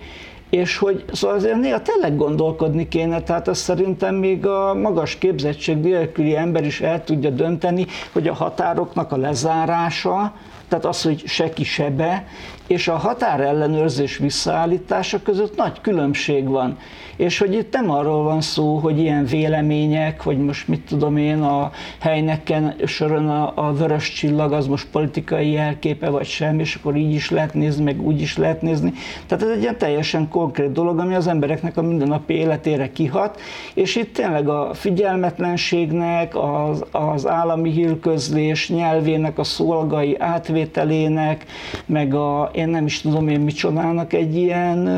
És 0.51 0.77
hogy 0.77 1.05
szóval 1.13 1.37
azért 1.37 1.61
néha 1.61 1.83
tényleg 1.83 2.17
gondolkodni 2.17 2.89
kéne, 2.89 3.23
tehát 3.23 3.49
azt 3.49 3.61
szerintem 3.61 4.15
még 4.15 4.47
a 4.47 4.75
magas 4.75 5.19
képzettség 5.19 5.77
nélküli 5.77 6.37
ember 6.37 6.65
is 6.65 6.81
el 6.81 7.05
tudja 7.05 7.31
dönteni, 7.31 7.87
hogy 8.13 8.29
a 8.29 8.35
határoknak 8.35 9.13
a 9.13 9.17
lezárása, 9.17 10.33
tehát 10.69 10.85
az, 10.85 11.03
hogy 11.03 11.27
se 11.27 11.53
ki 11.53 11.65
se 11.65 11.91
be, 11.91 12.27
és 12.67 12.89
a 12.89 12.97
határellenőrzés 12.97 14.17
visszaállítása 14.19 15.23
között 15.23 15.57
nagy 15.57 15.81
különbség 15.81 16.49
van. 16.49 16.79
És 17.17 17.39
hogy 17.39 17.55
itt 17.55 17.73
nem 17.73 17.91
arról 17.91 18.23
van 18.23 18.41
szó, 18.41 18.77
hogy 18.77 18.99
ilyen 18.99 19.25
vélemények, 19.25 20.23
hogy 20.23 20.39
most 20.39 20.69
mit 20.69 20.81
tudom 20.81 21.17
én, 21.17 21.41
a 21.43 21.71
helyneken 21.99 22.75
soron 22.85 23.29
a, 23.29 23.53
a 23.55 23.73
vörös 23.73 24.13
csillag 24.13 24.53
az 24.53 24.67
most 24.67 24.87
politikai 24.91 25.51
jelképe 25.51 26.11
vagy 26.11 26.27
sem, 26.27 26.59
és 26.59 26.75
akkor 26.75 26.97
így 26.97 27.15
is 27.15 27.31
lehet 27.31 27.55
nézni, 27.55 27.85
meg 27.85 28.03
úgy 28.03 28.21
is 28.21 28.37
lehet 28.37 28.63
nézni. 28.63 28.93
Tehát 29.27 29.45
ez 29.45 29.51
egy 29.51 29.61
ilyen 29.61 29.79
teljesen 29.79 30.29
konkrét 30.29 30.73
dolog, 30.73 30.99
ami 30.99 31.15
az 31.15 31.27
embereknek 31.27 31.77
a 31.77 31.83
mindennapi 31.83 32.35
életére 32.35 32.93
kihat, 32.93 33.41
és 33.75 33.97
itt 33.97 34.15
tényleg 34.15 34.49
a 34.49 34.71
figyelmetlenségnek, 34.75 36.37
az, 36.37 36.85
az 36.91 37.27
állami 37.27 37.71
hírközlés 37.71 38.69
nyelvének 38.69 39.39
a 39.39 39.45
szolgai 39.45 40.17
átvételének, 40.19 41.45
meg 41.87 42.15
a 42.15 42.51
én 42.57 42.69
nem 42.69 42.87
is 42.87 43.01
tudom 43.01 43.29
én 43.29 43.41
micsodának 43.41 44.13
egy 44.13 44.37
ilyen 44.37 44.89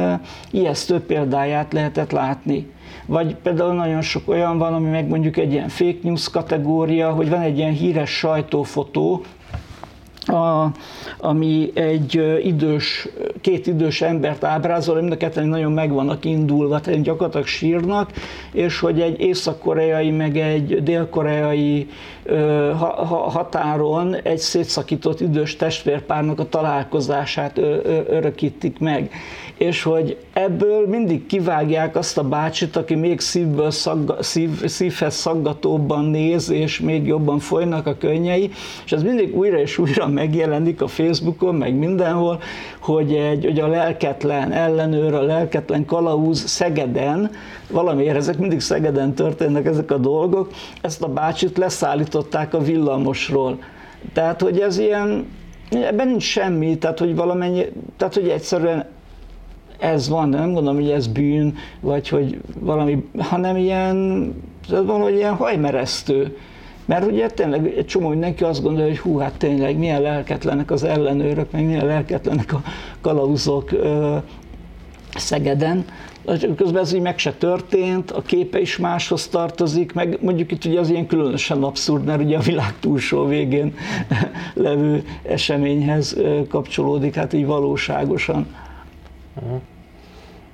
ijesztő 0.50 1.00
példáját 1.00 1.72
lehetett 1.72 2.10
látni. 2.10 2.70
Vagy 3.06 3.34
például 3.34 3.74
nagyon 3.74 4.00
sok 4.00 4.28
olyan 4.28 4.58
van, 4.58 4.74
ami 4.74 4.88
meg 4.88 5.08
mondjuk 5.08 5.36
egy 5.36 5.52
ilyen 5.52 5.68
fake 5.68 5.98
news 6.02 6.30
kategória, 6.30 7.10
hogy 7.10 7.28
van 7.28 7.40
egy 7.40 7.58
ilyen 7.58 7.72
híres 7.72 8.10
sajtófotó, 8.10 9.22
a, 10.28 10.70
ami 11.18 11.70
egy 11.74 12.38
idős, 12.42 13.08
két 13.40 13.66
idős 13.66 14.02
embert 14.02 14.44
ábrázol, 14.44 15.00
mind 15.00 15.12
a 15.12 15.16
ketten 15.16 15.46
nagyon 15.48 15.72
meg 15.72 15.92
vannak 15.92 16.24
indulva, 16.24 16.80
tehát 16.80 17.02
gyakorlatilag 17.02 17.46
sírnak, 17.46 18.10
és 18.52 18.80
hogy 18.80 19.00
egy 19.00 19.20
észak-koreai 19.20 20.10
meg 20.10 20.36
egy 20.36 20.82
dél-koreai 20.82 21.88
határon 23.28 24.14
egy 24.22 24.38
szétszakított 24.38 25.20
idős 25.20 25.56
testvérpárnak 25.56 26.38
a 26.40 26.48
találkozását 26.48 27.58
örökítik 28.08 28.78
meg. 28.78 29.10
És 29.58 29.82
hogy 29.82 30.16
ebből 30.32 30.86
mindig 30.86 31.26
kivágják 31.26 31.96
azt 31.96 32.18
a 32.18 32.22
bácsit, 32.22 32.76
aki 32.76 32.94
még 32.94 33.20
szívből 33.20 33.70
szagga, 33.70 34.22
szív, 34.22 34.64
szívhez 34.66 35.14
szaggatóbban 35.14 36.04
néz, 36.04 36.50
és 36.50 36.80
még 36.80 37.06
jobban 37.06 37.38
folynak 37.38 37.86
a 37.86 37.96
könnyei, 37.98 38.50
és 38.84 38.92
ez 38.92 39.02
mindig 39.02 39.36
újra 39.36 39.58
és 39.58 39.78
újra 39.78 40.08
megjelenik 40.08 40.82
a 40.82 40.86
Facebookon, 40.86 41.54
meg 41.54 41.74
mindenhol, 41.74 42.40
hogy, 42.80 43.12
egy, 43.14 43.44
hogy 43.44 43.60
a 43.60 43.66
lelketlen 43.66 44.52
ellenőr, 44.52 45.14
a 45.14 45.22
lelketlen 45.22 45.84
kalauz 45.84 46.46
Szegeden, 46.46 47.30
valamiért 47.70 48.16
ezek 48.16 48.38
mindig 48.38 48.60
Szegeden 48.60 49.14
történnek 49.14 49.66
ezek 49.66 49.90
a 49.90 49.98
dolgok, 49.98 50.50
ezt 50.80 51.02
a 51.02 51.08
bácsit 51.08 51.56
leszállították 51.56 52.54
a 52.54 52.58
villamosról. 52.58 53.58
Tehát, 54.12 54.40
hogy 54.40 54.58
ez 54.58 54.78
ilyen, 54.78 55.26
ebben 55.70 56.08
nincs 56.08 56.22
semmi, 56.22 56.78
tehát, 56.78 56.98
hogy 56.98 57.16
valamennyi, 57.16 57.64
tehát, 57.96 58.14
hogy 58.14 58.28
egyszerűen 58.28 58.96
ez 59.78 60.08
van, 60.08 60.30
de 60.30 60.38
nem 60.38 60.52
gondolom, 60.52 60.80
hogy 60.80 60.90
ez 60.90 61.06
bűn, 61.06 61.56
vagy 61.80 62.08
hogy 62.08 62.40
valami, 62.58 63.04
hanem 63.18 63.56
ilyen, 63.56 64.34
ez 64.72 64.84
valahogy 64.84 65.14
ilyen 65.14 65.34
hajmeresztő. 65.34 66.36
Mert 66.84 67.06
ugye 67.06 67.28
tényleg 67.28 67.66
egy 67.76 67.86
csomó 67.86 68.08
mindenki 68.08 68.44
azt 68.44 68.62
gondolja, 68.62 68.88
hogy 68.88 68.98
hú, 68.98 69.16
hát 69.18 69.36
tényleg 69.38 69.78
milyen 69.78 70.02
lelketlenek 70.02 70.70
az 70.70 70.84
ellenőrök, 70.84 71.50
meg 71.50 71.64
milyen 71.64 71.86
lelketlenek 71.86 72.52
a 72.52 72.62
kalauzok 73.00 73.72
ö, 73.72 74.16
Szegeden, 75.14 75.84
közben 76.56 76.82
ez 76.82 76.92
így 76.92 77.00
meg 77.00 77.18
se 77.18 77.32
történt, 77.32 78.10
a 78.10 78.22
képe 78.22 78.60
is 78.60 78.76
máshoz 78.76 79.28
tartozik, 79.28 79.92
meg 79.92 80.18
mondjuk 80.20 80.52
itt 80.52 80.64
ugye 80.64 80.80
az 80.80 80.90
ilyen 80.90 81.06
különösen 81.06 81.62
abszurd, 81.62 82.04
mert 82.04 82.22
ugye 82.22 82.36
a 82.36 82.40
világ 82.40 82.74
túlsó 82.80 83.24
végén 83.24 83.74
levő 84.54 85.04
eseményhez 85.22 86.16
kapcsolódik, 86.48 87.14
hát 87.14 87.32
így 87.32 87.46
valóságosan. 87.46 88.46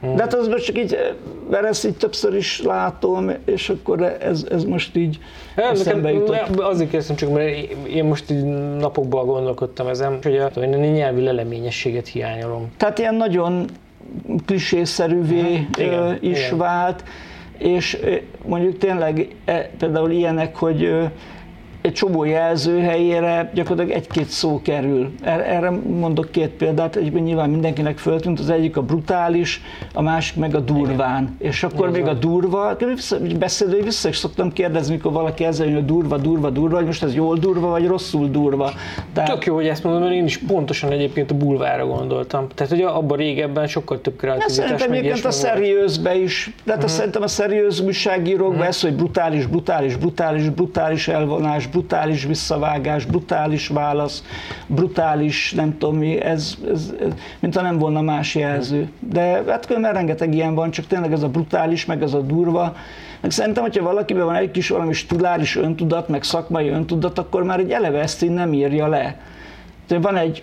De 0.01 0.23
hát 0.23 0.35
az 0.35 0.49
most 0.49 0.65
csak 0.65 0.79
így, 0.79 1.15
mert 1.51 1.65
ezt 1.65 1.87
így 1.87 1.97
többször 1.97 2.35
is 2.35 2.63
látom, 2.63 3.31
és 3.45 3.69
akkor 3.69 4.03
ez, 4.03 4.47
ez 4.51 4.65
most 4.65 4.97
így 4.97 5.19
hát, 5.57 5.73
eszembe 5.73 6.13
jutott. 6.13 6.61
Azért 6.61 6.91
kérdeztem 6.91 7.17
csak, 7.17 7.33
mert 7.33 7.57
én 7.89 8.05
most 8.05 8.31
így 8.31 8.45
napokban 8.79 9.27
gondolkodtam 9.27 9.87
ezen, 9.87 10.19
hogy 10.23 10.37
a, 10.37 10.51
a 10.55 10.65
nyelvi 10.65 11.23
leleményességet 11.23 12.09
hiányolom. 12.09 12.73
Tehát 12.77 12.99
ilyen 12.99 13.15
nagyon 13.15 13.65
klisészerűvé 14.47 15.67
igen, 15.79 16.19
is 16.21 16.47
igen. 16.47 16.59
vált, 16.59 17.05
és 17.59 17.99
mondjuk 18.47 18.79
tényleg 18.79 19.29
e, 19.45 19.71
például 19.79 20.11
ilyenek, 20.11 20.57
hogy 20.57 20.97
egy 21.85 21.93
csomó 21.93 22.25
jelző 22.25 22.81
helyére 22.81 23.51
gyakorlatilag 23.55 23.97
egy-két 23.99 24.29
szó 24.29 24.61
kerül. 24.63 25.13
Erre 25.23 25.71
mondok 25.71 26.31
két 26.31 26.49
példát, 26.49 26.97
egyben 26.97 27.23
nyilván 27.23 27.51
mindenkinek 27.51 27.99
föltűnt, 27.99 28.39
az 28.39 28.51
egyik 28.51 28.77
a 28.77 28.83
brutális, 28.83 29.63
a 29.93 30.03
másik 30.03 30.37
meg 30.37 30.55
a 30.55 30.61
durván. 30.61 31.23
Igen. 31.23 31.51
És 31.51 31.63
akkor 31.63 31.89
Igen. 31.89 32.01
még 32.01 32.11
a 32.11 32.15
durva, 32.15 32.77
beszélő 33.39 33.83
vissza 33.83 34.09
is 34.09 34.17
szoktam 34.17 34.53
kérdezni, 34.53 34.95
mikor 34.95 35.13
valaki 35.13 35.45
ezzel 35.45 35.67
jön, 35.67 35.75
hogy 35.75 35.85
durva, 35.85 36.17
durva, 36.17 36.51
durva, 36.51 36.77
hogy 36.77 36.87
most 36.87 37.03
ez 37.03 37.15
jól 37.15 37.37
durva, 37.37 37.69
vagy 37.69 37.87
rosszul 37.87 38.29
durva. 38.29 38.71
Tehát... 39.13 39.31
Tök 39.31 39.45
jó, 39.45 39.55
hogy 39.55 39.67
ezt 39.67 39.85
mondom, 39.85 40.03
mert 40.03 40.15
én 40.15 40.25
is 40.25 40.39
pontosan 40.39 40.91
egyébként 40.91 41.31
a 41.31 41.35
bulvára 41.35 41.87
gondoltam. 41.87 42.47
Tehát, 42.55 42.73
hogy 42.73 42.83
abban 42.83 43.17
régebben 43.17 43.67
sokkal 43.67 44.01
több 44.01 44.17
kreativitás. 44.17 44.53
Szerintem 44.53 44.93
egyébként 44.93 45.25
a 45.25 45.31
szeriőzbe 45.31 46.17
is, 46.17 46.55
tehát 46.65 46.83
uh-huh. 46.83 46.97
szerintem 46.97 47.23
a 47.23 47.29
szeriőz 47.29 47.81
újságírókban 47.81 48.51
uh-huh. 48.51 48.67
ez, 48.67 48.81
hogy 48.81 48.95
brutális, 48.95 49.47
brutális, 49.47 49.97
brutális, 49.97 50.49
brutális 50.49 51.09
elvonás, 51.09 51.73
brutális 51.75 52.25
visszavágás, 52.25 53.05
brutális 53.05 53.69
válasz, 53.69 54.25
brutális 54.67 55.53
nem 55.53 55.79
tudom 55.79 55.97
mi, 55.97 56.21
ez, 56.21 56.57
ez, 56.73 56.95
ez 57.01 57.13
mint 57.41 57.57
ha 57.57 57.63
nem 57.63 57.79
volna 57.79 58.01
más 58.01 58.35
jelző. 58.35 58.91
De 58.99 59.43
hát 59.49 59.67
különben 59.67 59.93
rengeteg 59.93 60.35
ilyen 60.35 60.55
van, 60.55 60.71
csak 60.71 60.87
tényleg 60.87 61.13
ez 61.13 61.23
a 61.23 61.29
brutális, 61.29 61.85
meg 61.85 62.03
ez 62.03 62.15
a 62.15 62.21
durva, 62.21 62.77
meg 63.21 63.31
szerintem, 63.31 63.63
hogyha 63.63 63.85
valakiben 63.85 64.25
van 64.25 64.35
egy 64.35 64.51
kis 64.51 64.69
valami 64.69 64.93
stiláris 64.93 65.57
öntudat, 65.57 66.09
meg 66.09 66.23
szakmai 66.23 66.69
öntudat, 66.69 67.19
akkor 67.19 67.43
már 67.43 67.59
egy 67.59 67.71
eleve 67.71 67.99
ezt 67.99 68.23
így 68.23 68.31
nem 68.31 68.53
írja 68.53 68.87
le. 68.87 69.21
De 69.89 69.99
van 69.99 70.17
egy 70.17 70.43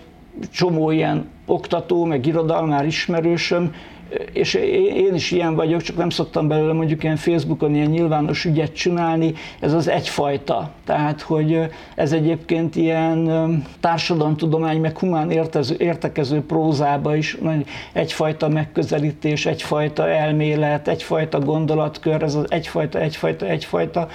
csomó 0.50 0.90
ilyen 0.90 1.28
oktató, 1.46 2.04
meg 2.04 2.26
irodalmár 2.26 2.84
ismerősöm, 2.84 3.74
és 4.32 4.54
én 4.94 5.14
is 5.14 5.30
ilyen 5.30 5.54
vagyok, 5.54 5.82
csak 5.82 5.96
nem 5.96 6.10
szoktam 6.10 6.48
belőle 6.48 6.72
mondjuk 6.72 7.02
ilyen 7.02 7.16
Facebookon 7.16 7.74
ilyen 7.74 7.90
nyilvános 7.90 8.44
ügyet 8.44 8.72
csinálni, 8.72 9.32
ez 9.60 9.72
az 9.72 9.88
egyfajta. 9.88 10.70
Tehát, 10.84 11.20
hogy 11.20 11.58
ez 11.94 12.12
egyébként 12.12 12.76
ilyen 12.76 13.30
társadalomtudomány, 13.80 14.80
meg 14.80 14.98
humán 14.98 15.30
értező, 15.30 15.74
értekező 15.78 16.40
prózába 16.40 17.16
is 17.16 17.38
egyfajta 17.92 18.48
megközelítés, 18.48 19.46
egyfajta 19.46 20.08
elmélet, 20.08 20.88
egyfajta 20.88 21.38
gondolatkör, 21.38 22.22
ez 22.22 22.34
az 22.34 22.44
egyfajta, 22.48 23.00
egyfajta, 23.00 23.46
egyfajta. 23.46 24.08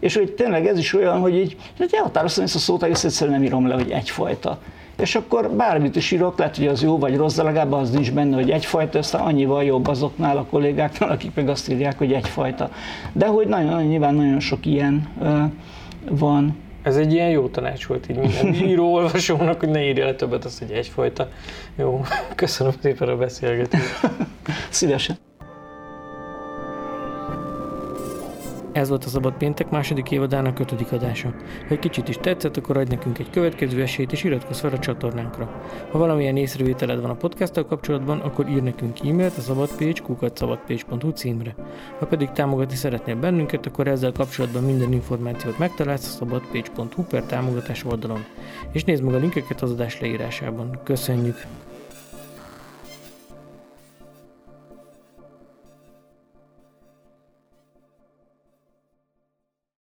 És 0.00 0.16
hogy 0.16 0.32
tényleg 0.32 0.66
ez 0.66 0.78
is 0.78 0.94
olyan, 0.94 1.20
hogy 1.20 1.36
így, 1.36 1.56
hogy 1.78 1.90
elhatároztam 1.92 2.44
ezt 2.44 2.54
a 2.54 2.58
szót, 2.58 2.82
egész 2.82 3.04
egyszerűen 3.04 3.36
nem 3.36 3.46
írom 3.46 3.66
le, 3.66 3.74
hogy 3.74 3.90
egyfajta 3.90 4.58
és 4.96 5.14
akkor 5.14 5.50
bármit 5.50 5.96
is 5.96 6.10
írok, 6.10 6.38
lehet, 6.38 6.56
hogy 6.56 6.66
az 6.66 6.82
jó 6.82 6.98
vagy 6.98 7.16
rossz, 7.16 7.36
de 7.36 7.42
legalább 7.42 7.72
az 7.72 7.90
nincs 7.90 8.12
benne, 8.12 8.34
hogy 8.34 8.50
egyfajta, 8.50 8.98
aztán 8.98 9.20
annyival 9.20 9.64
jobb 9.64 9.86
azoknál 9.86 10.36
a 10.36 10.44
kollégáknál, 10.44 11.10
akik 11.10 11.34
meg 11.34 11.48
azt 11.48 11.70
írják, 11.70 11.98
hogy 11.98 12.12
egyfajta. 12.12 12.70
De 13.12 13.26
hogy 13.26 13.46
nagyon, 13.46 13.66
nagyon 13.66 13.86
nyilván 13.86 14.14
nagyon 14.14 14.40
sok 14.40 14.66
ilyen 14.66 15.08
uh, 15.20 15.42
van. 16.10 16.56
Ez 16.82 16.96
egy 16.96 17.12
ilyen 17.12 17.28
jó 17.28 17.48
tanács 17.48 17.86
volt 17.86 18.08
így 18.08 18.16
minden 18.16 18.54
író 18.70 18.92
olvasónak, 18.92 19.60
hogy 19.60 19.68
ne 19.68 19.84
írja 19.84 20.04
le 20.04 20.14
többet 20.14 20.44
azt, 20.44 20.58
hogy 20.58 20.70
egyfajta. 20.70 21.28
Jó, 21.76 22.00
köszönöm 22.34 22.72
szépen 22.82 23.08
a 23.08 23.16
beszélgetést. 23.16 24.00
Szívesen. 24.70 25.16
Ez 28.72 28.88
volt 28.88 29.04
a 29.04 29.08
Szabad 29.08 29.32
Péntek 29.32 29.70
második 29.70 30.10
évadának 30.10 30.58
ötödik 30.58 30.92
adása. 30.92 31.28
Ha 31.68 31.74
egy 31.74 31.78
kicsit 31.78 32.08
is 32.08 32.16
tetszett, 32.20 32.56
akkor 32.56 32.76
adj 32.76 32.90
nekünk 32.90 33.18
egy 33.18 33.30
következő 33.30 33.82
esélyt 33.82 34.12
és 34.12 34.24
iratkozz 34.24 34.60
fel 34.60 34.72
a 34.72 34.78
csatornánkra. 34.78 35.62
Ha 35.90 35.98
valamilyen 35.98 36.36
észrevételed 36.36 37.00
van 37.00 37.10
a 37.10 37.14
podcasttal 37.14 37.66
kapcsolatban, 37.66 38.20
akkor 38.20 38.48
ír 38.48 38.62
nekünk 38.62 38.98
e-mailt 39.04 39.36
a 39.36 39.40
szabadpage.hu 39.40 41.10
címre. 41.10 41.54
Ha 41.98 42.06
pedig 42.06 42.30
támogatni 42.30 42.74
szeretnél 42.74 43.16
bennünket, 43.16 43.66
akkor 43.66 43.86
ezzel 43.86 44.12
kapcsolatban 44.12 44.62
minden 44.62 44.92
információt 44.92 45.58
megtalálsz 45.58 46.06
a 46.06 46.10
szabadpage.hu 46.10 47.02
per 47.02 47.22
támogatás 47.22 47.84
oldalon. 47.84 48.24
És 48.72 48.84
nézd 48.84 49.02
meg 49.02 49.14
a 49.14 49.18
linkeket 49.18 49.62
az 49.62 49.70
adás 49.70 50.00
leírásában. 50.00 50.80
Köszönjük! 50.84 51.36